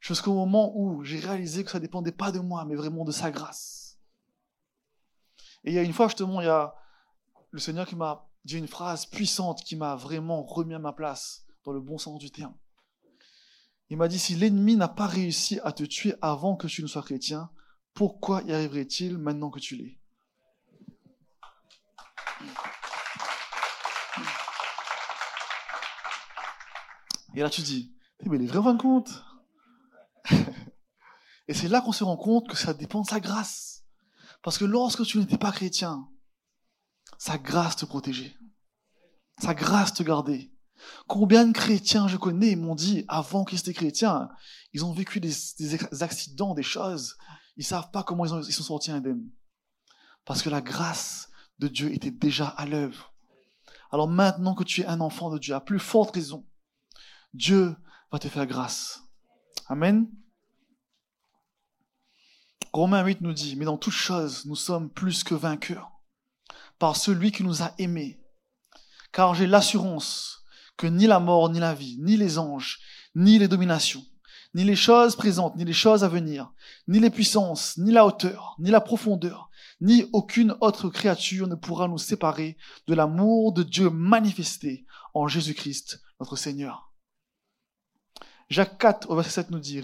Jusqu'au 0.00 0.34
moment 0.34 0.72
où 0.76 1.02
j'ai 1.02 1.18
réalisé 1.18 1.64
que 1.64 1.70
ça 1.70 1.80
dépendait 1.80 2.12
pas 2.12 2.30
de 2.30 2.38
moi, 2.38 2.64
mais 2.64 2.74
vraiment 2.76 3.04
de 3.04 3.12
sa 3.12 3.30
grâce. 3.30 3.98
Et 5.64 5.70
il 5.70 5.74
y 5.74 5.78
a 5.78 5.82
une 5.82 5.92
fois, 5.92 6.06
justement, 6.08 6.40
il 6.40 6.46
y 6.46 6.50
a 6.50 6.74
le 7.50 7.58
Seigneur 7.58 7.86
qui 7.86 7.96
m'a 7.96 8.28
dit 8.44 8.56
une 8.58 8.68
phrase 8.68 9.06
puissante 9.06 9.62
qui 9.64 9.74
m'a 9.74 9.96
vraiment 9.96 10.44
remis 10.44 10.74
à 10.74 10.78
ma 10.78 10.92
place, 10.92 11.46
dans 11.64 11.72
le 11.72 11.80
bon 11.80 11.98
sens 11.98 12.18
du 12.20 12.30
terme. 12.30 12.54
Il 13.88 13.96
m'a 13.96 14.08
dit, 14.08 14.18
si 14.18 14.34
l'ennemi 14.34 14.76
n'a 14.76 14.88
pas 14.88 15.06
réussi 15.06 15.60
à 15.64 15.72
te 15.72 15.82
tuer 15.82 16.14
avant 16.22 16.56
que 16.56 16.66
tu 16.66 16.82
ne 16.82 16.86
sois 16.86 17.02
chrétien, 17.02 17.50
pourquoi 17.94 18.42
y 18.42 18.52
arriverait-il 18.52 19.18
maintenant 19.18 19.50
que 19.50 19.58
tu 19.58 19.76
l'es? 19.76 19.98
Et 27.34 27.40
là, 27.40 27.50
tu 27.50 27.62
dis, 27.62 27.94
eh, 28.20 28.28
mais 28.28 28.36
il 28.36 28.44
est 28.44 28.46
vrai, 28.46 28.58
en 28.58 28.76
compte 28.76 29.24
Et 31.48 31.54
c'est 31.54 31.68
là 31.68 31.80
qu'on 31.80 31.92
se 31.92 32.04
rend 32.04 32.16
compte 32.16 32.48
que 32.48 32.56
ça 32.56 32.74
dépend 32.74 33.02
de 33.02 33.06
sa 33.06 33.20
grâce. 33.20 33.84
Parce 34.42 34.58
que 34.58 34.64
lorsque 34.64 35.04
tu 35.04 35.18
n'étais 35.18 35.38
pas 35.38 35.52
chrétien, 35.52 36.08
sa 37.18 37.38
grâce 37.38 37.76
te 37.76 37.84
protégeait. 37.84 38.36
Sa 39.40 39.54
grâce 39.54 39.94
te 39.94 40.02
gardait. 40.02 40.50
Combien 41.06 41.46
de 41.46 41.52
chrétiens 41.52 42.08
je 42.08 42.16
connais 42.16 42.56
m'ont 42.56 42.74
dit, 42.74 43.04
avant 43.08 43.44
qu'ils 43.44 43.58
étaient 43.58 43.72
chrétiens, 43.72 44.28
ils 44.72 44.84
ont 44.84 44.92
vécu 44.92 45.20
des, 45.20 45.32
accidents, 46.02 46.54
des 46.54 46.62
choses, 46.62 47.16
ils 47.56 47.64
savent 47.64 47.90
pas 47.90 48.02
comment 48.02 48.26
ils, 48.26 48.46
ils 48.46 48.52
sont 48.52 48.62
sortis 48.62 48.90
indemnes. 48.90 49.28
Parce 50.24 50.42
que 50.42 50.50
la 50.50 50.60
grâce 50.60 51.30
de 51.58 51.68
Dieu 51.68 51.92
était 51.92 52.10
déjà 52.10 52.48
à 52.48 52.66
l'œuvre. 52.66 53.14
Alors 53.90 54.08
maintenant 54.08 54.54
que 54.54 54.64
tu 54.64 54.82
es 54.82 54.86
un 54.86 55.00
enfant 55.00 55.30
de 55.30 55.38
Dieu, 55.38 55.54
à 55.54 55.60
plus 55.60 55.78
forte 55.78 56.14
raison, 56.14 56.46
Dieu 57.32 57.76
va 58.12 58.18
te 58.18 58.28
faire 58.28 58.46
grâce. 58.46 59.02
Amen. 59.68 60.08
Romains 62.76 63.02
8 63.02 63.22
nous 63.22 63.32
dit, 63.32 63.56
mais 63.56 63.64
dans 63.64 63.78
toutes 63.78 63.94
choses, 63.94 64.44
nous 64.44 64.54
sommes 64.54 64.90
plus 64.90 65.24
que 65.24 65.34
vainqueurs 65.34 65.92
par 66.78 66.94
celui 66.94 67.32
qui 67.32 67.42
nous 67.42 67.62
a 67.62 67.72
aimés. 67.78 68.20
Car 69.12 69.34
j'ai 69.34 69.46
l'assurance 69.46 70.44
que 70.76 70.86
ni 70.86 71.06
la 71.06 71.18
mort, 71.18 71.48
ni 71.48 71.58
la 71.58 71.72
vie, 71.72 71.96
ni 72.00 72.18
les 72.18 72.38
anges, 72.38 72.80
ni 73.14 73.38
les 73.38 73.48
dominations, 73.48 74.04
ni 74.54 74.62
les 74.62 74.76
choses 74.76 75.16
présentes, 75.16 75.56
ni 75.56 75.64
les 75.64 75.72
choses 75.72 76.04
à 76.04 76.08
venir, 76.08 76.52
ni 76.86 77.00
les 77.00 77.08
puissances, 77.08 77.78
ni 77.78 77.92
la 77.92 78.04
hauteur, 78.04 78.56
ni 78.58 78.70
la 78.70 78.82
profondeur, 78.82 79.48
ni 79.80 80.04
aucune 80.12 80.54
autre 80.60 80.90
créature 80.90 81.46
ne 81.46 81.54
pourra 81.54 81.88
nous 81.88 81.96
séparer 81.96 82.58
de 82.88 82.94
l'amour 82.94 83.54
de 83.54 83.62
Dieu 83.62 83.88
manifesté 83.88 84.84
en 85.14 85.28
Jésus-Christ, 85.28 86.02
notre 86.20 86.36
Seigneur. 86.36 86.85
Jacques 88.48 88.78
4 88.78 89.10
au 89.10 89.16
verset 89.16 89.42
7 89.42 89.50
nous 89.50 89.58
dit, 89.58 89.82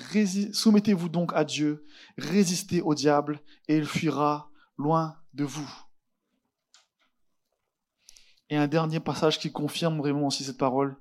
soumettez-vous 0.53 1.09
donc 1.09 1.33
à 1.35 1.45
Dieu, 1.45 1.85
résistez 2.17 2.81
au 2.81 2.95
diable, 2.95 3.41
et 3.67 3.77
il 3.77 3.87
fuira 3.87 4.51
loin 4.79 5.21
de 5.35 5.45
vous. 5.45 5.69
Et 8.51 8.57
un 8.57 8.69
dernier 8.69 9.01
passage 9.01 9.41
qui 9.41 9.51
confirme 9.51 9.99
vraiment 9.99 10.29
aussi 10.29 10.45
cette 10.45 10.59
parole. 10.59 10.97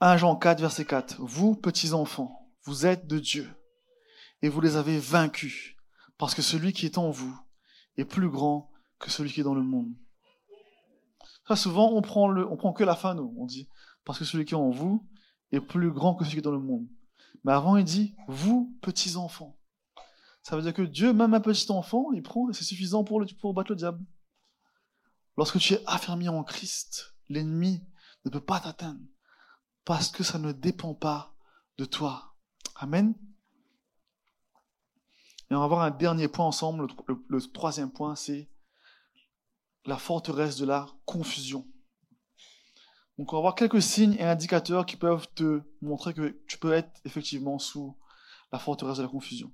1 0.00 0.16
Jean 0.16 0.36
4, 0.36 0.60
verset 0.60 0.84
4. 0.84 1.16
Vous, 1.20 1.54
petits 1.54 1.92
enfants, 1.92 2.52
vous 2.64 2.84
êtes 2.84 3.06
de 3.06 3.18
Dieu, 3.18 3.50
et 4.42 4.50
vous 4.50 4.60
les 4.60 4.76
avez 4.76 4.98
vaincus, 4.98 5.74
parce 6.18 6.34
que 6.34 6.42
celui 6.42 6.74
qui 6.74 6.84
est 6.84 6.98
en 6.98 7.10
vous 7.10 7.38
est 7.96 8.04
plus 8.04 8.28
grand 8.28 8.69
que 9.00 9.10
celui 9.10 9.32
qui 9.32 9.40
est 9.40 9.44
dans 9.44 9.54
le 9.54 9.62
monde. 9.62 9.92
Ça, 11.48 11.56
souvent, 11.56 11.92
on 11.92 12.02
prend, 12.02 12.28
le, 12.28 12.46
on 12.46 12.56
prend 12.56 12.72
que 12.72 12.84
la 12.84 12.94
fin, 12.94 13.14
nous. 13.14 13.34
On 13.36 13.46
dit, 13.46 13.68
parce 14.04 14.18
que 14.18 14.24
celui 14.24 14.44
qui 14.44 14.54
est 14.54 14.58
en 14.58 14.70
vous 14.70 15.04
est 15.50 15.60
plus 15.60 15.90
grand 15.90 16.14
que 16.14 16.24
celui 16.24 16.36
qui 16.36 16.38
est 16.38 16.42
dans 16.42 16.52
le 16.52 16.60
monde. 16.60 16.86
Mais 17.42 17.52
avant, 17.52 17.76
il 17.76 17.84
dit, 17.84 18.14
vous, 18.28 18.78
petits 18.82 19.16
enfants. 19.16 19.58
Ça 20.42 20.54
veut 20.54 20.62
dire 20.62 20.74
que 20.74 20.82
Dieu, 20.82 21.12
même 21.12 21.34
un 21.34 21.40
petit 21.40 21.70
enfant, 21.72 22.12
il 22.12 22.22
prend, 22.22 22.48
et 22.48 22.52
c'est 22.52 22.64
suffisant 22.64 23.02
pour, 23.02 23.20
le, 23.20 23.26
pour 23.40 23.52
battre 23.52 23.72
le 23.72 23.76
diable. 23.76 24.04
Lorsque 25.36 25.58
tu 25.58 25.74
es 25.74 25.82
affermi 25.86 26.28
en 26.28 26.44
Christ, 26.44 27.14
l'ennemi 27.28 27.84
ne 28.24 28.30
peut 28.30 28.40
pas 28.40 28.60
t'atteindre 28.60 29.00
parce 29.84 30.10
que 30.10 30.22
ça 30.22 30.38
ne 30.38 30.52
dépend 30.52 30.94
pas 30.94 31.34
de 31.78 31.84
toi. 31.84 32.34
Amen. 32.76 33.14
Et 35.50 35.54
on 35.54 35.60
va 35.60 35.66
voir 35.66 35.80
un 35.80 35.90
dernier 35.90 36.28
point 36.28 36.46
ensemble. 36.46 36.86
Le, 37.28 37.40
troisième 37.52 37.90
point, 37.90 38.14
c'est 38.14 38.48
la 39.84 39.96
forteresse 39.96 40.56
de 40.56 40.66
la 40.66 40.86
confusion. 41.04 41.66
Donc 43.18 43.32
on 43.32 43.36
va 43.36 43.42
voir 43.42 43.54
quelques 43.54 43.82
signes 43.82 44.14
et 44.14 44.24
indicateurs 44.24 44.86
qui 44.86 44.96
peuvent 44.96 45.28
te 45.34 45.62
montrer 45.82 46.14
que 46.14 46.40
tu 46.48 46.58
peux 46.58 46.72
être 46.72 47.00
effectivement 47.04 47.58
sous 47.58 47.96
la 48.52 48.58
forteresse 48.58 48.98
de 48.98 49.02
la 49.02 49.08
confusion. 49.08 49.52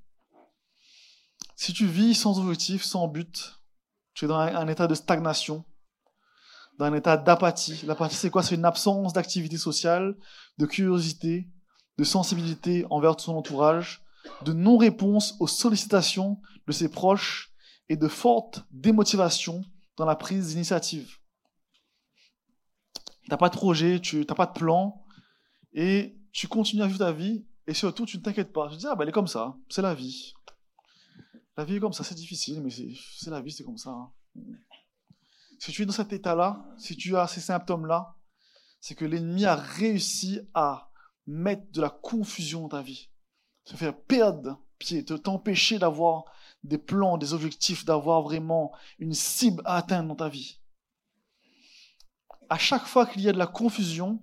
Si 1.57 1.73
tu 1.73 1.87
vis 1.87 2.15
sans 2.15 2.39
objectif, 2.39 2.85
sans 2.85 3.09
but, 3.09 3.61
tu 4.15 4.25
es 4.25 4.29
dans 4.29 4.39
un 4.39 4.69
état 4.69 4.87
de 4.87 4.95
stagnation, 4.95 5.65
dans 6.79 6.87
un 6.87 6.95
état 6.95 7.17
d'apathie. 7.17 7.85
L'apathie, 7.87 8.17
c'est 8.17 8.31
quoi? 8.31 8.43
C'est 8.43 8.55
une 8.55 8.65
absence 8.65 9.13
d'activité 9.13 9.57
sociale, 9.57 10.17
de 10.59 10.67
curiosité, 10.67 11.49
de 11.99 12.05
sensibilité 12.05 12.87
envers 12.91 13.19
son 13.19 13.37
entourage, 13.37 14.05
de 14.43 14.53
non-réponse 14.53 15.37
aux 15.41 15.47
sollicitations 15.47 16.41
de 16.67 16.73
ses 16.73 16.91
proches 16.91 17.53
et 17.89 17.97
de 17.97 18.09
forte 18.09 18.65
démotivation 18.71 19.65
dans 19.97 20.05
la 20.05 20.17
prise 20.17 20.49
d'initiative. 20.49 21.19
Tu 23.23 23.31
n'as 23.31 23.37
pas 23.37 23.49
de 23.49 23.57
projet, 23.57 24.01
tu 24.01 24.25
n'as 24.25 24.35
pas 24.35 24.47
de 24.47 24.53
plan, 24.53 25.05
et 25.73 26.17
tu 26.33 26.49
continues 26.49 26.83
à 26.83 26.87
vivre 26.87 26.99
ta 26.99 27.13
vie, 27.13 27.47
et 27.67 27.75
surtout, 27.75 28.07
tu 28.07 28.19
ne 28.19 28.23
t'inquiètes 28.23 28.53
pas. 28.53 28.69
Tu 28.69 28.77
te 28.77 28.81
dis, 28.81 28.87
ah 28.87 28.95
ben 28.95 29.03
elle 29.03 29.09
est 29.09 29.13
comme 29.13 29.27
ça, 29.27 29.57
c'est 29.69 29.83
la 29.83 29.95
vie. 29.95 30.35
La 31.57 31.65
vie 31.65 31.77
est 31.77 31.81
comme 31.81 31.93
ça, 31.93 32.05
c'est 32.05 32.15
difficile, 32.15 32.63
mais 32.63 32.71
c'est 32.71 33.31
la 33.31 33.41
vie, 33.41 33.51
c'est 33.51 33.65
comme 33.65 33.79
ça. 33.79 33.91
Hein. 33.91 34.13
Si 35.59 35.73
tu 35.73 35.83
es 35.83 35.87
dans 35.87 35.93
cet 35.93 36.13
état-là, 36.13 36.65
si 36.79 36.97
tu 36.97 37.17
as 37.17 37.27
ces 37.27 37.41
symptômes-là, 37.41 38.15
c'est 38.81 38.95
que 38.95 39.05
l'ennemi 39.05 39.47
a 39.47 39.57
réussi 39.57 40.41
à 40.55 40.91
mettre 41.27 41.73
de 41.73 41.81
la 41.81 41.91
confusion 41.91 42.63
dans 42.63 42.69
ta 42.69 42.83
vie, 42.83 43.11
te 43.65 43.75
faire 43.75 43.99
perdre 43.99 44.61
pied, 44.79 45.05
t'empêcher 45.05 45.79
d'avoir 45.79 46.25
des 46.67 46.79
plans, 46.79 47.19
des 47.19 47.33
objectifs, 47.33 47.85
d'avoir 47.85 48.23
vraiment 48.23 48.73
une 48.99 49.15
cible 49.15 49.63
à 49.65 49.77
atteindre 49.77 50.09
dans 50.09 50.17
ta 50.17 50.29
vie. 50.29 50.61
À 52.49 52.59
chaque 52.59 52.87
fois 52.87 53.07
qu'il 53.07 53.23
y 53.23 53.29
a 53.29 53.33
de 53.33 53.39
la 53.39 53.47
confusion, 53.47 54.23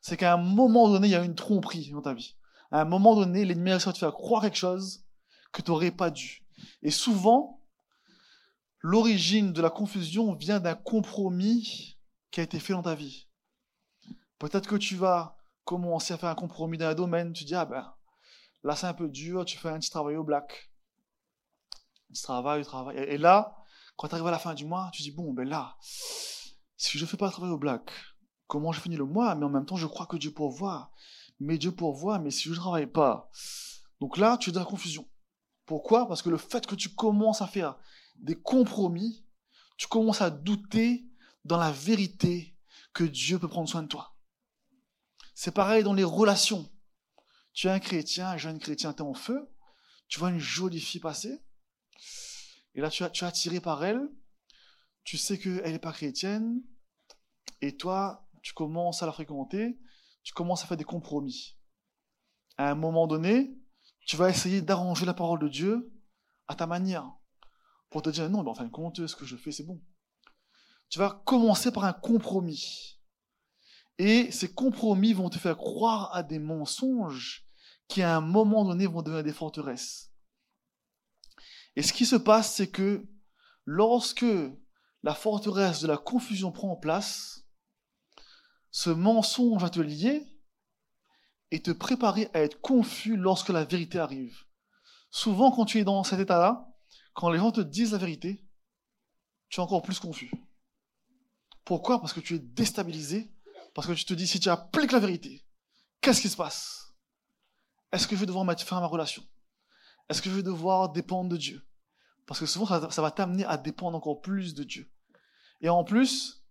c'est 0.00 0.16
qu'à 0.16 0.34
un 0.34 0.36
moment 0.36 0.88
donné, 0.88 1.08
il 1.08 1.10
y 1.12 1.16
a 1.16 1.24
une 1.24 1.34
tromperie 1.34 1.90
dans 1.90 2.02
ta 2.02 2.14
vie. 2.14 2.36
À 2.70 2.80
un 2.80 2.84
moment 2.84 3.14
donné, 3.14 3.44
l'ennemi 3.44 3.70
a 3.70 3.76
à 3.76 3.92
te 3.92 3.98
faire 3.98 4.12
croire 4.12 4.42
quelque 4.42 4.56
chose 4.56 5.04
que 5.52 5.62
tu 5.62 5.70
n'aurais 5.70 5.90
pas 5.90 6.10
dû. 6.10 6.42
Et 6.82 6.90
souvent, 6.90 7.60
l'origine 8.80 9.52
de 9.52 9.62
la 9.62 9.70
confusion 9.70 10.34
vient 10.34 10.58
d'un 10.58 10.74
compromis 10.74 11.98
qui 12.30 12.40
a 12.40 12.42
été 12.42 12.58
fait 12.58 12.72
dans 12.72 12.82
ta 12.82 12.94
vie. 12.94 13.28
Peut-être 14.38 14.68
que 14.68 14.76
tu 14.76 14.96
vas 14.96 15.36
commencer 15.64 16.14
à 16.14 16.18
faire 16.18 16.30
un 16.30 16.34
compromis 16.34 16.78
dans 16.78 16.86
un 16.86 16.94
domaine, 16.94 17.32
tu 17.32 17.44
dis, 17.44 17.54
ah 17.54 17.64
ben, 17.64 17.94
là 18.64 18.74
c'est 18.74 18.86
un 18.86 18.94
peu 18.94 19.08
dur, 19.08 19.44
tu 19.44 19.56
fais 19.56 19.68
un 19.68 19.78
petit 19.78 19.90
travail 19.90 20.16
au 20.16 20.24
black. 20.24 20.71
Petit 22.12 22.22
travail, 22.22 22.62
travail. 22.62 22.96
Et, 22.98 23.16
là, 23.16 23.56
quand 23.96 24.08
tu 24.08 24.14
arrives 24.14 24.26
à 24.26 24.30
la 24.30 24.38
fin 24.38 24.52
du 24.52 24.66
mois, 24.66 24.90
tu 24.92 25.02
dis, 25.02 25.12
bon, 25.12 25.32
ben 25.32 25.48
là, 25.48 25.76
si 26.76 26.98
je 26.98 27.04
ne 27.04 27.08
fais 27.08 27.16
pas 27.16 27.26
le 27.26 27.32
travail 27.32 27.50
au 27.50 27.58
black, 27.58 27.90
comment 28.46 28.70
je 28.70 28.80
finis 28.80 28.96
le 28.96 29.06
mois? 29.06 29.34
Mais 29.34 29.46
en 29.46 29.48
même 29.48 29.64
temps, 29.64 29.76
je 29.76 29.86
crois 29.86 30.06
que 30.06 30.16
Dieu 30.16 30.30
pourvoit. 30.30 30.92
Mais 31.40 31.56
Dieu 31.56 31.72
pourvoit, 31.72 32.18
mais 32.18 32.30
si 32.30 32.44
je 32.44 32.50
ne 32.50 32.56
travaille 32.56 32.86
pas. 32.86 33.30
Donc 33.98 34.18
là, 34.18 34.36
tu 34.36 34.50
es 34.50 34.52
dans 34.52 34.60
la 34.60 34.66
confusion. 34.66 35.08
Pourquoi? 35.64 36.06
Parce 36.06 36.20
que 36.20 36.28
le 36.28 36.36
fait 36.36 36.66
que 36.66 36.74
tu 36.74 36.90
commences 36.90 37.40
à 37.40 37.46
faire 37.46 37.78
des 38.16 38.38
compromis, 38.38 39.24
tu 39.78 39.86
commences 39.86 40.20
à 40.20 40.28
douter 40.28 41.06
dans 41.44 41.56
la 41.56 41.72
vérité 41.72 42.58
que 42.92 43.04
Dieu 43.04 43.38
peut 43.38 43.48
prendre 43.48 43.68
soin 43.68 43.82
de 43.82 43.88
toi. 43.88 44.14
C'est 45.34 45.54
pareil 45.54 45.82
dans 45.82 45.94
les 45.94 46.04
relations. 46.04 46.70
Tu 47.54 47.68
es 47.68 47.70
un 47.70 47.80
chrétien, 47.80 48.28
un 48.28 48.36
jeune 48.36 48.58
chrétien, 48.58 48.92
tu 48.92 48.98
es 48.98 49.06
en 49.06 49.14
feu, 49.14 49.50
tu 50.08 50.18
vois 50.18 50.30
une 50.30 50.38
jolie 50.38 50.80
fille 50.80 51.00
passer, 51.00 51.42
et 52.74 52.80
là 52.80 52.90
tu, 52.90 53.04
tu 53.12 53.24
es 53.24 53.26
attiré 53.26 53.60
par 53.60 53.84
elle, 53.84 54.00
tu 55.04 55.18
sais 55.18 55.38
qu'elle 55.38 55.72
n'est 55.72 55.78
pas 55.78 55.92
chrétienne, 55.92 56.62
et 57.60 57.76
toi, 57.76 58.28
tu 58.42 58.52
commences 58.52 59.02
à 59.02 59.06
la 59.06 59.12
fréquenter, 59.12 59.78
tu 60.24 60.32
commences 60.34 60.64
à 60.64 60.66
faire 60.66 60.76
des 60.76 60.84
compromis. 60.84 61.56
À 62.58 62.70
un 62.70 62.74
moment 62.74 63.06
donné, 63.06 63.56
tu 64.06 64.16
vas 64.16 64.28
essayer 64.28 64.60
d'arranger 64.60 65.06
la 65.06 65.14
parole 65.14 65.38
de 65.38 65.48
Dieu 65.48 65.92
à 66.48 66.54
ta 66.54 66.66
manière 66.66 67.10
pour 67.88 68.02
te 68.02 68.10
dire 68.10 68.28
non, 68.28 68.42
mais 68.42 68.50
en 68.50 68.54
fin 68.54 68.64
de 68.64 68.70
compte, 68.70 69.06
ce 69.06 69.16
que 69.16 69.24
je 69.24 69.36
fais, 69.36 69.52
c'est 69.52 69.64
bon. 69.64 69.80
Tu 70.88 70.98
vas 70.98 71.22
commencer 71.24 71.70
par 71.70 71.84
un 71.84 71.92
compromis. 71.92 72.98
Et 73.98 74.30
ces 74.32 74.52
compromis 74.52 75.12
vont 75.12 75.30
te 75.30 75.38
faire 75.38 75.56
croire 75.56 76.14
à 76.14 76.22
des 76.22 76.38
mensonges 76.38 77.46
qui, 77.88 78.02
à 78.02 78.16
un 78.16 78.20
moment 78.20 78.64
donné, 78.64 78.86
vont 78.86 79.02
devenir 79.02 79.22
des 79.22 79.32
forteresses. 79.32 80.11
Et 81.76 81.82
ce 81.82 81.92
qui 81.92 82.06
se 82.06 82.16
passe, 82.16 82.54
c'est 82.54 82.70
que 82.70 83.06
lorsque 83.64 84.26
la 85.02 85.14
forteresse 85.14 85.80
de 85.80 85.86
la 85.86 85.96
confusion 85.96 86.52
prend 86.52 86.76
place, 86.76 87.44
ce 88.70 88.90
mensonge 88.90 89.60
va 89.60 89.70
te 89.70 89.80
lier 89.80 90.26
et 91.50 91.62
te 91.62 91.70
préparer 91.70 92.30
à 92.32 92.40
être 92.40 92.60
confus 92.60 93.16
lorsque 93.16 93.50
la 93.50 93.64
vérité 93.64 93.98
arrive. 93.98 94.36
Souvent, 95.10 95.52
quand 95.52 95.66
tu 95.66 95.78
es 95.78 95.84
dans 95.84 96.04
cet 96.04 96.20
état-là, 96.20 96.66
quand 97.14 97.30
les 97.30 97.38
gens 97.38 97.52
te 97.52 97.60
disent 97.60 97.92
la 97.92 97.98
vérité, 97.98 98.48
tu 99.48 99.60
es 99.60 99.62
encore 99.62 99.82
plus 99.82 99.98
confus. 99.98 100.32
Pourquoi? 101.64 102.00
Parce 102.00 102.14
que 102.14 102.20
tu 102.20 102.34
es 102.34 102.38
déstabilisé, 102.38 103.30
parce 103.74 103.86
que 103.86 103.92
tu 103.92 104.04
te 104.04 104.14
dis, 104.14 104.26
si 104.26 104.40
tu 104.40 104.48
appliques 104.48 104.92
la 104.92 104.98
vérité, 104.98 105.44
qu'est-ce 106.00 106.22
qui 106.22 106.30
se 106.30 106.36
passe? 106.36 106.94
Est-ce 107.92 108.08
que 108.08 108.16
je 108.16 108.20
vais 108.20 108.26
devoir 108.26 108.46
mettre 108.46 108.64
fin 108.64 108.78
à 108.78 108.80
ma 108.80 108.86
relation? 108.86 109.22
Est-ce 110.08 110.22
que 110.22 110.30
je 110.30 110.36
vais 110.36 110.42
devoir 110.42 110.90
dépendre 110.90 111.30
de 111.30 111.36
Dieu? 111.36 111.62
Parce 112.26 112.40
que 112.40 112.46
souvent, 112.46 112.66
ça, 112.66 113.02
va 113.02 113.10
t'amener 113.10 113.44
à 113.44 113.56
dépendre 113.56 113.96
encore 113.96 114.20
plus 114.20 114.54
de 114.54 114.64
Dieu. 114.64 114.90
Et 115.60 115.68
en 115.68 115.84
plus, 115.84 116.44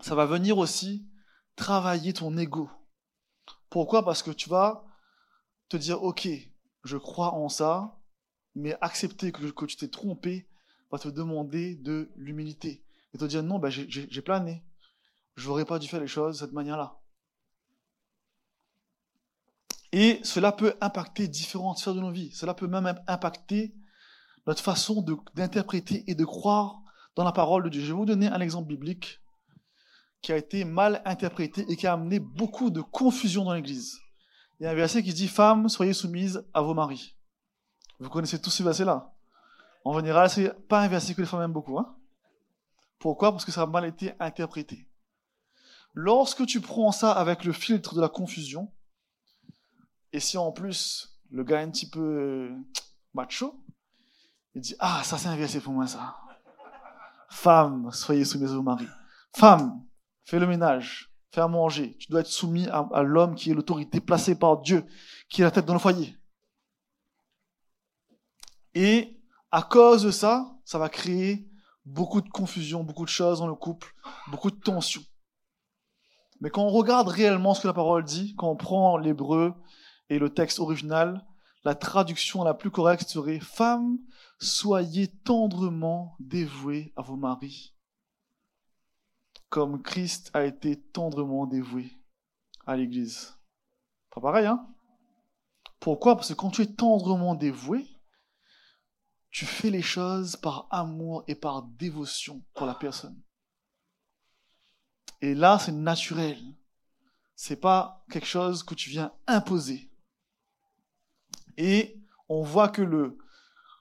ça 0.00 0.14
va 0.14 0.26
venir 0.26 0.58
aussi 0.58 1.08
travailler 1.56 2.12
ton 2.12 2.36
ego. 2.36 2.70
Pourquoi? 3.68 4.04
Parce 4.04 4.22
que 4.22 4.30
tu 4.30 4.48
vas 4.48 4.84
te 5.68 5.76
dire, 5.76 6.02
ok, 6.02 6.28
je 6.84 6.96
crois 6.96 7.34
en 7.34 7.48
ça, 7.48 8.00
mais 8.54 8.76
accepter 8.80 9.32
que, 9.32 9.64
tu 9.66 9.76
t'es 9.76 9.88
trompé 9.88 10.48
va 10.90 10.98
te 10.98 11.08
demander 11.08 11.76
de 11.76 12.10
l'humilité. 12.16 12.84
Et 13.14 13.18
te 13.18 13.24
dire 13.24 13.42
non, 13.42 13.58
ben, 13.58 13.70
j'ai 13.70 14.22
plané. 14.22 14.64
Je 15.36 15.48
n'aurais 15.48 15.64
pas 15.64 15.78
dû 15.78 15.88
faire 15.88 16.00
les 16.00 16.06
choses 16.06 16.38
de 16.38 16.44
cette 16.44 16.52
manière-là. 16.52 16.99
Et 19.92 20.20
cela 20.22 20.52
peut 20.52 20.74
impacter 20.80 21.26
différentes 21.28 21.78
sphères 21.78 21.94
de 21.94 22.00
nos 22.00 22.12
vies. 22.12 22.30
Cela 22.32 22.54
peut 22.54 22.68
même 22.68 22.94
impacter 23.06 23.74
notre 24.46 24.62
façon 24.62 25.04
d'interpréter 25.34 26.04
et 26.06 26.14
de 26.14 26.24
croire 26.24 26.80
dans 27.16 27.24
la 27.24 27.32
parole 27.32 27.64
de 27.64 27.68
Dieu. 27.68 27.80
Je 27.80 27.88
vais 27.88 27.98
vous 27.98 28.06
donner 28.06 28.28
un 28.28 28.40
exemple 28.40 28.68
biblique 28.68 29.20
qui 30.22 30.32
a 30.32 30.36
été 30.36 30.64
mal 30.64 31.02
interprété 31.04 31.64
et 31.68 31.76
qui 31.76 31.86
a 31.86 31.94
amené 31.94 32.18
beaucoup 32.20 32.70
de 32.70 32.80
confusion 32.80 33.44
dans 33.44 33.54
l'Église. 33.54 33.98
Il 34.58 34.64
y 34.64 34.66
a 34.66 34.70
un 34.70 34.74
verset 34.74 35.02
qui 35.02 35.12
dit 35.12 35.28
Femmes, 35.28 35.68
soyez 35.68 35.94
soumises 35.94 36.44
à 36.52 36.60
vos 36.60 36.74
maris. 36.74 37.16
Vous 37.98 38.10
connaissez 38.10 38.40
tous 38.40 38.50
ces 38.50 38.62
versets-là. 38.62 39.12
En 39.84 39.98
général, 39.98 40.28
c'est 40.28 40.52
pas 40.68 40.80
un 40.80 40.88
verset 40.88 41.14
que 41.14 41.22
les 41.22 41.26
femmes 41.26 41.42
aiment 41.42 41.52
beaucoup. 41.52 41.78
Hein 41.78 41.96
Pourquoi? 42.98 43.32
Parce 43.32 43.44
que 43.44 43.52
ça 43.52 43.62
a 43.62 43.66
mal 43.66 43.86
été 43.86 44.12
interprété. 44.20 44.86
Lorsque 45.94 46.46
tu 46.46 46.60
prends 46.60 46.92
ça 46.92 47.12
avec 47.12 47.44
le 47.44 47.52
filtre 47.52 47.94
de 47.94 48.00
la 48.00 48.08
confusion, 48.08 48.70
et 50.12 50.20
si 50.20 50.38
en 50.38 50.52
plus 50.52 51.18
le 51.30 51.44
gars 51.44 51.60
est 51.60 51.64
un 51.64 51.70
petit 51.70 51.88
peu 51.88 52.00
euh, 52.00 52.56
macho, 53.14 53.64
il 54.54 54.60
dit 54.60 54.74
Ah, 54.78 55.02
ça 55.04 55.18
c'est 55.18 55.28
un 55.28 55.36
verset 55.36 55.60
pour 55.60 55.72
moi, 55.72 55.86
ça. 55.86 56.16
Femme, 57.30 57.90
soyez 57.92 58.24
soumise 58.24 58.52
au 58.52 58.62
mari. 58.62 58.86
Femme, 59.36 59.84
fais 60.24 60.40
le 60.40 60.46
ménage, 60.46 61.12
fais 61.32 61.40
à 61.40 61.48
manger. 61.48 61.96
Tu 61.98 62.08
dois 62.10 62.20
être 62.20 62.26
soumis 62.26 62.66
à, 62.68 62.88
à 62.92 63.02
l'homme 63.02 63.36
qui 63.36 63.50
est 63.50 63.54
l'autorité 63.54 64.00
placée 64.00 64.36
par 64.36 64.60
Dieu, 64.60 64.84
qui 65.28 65.42
est 65.42 65.44
la 65.44 65.52
tête 65.52 65.66
dans 65.66 65.74
le 65.74 65.78
foyer. 65.78 66.16
Et 68.74 69.20
à 69.50 69.62
cause 69.62 70.02
de 70.02 70.10
ça, 70.10 70.56
ça 70.64 70.78
va 70.78 70.88
créer 70.88 71.48
beaucoup 71.84 72.20
de 72.20 72.28
confusion, 72.28 72.84
beaucoup 72.84 73.04
de 73.04 73.10
choses 73.10 73.40
dans 73.40 73.48
le 73.48 73.54
couple, 73.54 73.94
beaucoup 74.28 74.50
de 74.50 74.60
tensions. 74.60 75.02
Mais 76.40 76.50
quand 76.50 76.62
on 76.62 76.70
regarde 76.70 77.08
réellement 77.08 77.54
ce 77.54 77.62
que 77.62 77.66
la 77.66 77.74
parole 77.74 78.04
dit, 78.04 78.34
quand 78.36 78.48
on 78.48 78.56
prend 78.56 78.96
l'hébreu 78.96 79.54
et 80.10 80.18
le 80.18 80.34
texte 80.34 80.58
original, 80.58 81.24
la 81.64 81.74
traduction 81.74 82.44
la 82.44 82.52
plus 82.52 82.70
correcte 82.70 83.08
serait 83.08 83.40
Femmes, 83.40 83.98
soyez 84.38 85.08
tendrement 85.08 86.16
dévouées 86.18 86.92
à 86.96 87.02
vos 87.02 87.16
maris, 87.16 87.74
comme 89.48 89.82
Christ 89.82 90.30
a 90.34 90.44
été 90.44 90.80
tendrement 90.80 91.46
dévoué 91.46 91.90
à 92.66 92.76
l'Église. 92.76 93.38
Pas 94.10 94.20
pareil, 94.20 94.46
hein? 94.46 94.66
Pourquoi? 95.78 96.16
Parce 96.16 96.28
que 96.28 96.34
quand 96.34 96.50
tu 96.50 96.62
es 96.62 96.74
tendrement 96.74 97.34
dévoué, 97.34 97.86
tu 99.30 99.46
fais 99.46 99.70
les 99.70 99.82
choses 99.82 100.36
par 100.36 100.66
amour 100.70 101.22
et 101.28 101.36
par 101.36 101.62
dévotion 101.62 102.44
pour 102.54 102.66
la 102.66 102.74
personne. 102.74 103.22
Et 105.20 105.34
là, 105.34 105.58
c'est 105.58 105.72
naturel. 105.72 106.38
C'est 107.36 107.60
pas 107.60 108.04
quelque 108.10 108.26
chose 108.26 108.62
que 108.62 108.74
tu 108.74 108.90
viens 108.90 109.12
imposer. 109.26 109.89
Et 111.56 112.00
on 112.28 112.42
voit 112.42 112.68
que 112.68 112.82
le, 112.82 113.18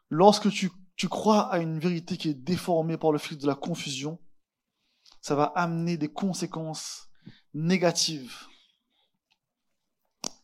lorsque 0.10 0.50
tu, 0.50 0.72
crois 1.10 1.52
à 1.52 1.60
une 1.60 1.80
vérité 1.80 2.18
qui 2.18 2.30
est 2.30 2.34
déformée 2.34 2.98
par 2.98 3.12
le 3.12 3.18
fil 3.20 3.38
de 3.38 3.48
la 3.48 3.56
confusion, 3.56 4.20
ça 5.22 5.36
va 5.36 5.46
amener 5.56 5.98
des 5.98 6.12
conséquences 6.12 7.10
négatives 7.54 8.48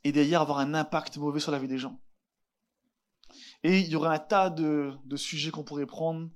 et 0.03 0.11
derrière 0.11 0.41
avoir 0.41 0.59
un 0.59 0.73
impact 0.73 1.17
mauvais 1.17 1.39
sur 1.39 1.51
la 1.51 1.59
vie 1.59 1.67
des 1.67 1.77
gens. 1.77 1.99
Et 3.63 3.79
il 3.79 3.87
y 3.87 3.95
aurait 3.95 4.15
un 4.15 4.19
tas 4.19 4.49
de, 4.49 4.93
de 5.05 5.15
sujets 5.15 5.49
qu'on 5.49 5.63
pourrait 5.63 5.87
prendre 5.87 6.29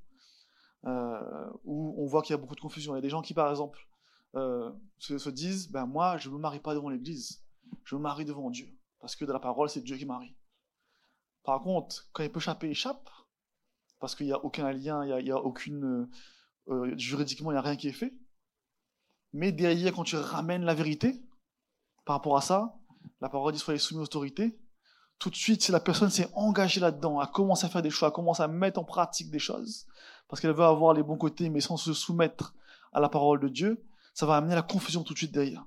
euh, 0.85 1.49
où 1.65 1.93
on 2.01 2.07
voit 2.07 2.21
qu'il 2.21 2.33
y 2.33 2.35
a 2.35 2.37
beaucoup 2.37 2.55
de 2.55 2.61
confusion. 2.61 2.93
Il 2.93 2.97
y 2.97 2.99
a 2.99 3.01
des 3.01 3.09
gens 3.09 3.21
qui, 3.21 3.33
par 3.33 3.49
exemple, 3.49 3.87
euh, 4.35 4.71
se, 4.97 5.29
disent 5.29 5.69
ben 5.69 5.85
moi, 5.85 6.17
je 6.17 6.29
ne 6.29 6.35
me 6.35 6.39
marie 6.39 6.59
pas 6.59 6.73
devant 6.73 6.89
l'Église, 6.89 7.43
je 7.83 7.95
me 7.95 8.01
marie 8.01 8.25
devant 8.25 8.49
Dieu. 8.49 8.67
Parce 8.99 9.15
que 9.15 9.25
dans 9.25 9.33
la 9.33 9.39
parole, 9.39 9.69
c'est 9.69 9.81
Dieu 9.81 9.97
qui 9.97 10.05
marie. 10.05 10.35
Par 11.49 11.63
contre, 11.63 12.07
quand 12.13 12.21
il 12.21 12.31
peut 12.31 12.37
échapper, 12.37 12.67
il 12.67 12.71
échappe. 12.73 13.09
Parce 13.99 14.13
qu'il 14.13 14.27
n'y 14.27 14.33
a 14.33 14.37
aucun 14.45 14.71
lien, 14.71 15.03
il 15.03 15.23
n'y 15.25 15.31
a, 15.31 15.37
aucune. 15.37 16.07
Euh, 16.67 16.95
juridiquement, 16.95 17.49
il 17.49 17.55
n'y 17.55 17.57
a 17.57 17.63
rien 17.63 17.75
qui 17.75 17.87
est 17.87 17.91
fait. 17.91 18.13
Mais 19.33 19.51
derrière, 19.51 19.91
quand 19.93 20.03
tu 20.03 20.15
ramènes 20.15 20.63
la 20.63 20.75
vérité 20.75 21.23
par 22.05 22.17
rapport 22.17 22.37
à 22.37 22.41
ça, 22.41 22.75
la 23.19 23.29
parole 23.29 23.51
dit 23.51 23.57
soyez 23.57 23.79
soumis 23.79 24.01
aux 24.01 24.03
autorités. 24.03 24.59
Tout 25.17 25.31
de 25.31 25.35
suite, 25.35 25.63
si 25.63 25.71
la 25.71 25.79
personne 25.79 26.11
s'est 26.11 26.29
engagée 26.35 26.79
là-dedans, 26.79 27.19
a 27.19 27.25
commencé 27.25 27.65
à 27.65 27.69
faire 27.69 27.81
des 27.81 27.89
choix, 27.89 28.09
a 28.09 28.11
commencé 28.11 28.43
à 28.43 28.47
mettre 28.47 28.79
en 28.79 28.83
pratique 28.83 29.31
des 29.31 29.39
choses, 29.39 29.87
parce 30.27 30.39
qu'elle 30.39 30.53
veut 30.53 30.63
avoir 30.63 30.93
les 30.93 31.01
bons 31.01 31.17
côtés, 31.17 31.49
mais 31.49 31.61
sans 31.61 31.77
se 31.77 31.93
soumettre 31.93 32.53
à 32.93 32.99
la 32.99 33.09
parole 33.09 33.39
de 33.39 33.47
Dieu, 33.47 33.83
ça 34.13 34.27
va 34.27 34.37
amener 34.37 34.53
la 34.53 34.61
confusion 34.61 35.03
tout 35.03 35.13
de 35.13 35.17
suite 35.17 35.33
derrière. 35.33 35.65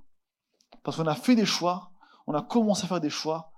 Parce 0.84 0.96
qu'on 0.96 1.08
a 1.08 1.16
fait 1.16 1.34
des 1.34 1.44
choix, 1.44 1.90
on 2.28 2.34
a 2.34 2.42
commencé 2.42 2.84
à 2.84 2.86
faire 2.86 3.00
des 3.00 3.10
choix 3.10 3.51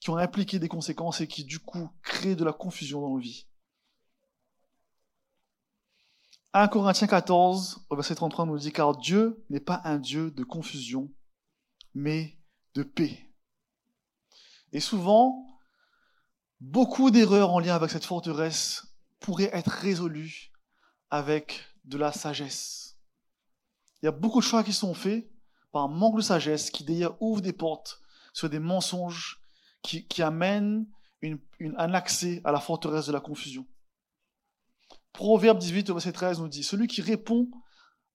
qui 0.00 0.10
ont 0.10 0.16
impliqué 0.16 0.58
des 0.58 0.68
conséquences 0.68 1.20
et 1.20 1.28
qui 1.28 1.44
du 1.44 1.58
coup 1.58 1.90
créent 2.02 2.36
de 2.36 2.44
la 2.44 2.52
confusion 2.52 3.00
dans 3.02 3.10
nos 3.10 3.18
vies. 3.18 3.46
1 6.52 6.66
Corinthiens 6.68 7.06
14, 7.06 7.86
au 7.90 7.94
verset 7.94 8.16
33, 8.16 8.46
nous 8.46 8.58
dit 8.58 8.72
Car 8.72 8.96
Dieu 8.96 9.44
n'est 9.50 9.60
pas 9.60 9.80
un 9.84 9.98
Dieu 9.98 10.32
de 10.32 10.42
confusion, 10.42 11.12
mais 11.94 12.38
de 12.74 12.82
paix. 12.82 13.30
Et 14.72 14.80
souvent, 14.80 15.46
beaucoup 16.60 17.10
d'erreurs 17.10 17.52
en 17.52 17.60
lien 17.60 17.74
avec 17.74 17.90
cette 17.90 18.04
forteresse 18.04 18.86
pourraient 19.20 19.50
être 19.52 19.70
résolues 19.70 20.50
avec 21.10 21.62
de 21.84 21.98
la 21.98 22.12
sagesse. 22.12 22.98
Il 24.02 24.06
y 24.06 24.08
a 24.08 24.12
beaucoup 24.12 24.40
de 24.40 24.44
choix 24.44 24.64
qui 24.64 24.72
sont 24.72 24.94
faits 24.94 25.30
par 25.72 25.84
un 25.84 25.88
manque 25.88 26.16
de 26.16 26.22
sagesse 26.22 26.70
qui 26.70 26.84
d'ailleurs 26.84 27.16
ouvre 27.20 27.42
des 27.42 27.52
portes 27.52 28.00
sur 28.32 28.48
des 28.48 28.58
mensonges 28.58 29.39
qui, 29.82 30.22
amènent 30.22 30.86
un 31.22 31.94
accès 31.94 32.40
à 32.44 32.52
la 32.52 32.60
forteresse 32.60 33.06
de 33.06 33.12
la 33.12 33.20
confusion. 33.20 33.66
Proverbe 35.12 35.58
18 35.58 35.90
verset 35.90 36.12
13 36.12 36.40
nous 36.40 36.48
dit, 36.48 36.62
Celui 36.62 36.86
qui 36.86 37.02
répond 37.02 37.50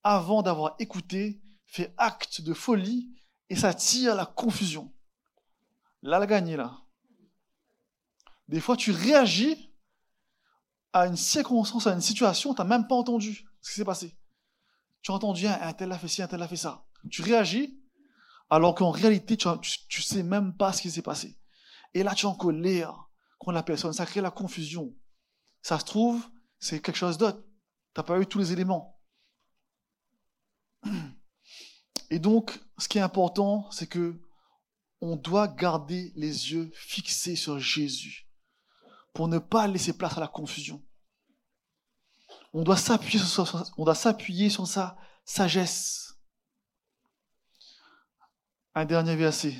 avant 0.03 0.41
d'avoir 0.41 0.75
écouté 0.79 1.41
fait 1.65 1.93
acte 1.97 2.41
de 2.41 2.53
folie 2.53 3.11
et 3.49 3.55
s'attire 3.55 4.15
la 4.15 4.25
confusion. 4.25 4.93
Là, 6.01 6.19
la 6.19 6.27
gagné, 6.27 6.55
là. 6.55 6.81
Des 8.47 8.61
fois, 8.61 8.77
tu 8.77 8.91
réagis 8.91 9.73
à 10.93 11.07
une 11.07 11.17
circonstance, 11.17 11.87
à 11.87 11.93
une 11.93 12.01
situation, 12.01 12.53
tu 12.53 12.61
n'as 12.61 12.67
même 12.67 12.87
pas 12.87 12.95
entendu 12.95 13.45
ce 13.61 13.71
qui 13.71 13.75
s'est 13.75 13.85
passé. 13.85 14.15
Tu 15.01 15.11
as 15.11 15.15
entendu 15.15 15.47
un, 15.47 15.73
tel 15.73 15.91
a 15.91 15.97
fait 15.97 16.07
ci, 16.07 16.21
un 16.21 16.27
tel 16.27 16.41
a 16.41 16.47
fait 16.47 16.55
ça. 16.55 16.85
Tu 17.09 17.21
réagis, 17.21 17.79
alors 18.49 18.75
qu'en 18.75 18.91
réalité, 18.91 19.35
tu, 19.37 19.47
ne 19.47 20.01
sais 20.01 20.23
même 20.23 20.55
pas 20.55 20.71
ce 20.71 20.81
qui 20.81 20.91
s'est 20.91 21.01
passé. 21.01 21.37
Et 21.93 22.03
là, 22.03 22.13
tu 22.13 22.25
es 22.25 22.29
en 22.29 22.35
colère 22.35 23.09
contre 23.39 23.53
la 23.53 23.63
personne. 23.63 23.93
Ça 23.93 24.05
crée 24.05 24.21
la 24.21 24.31
confusion. 24.31 24.93
Ça 25.61 25.79
se 25.79 25.85
trouve, 25.85 26.25
c'est 26.59 26.81
quelque 26.81 26.97
chose 26.97 27.17
d'autre. 27.17 27.41
Tu 27.93 27.99
n'as 27.99 28.03
pas 28.03 28.19
eu 28.19 28.25
tous 28.25 28.39
les 28.39 28.51
éléments. 28.51 28.99
Et 32.09 32.19
donc, 32.19 32.59
ce 32.77 32.87
qui 32.87 32.97
est 32.97 33.01
important, 33.01 33.69
c'est 33.71 33.87
que 33.87 34.19
on 35.01 35.15
doit 35.15 35.47
garder 35.47 36.11
les 36.15 36.51
yeux 36.51 36.71
fixés 36.73 37.35
sur 37.35 37.59
Jésus 37.59 38.27
pour 39.13 39.27
ne 39.27 39.39
pas 39.39 39.67
laisser 39.67 39.97
place 39.97 40.17
à 40.17 40.21
la 40.21 40.27
confusion 40.27 40.81
on 42.55 42.63
doit 42.63 42.77
s'appuyer 42.77 43.19
sur, 43.19 43.69
on 43.77 43.83
doit 43.83 43.95
s'appuyer 43.95 44.49
sur 44.49 44.65
sa 44.65 44.97
sagesse. 45.25 46.17
Un 48.73 48.85
dernier 48.85 49.17
verset. 49.17 49.57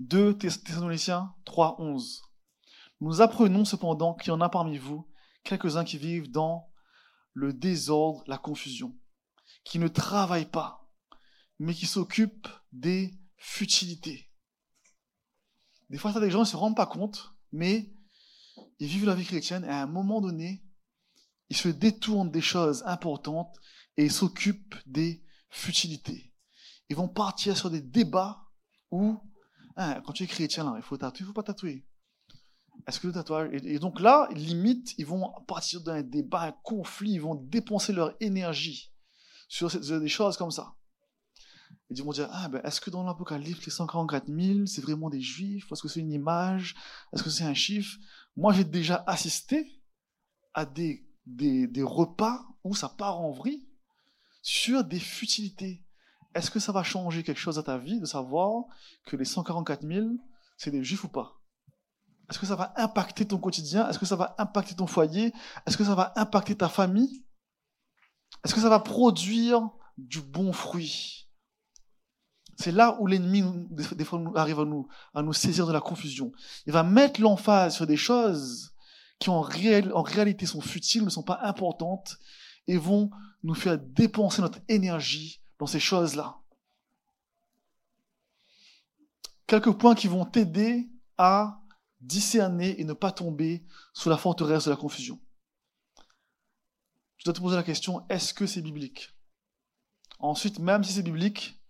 2 0.00 0.38
Thessaloniciens 0.38 1.34
3, 1.44 1.76
11. 1.78 2.22
Nous 3.02 3.20
apprenons 3.20 3.66
cependant 3.66 4.14
qu'il 4.14 4.28
y 4.28 4.34
en 4.34 4.40
a 4.40 4.48
parmi 4.48 4.78
vous 4.78 5.06
quelques-uns 5.44 5.84
qui 5.84 5.98
vivent 5.98 6.30
dans 6.30 6.70
le 7.34 7.52
désordre, 7.52 8.24
la 8.26 8.38
confusion, 8.38 8.96
qui 9.62 9.78
ne 9.78 9.88
travaillent 9.88 10.50
pas, 10.50 10.90
mais 11.58 11.74
qui 11.74 11.86
s'occupent 11.86 12.48
des 12.72 13.14
futilités. 13.36 14.32
Des 15.90 15.98
fois, 15.98 16.14
ça, 16.14 16.20
des 16.20 16.30
gens 16.30 16.40
ne 16.40 16.44
se 16.44 16.56
rendent 16.56 16.76
pas 16.76 16.86
compte, 16.86 17.34
mais 17.52 17.92
ils 18.78 18.88
vivent 18.88 19.04
la 19.04 19.14
vie 19.14 19.26
chrétienne 19.26 19.64
et 19.64 19.68
à 19.68 19.82
un 19.82 19.86
moment 19.86 20.22
donné, 20.22 20.64
ils 21.50 21.56
se 21.56 21.68
détournent 21.68 22.30
des 22.30 22.40
choses 22.40 22.82
importantes 22.86 23.54
et 23.98 24.06
ils 24.06 24.12
s'occupent 24.12 24.76
des 24.86 25.22
futilités. 25.50 26.32
Ils 26.88 26.96
vont 26.96 27.08
partir 27.08 27.54
sur 27.54 27.70
des 27.70 27.82
débats 27.82 28.46
où, 28.90 29.20
hein, 29.82 30.02
quand 30.04 30.12
tu 30.12 30.24
es 30.24 30.26
chrétien, 30.26 30.64
là, 30.64 30.74
il 30.76 30.82
faut 30.82 30.96
tatouer, 30.96 31.24
il 31.24 31.26
faut 31.26 31.32
pas 31.32 31.42
tatouer. 31.42 31.86
Est-ce 32.86 33.00
que 33.00 33.08
le 33.08 33.12
tatouage. 33.12 33.50
Et, 33.52 33.78
donc 33.78 34.00
là, 34.00 34.28
limite, 34.32 34.94
ils 34.98 35.04
vont 35.04 35.32
partir 35.46 35.82
d'un 35.82 36.02
débat, 36.02 36.42
un 36.42 36.52
conflit, 36.52 37.12
ils 37.12 37.20
vont 37.20 37.34
dépenser 37.34 37.92
leur 37.92 38.14
énergie 38.20 38.90
sur, 39.48 39.70
des 39.70 40.08
choses 40.08 40.36
comme 40.36 40.50
ça. 40.50 40.74
ils 41.90 42.02
vont 42.02 42.12
dire 42.12 42.28
ah, 42.32 42.48
ben, 42.48 42.62
est-ce 42.64 42.80
que 42.80 42.90
dans 42.90 43.02
l'Apocalypse, 43.02 43.66
les 43.66 43.72
144 43.72 44.28
000, 44.28 44.66
c'est 44.66 44.80
vraiment 44.80 45.10
des 45.10 45.20
juifs? 45.20 45.70
Est-ce 45.70 45.82
que 45.82 45.88
c'est 45.88 46.00
une 46.00 46.12
image? 46.12 46.74
Est-ce 47.12 47.22
que 47.22 47.30
c'est 47.30 47.44
un 47.44 47.54
chiffre? 47.54 47.98
Moi, 48.36 48.52
j'ai 48.52 48.64
déjà 48.64 49.04
assisté 49.06 49.82
à 50.54 50.64
des 50.64 51.10
des, 51.26 51.82
repas 51.82 52.44
où 52.64 52.74
ça 52.74 52.88
part 52.88 53.20
en 53.20 53.30
vrille 53.30 53.68
sur 54.42 54.84
des 54.84 55.00
futilités. 55.00 55.84
Est-ce 56.34 56.50
que 56.50 56.60
ça 56.60 56.72
va 56.72 56.82
changer 56.82 57.22
quelque 57.22 57.40
chose 57.40 57.58
à 57.58 57.62
ta 57.62 57.78
vie 57.78 58.00
de 58.00 58.06
savoir 58.06 58.64
que 59.06 59.16
les 59.16 59.24
144 59.24 59.86
000, 59.86 60.06
c'est 60.56 60.70
des 60.70 60.84
juifs 60.84 61.04
ou 61.04 61.08
pas? 61.08 61.40
Est-ce 62.30 62.38
que 62.38 62.46
ça 62.46 62.54
va 62.54 62.72
impacter 62.76 63.26
ton 63.26 63.38
quotidien? 63.38 63.88
Est-ce 63.88 63.98
que 63.98 64.06
ça 64.06 64.14
va 64.14 64.36
impacter 64.38 64.76
ton 64.76 64.86
foyer? 64.86 65.32
Est-ce 65.66 65.76
que 65.76 65.84
ça 65.84 65.96
va 65.96 66.12
impacter 66.16 66.56
ta 66.56 66.68
famille? 66.68 67.24
Est-ce 68.44 68.54
que 68.54 68.60
ça 68.60 68.68
va 68.68 68.78
produire 68.78 69.68
du 69.98 70.20
bon 70.20 70.52
fruit? 70.52 71.28
C'est 72.56 72.72
là 72.72 72.96
où 73.00 73.06
l'ennemi, 73.06 73.42
des 73.70 74.04
fois, 74.04 74.22
arrive 74.36 74.60
à 74.60 74.64
nous, 74.64 74.86
à 75.14 75.22
nous 75.22 75.32
saisir 75.32 75.66
de 75.66 75.72
la 75.72 75.80
confusion. 75.80 76.30
Il 76.66 76.72
va 76.72 76.84
mettre 76.84 77.20
l'emphase 77.20 77.74
sur 77.74 77.86
des 77.86 77.96
choses 77.96 78.74
qui 79.18 79.30
en, 79.30 79.40
réalité 79.40 80.46
sont 80.46 80.60
futiles, 80.60 81.04
ne 81.04 81.10
sont 81.10 81.22
pas 81.22 81.40
importantes, 81.42 82.18
et 82.66 82.76
vont 82.76 83.10
nous 83.42 83.54
faire 83.54 83.78
dépenser 83.78 84.42
notre 84.42 84.60
énergie 84.68 85.39
dans 85.60 85.66
ces 85.66 85.78
choses-là. 85.78 86.38
Quelques 89.46 89.72
points 89.72 89.94
qui 89.94 90.08
vont 90.08 90.24
t'aider 90.24 90.90
à 91.18 91.60
discerner 92.00 92.80
et 92.80 92.84
ne 92.84 92.94
pas 92.94 93.12
tomber 93.12 93.66
sous 93.92 94.08
la 94.08 94.16
forteresse 94.16 94.64
de 94.64 94.70
la 94.70 94.76
confusion. 94.76 95.20
Je 97.18 97.24
dois 97.26 97.34
te 97.34 97.40
poser 97.40 97.56
la 97.56 97.62
question, 97.62 98.06
est-ce 98.08 98.32
que 98.32 98.46
c'est 98.46 98.62
biblique? 98.62 99.14
Ensuite, 100.18 100.58
même 100.58 100.82
si 100.82 100.94
c'est 100.94 101.02
biblique, 101.02 101.62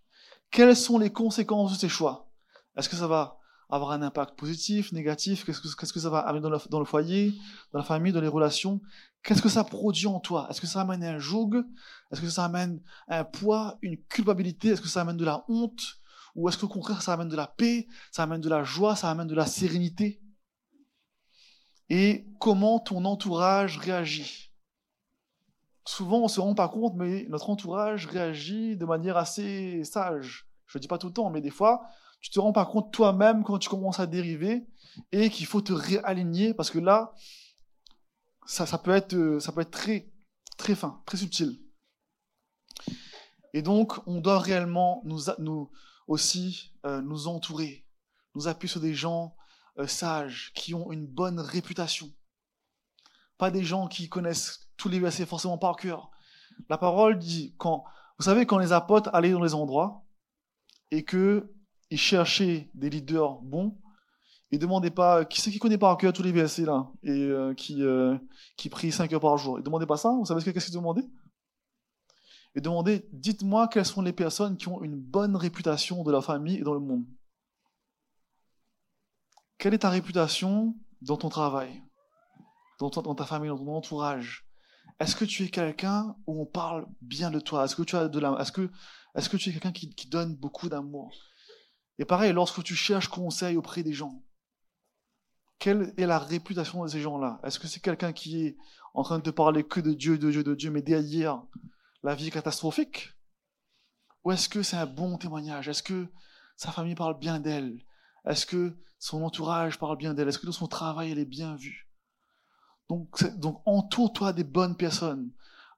quelles 0.53 0.77
sont 0.77 0.99
les 0.99 1.13
conséquences 1.13 1.73
de 1.73 1.79
ces 1.79 1.89
choix? 1.89 2.33
Est-ce 2.77 2.89
que 2.89 2.97
ça 2.97 3.09
va 3.09 3.40
avoir 3.71 3.93
un 3.93 4.03
impact 4.03 4.37
positif, 4.37 4.93
négatif 4.93 5.45
Qu'est-ce 5.45 5.93
que, 5.93 6.01
ça 6.01 6.11
va 6.11 6.21
amener 6.21 6.43
dans 6.43 6.79
le, 6.79 6.85
foyer, 6.85 7.35
dans 7.73 7.79
la 7.79 7.85
famille, 7.85 8.13
dans 8.13 8.21
les 8.21 8.29
relations. 8.29 8.81
Qu'est-ce 9.23 9.43
que 9.43 9.49
ça 9.49 9.65
produit 9.65 10.07
en 10.07 10.21
toi? 10.21 10.47
Est-ce 10.51 10.61
que 10.61 10.67
ça 10.67 10.81
amène 10.81 11.05
un 11.05 11.19
joug? 11.19 11.65
Est-ce 12.11 12.21
que 12.21 12.29
ça 12.29 12.45
amène 12.45 12.81
un 13.09 13.25
poids, 13.25 13.79
une 13.83 13.97
culpabilité? 14.05 14.69
Est-ce 14.69 14.81
que 14.81 14.89
ça 14.89 15.03
amène 15.03 15.17
de 15.17 15.25
la 15.25 15.45
honte? 15.49 16.01
Ou 16.35 16.49
est-ce 16.49 16.59
qu'au 16.59 16.69
contraire, 16.69 17.03
ça 17.03 17.13
amène 17.13 17.29
de 17.29 17.37
la 17.37 17.47
paix 17.47 17.89
Ça 18.13 18.23
amène 18.23 18.41
de 18.41 18.49
la 18.49 18.63
joie 18.63 18.97
Ça 18.97 19.11
amène 19.11 19.27
de 19.27 19.35
la 19.35 19.47
sérénité? 19.47 20.23
Et 21.89 22.27
comment 22.39 22.79
ton 22.79 23.05
entourage 23.05 23.79
réagit? 23.79 24.51
Souvent, 25.85 26.19
on 26.19 26.25
ne 26.25 26.29
se 26.29 26.41
rend 26.41 26.55
pas 26.55 26.69
compte, 26.69 26.95
mais 26.95 27.27
notre 27.29 27.51
entourage 27.51 28.07
réagit 28.07 28.77
de 28.77 28.85
manière 28.85 29.17
assez 29.17 29.83
sage. 29.83 30.47
Je 30.67 30.79
ne 30.79 30.81
dis 30.81 30.89
pas 30.89 30.99
tout 30.99 31.09
le 31.09 31.13
temps, 31.13 31.31
mais 31.31 31.41
des 31.41 31.51
fois, 31.51 31.83
tu 32.21 32.31
te 32.31 32.39
rends 32.39 32.53
pas 32.53 32.67
compte 32.67 32.93
toi-même 32.93 33.43
quand 33.45 33.59
tu 33.59 33.69
commences 33.69 34.01
à 34.01 34.07
dériver 34.07 34.67
et 35.13 35.31
qu'il 35.31 35.47
faut 35.47 35.61
te 35.63 35.73
réaligner 35.73 36.55
parce 36.55 36.71
que 36.71 36.79
là, 36.79 37.15
ça, 38.47 38.67
ça, 38.67 38.79
peut, 38.79 38.91
être, 38.91 39.15
euh, 39.15 39.41
ça 39.41 39.53
peut 39.53 39.61
être 39.61 39.71
très, 39.71 40.13
très 40.59 40.75
fin, 40.75 41.03
très 41.07 41.19
subtil. 41.19 41.61
Et 43.53 43.63
donc, 43.63 44.07
on 44.07 44.21
doit 44.21 44.39
réellement 44.39 45.03
nous, 45.05 45.23
nous 45.39 45.71
aussi 46.07 46.73
euh, 46.85 47.01
nous 47.01 47.29
entourer, 47.29 47.87
nous 48.35 48.49
appuyer 48.49 48.71
sur 48.71 48.81
des 48.81 48.95
gens 48.95 49.37
euh, 49.79 49.87
sages, 49.87 50.53
qui 50.55 50.75
ont 50.75 50.93
une 50.93 51.07
bonne 51.07 51.41
réputation. 51.41 52.13
Pas 53.39 53.51
des 53.51 53.65
gens 53.65 53.89
qui 53.89 54.09
connaissent 54.09 54.69
tous 54.77 54.89
les 54.89 54.99
versets 54.99 55.27
forcément 55.27 55.59
par 55.59 55.77
cœur. 55.77 56.11
La 56.69 56.79
parole 56.79 57.19
dit, 57.19 57.55
quand, 57.59 57.85
vous 58.19 58.25
savez, 58.25 58.47
quand 58.47 58.59
les 58.59 58.73
apôtres 58.73 59.11
allaient 59.15 59.31
dans 59.31 59.43
les 59.43 59.55
endroits 59.55 60.05
et 60.91 61.05
que 61.05 61.55
il 61.91 61.99
cherchait 61.99 62.71
des 62.75 62.89
leaders 62.89 63.41
bons. 63.43 63.77
Il 64.53 64.59
demandait 64.59 64.91
pas 64.91 65.25
qui 65.25 65.41
c'est 65.41 65.51
qui 65.51 65.59
connaît 65.59 65.79
par 65.79 65.97
cœur 65.97 66.13
tous 66.13 66.23
les 66.23 66.33
versets 66.33 66.65
là 66.65 66.91
et 67.03 67.11
euh, 67.11 67.55
qui 67.55 67.83
euh, 67.83 68.17
qui 68.57 68.69
prie 68.69 68.91
5 68.91 69.13
heures 69.13 69.21
par 69.21 69.37
jour. 69.37 69.59
Il 69.59 69.63
demandait 69.63 69.87
pas 69.87 69.97
ça. 69.97 70.11
Vous 70.11 70.25
savez 70.25 70.41
ce 70.41 70.51
qu'il 70.51 70.75
demandait 70.75 71.09
Il 72.57 72.63
demandait 72.63 73.07
dites-moi 73.13 73.69
quelles 73.69 73.87
sont 73.87 74.03
les 74.03 74.13
personnes 74.13 74.57
qui 74.57 74.69
ont 74.69 74.83
une 74.83 74.97
bonne 74.97 75.37
réputation 75.37 76.03
de 76.03 76.11
la 76.11 76.21
famille 76.21 76.57
et 76.59 76.63
dans 76.63 76.75
le 76.75 76.81
monde. 76.81 77.05
Quelle 79.59 79.75
est 79.75 79.79
ta 79.79 79.91
réputation 79.91 80.75
dans 81.03 81.19
ton 81.19 81.29
travail, 81.29 81.83
dans, 82.79 82.89
ta 82.89 83.27
famille, 83.27 83.51
dans 83.51 83.59
ton 83.59 83.77
entourage? 83.77 84.47
Est-ce 84.99 85.15
que 85.15 85.25
tu 85.25 85.45
es 85.45 85.49
quelqu'un 85.49 86.17
où 86.27 86.41
on 86.41 86.47
parle 86.47 86.87
bien 87.03 87.31
de 87.31 87.41
toi? 87.41 87.65
Est-ce 87.65 87.77
que 87.77 87.83
tu 87.83 87.95
as 87.95 88.09
de 88.09 88.19
la, 88.19 88.37
est-ce 88.41 88.53
que 88.53 88.71
est-ce 89.15 89.29
que 89.29 89.37
tu 89.37 89.51
es 89.51 89.53
quelqu'un 89.53 89.73
qui 89.73 90.09
donne 90.09 90.35
beaucoup 90.35 90.69
d'amour? 90.69 91.13
Et 92.01 92.07
pareil, 92.07 92.33
lorsque 92.33 92.63
tu 92.63 92.75
cherches 92.75 93.09
conseil 93.09 93.59
auprès 93.59 93.83
des 93.83 93.93
gens, 93.93 94.25
quelle 95.59 95.93
est 95.99 96.07
la 96.07 96.19
réputation 96.19 96.83
de 96.83 96.89
ces 96.89 97.03
gens-là? 97.03 97.39
Est-ce 97.45 97.59
que 97.59 97.69
c'est 97.69 97.81
quelqu'un 97.81 98.15
qui 98.15 98.47
est 98.47 98.57
en 98.95 99.03
train 99.03 99.19
de 99.19 99.23
te 99.23 99.29
parler 99.29 99.65
que 99.65 99.81
de 99.81 99.93
Dieu, 99.93 100.17
de 100.17 100.31
Dieu, 100.31 100.43
de 100.43 100.55
Dieu, 100.55 100.71
mais 100.71 100.81
derrière 100.81 101.43
la 102.03 102.15
vie 102.15 102.31
catastrophique? 102.31 103.13
Ou 104.25 104.33
est-ce 104.33 104.49
que 104.49 104.63
c'est 104.63 104.79
un 104.79 104.87
bon 104.87 105.19
témoignage? 105.19 105.69
Est-ce 105.69 105.83
que 105.83 106.09
sa 106.57 106.73
famille 106.73 106.95
parle 106.95 107.19
bien 107.19 107.39
d'elle? 107.39 107.85
Est-ce 108.25 108.47
que 108.47 108.75
son 108.99 109.23
entourage 109.23 109.79
parle 109.79 109.99
bien 109.99 110.15
d'elle? 110.15 110.29
Est-ce 110.29 110.39
que 110.39 110.47
dans 110.47 110.53
son 110.53 110.69
travail, 110.69 111.11
elle 111.11 111.19
est 111.19 111.27
bien 111.27 111.55
vue? 111.55 111.87
Donc, 112.89 113.23
donc 113.37 113.61
entoure-toi 113.67 114.33
des 114.33 114.45
bonnes 114.45 114.77
personnes. 114.79 115.31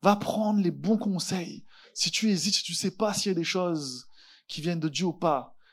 Va 0.02 0.14
prendre 0.14 0.60
les 0.60 0.70
bons 0.70 0.98
conseils. 0.98 1.64
Si 1.94 2.12
tu 2.12 2.30
hésites, 2.30 2.54
si 2.54 2.62
tu 2.62 2.72
ne 2.72 2.76
sais 2.76 2.96
pas 2.96 3.12
s'il 3.12 3.30
y 3.30 3.34
a 3.34 3.38
des 3.38 3.42
choses 3.42 4.06
qui 4.46 4.60
viennent 4.60 4.78
de 4.78 4.88
Dieu 4.88 5.06
ou 5.06 5.12
pas, 5.12 5.56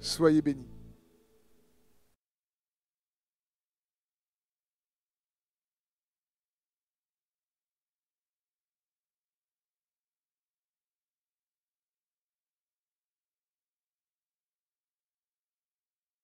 Soyez 0.00 0.42
bénis. 0.42 0.77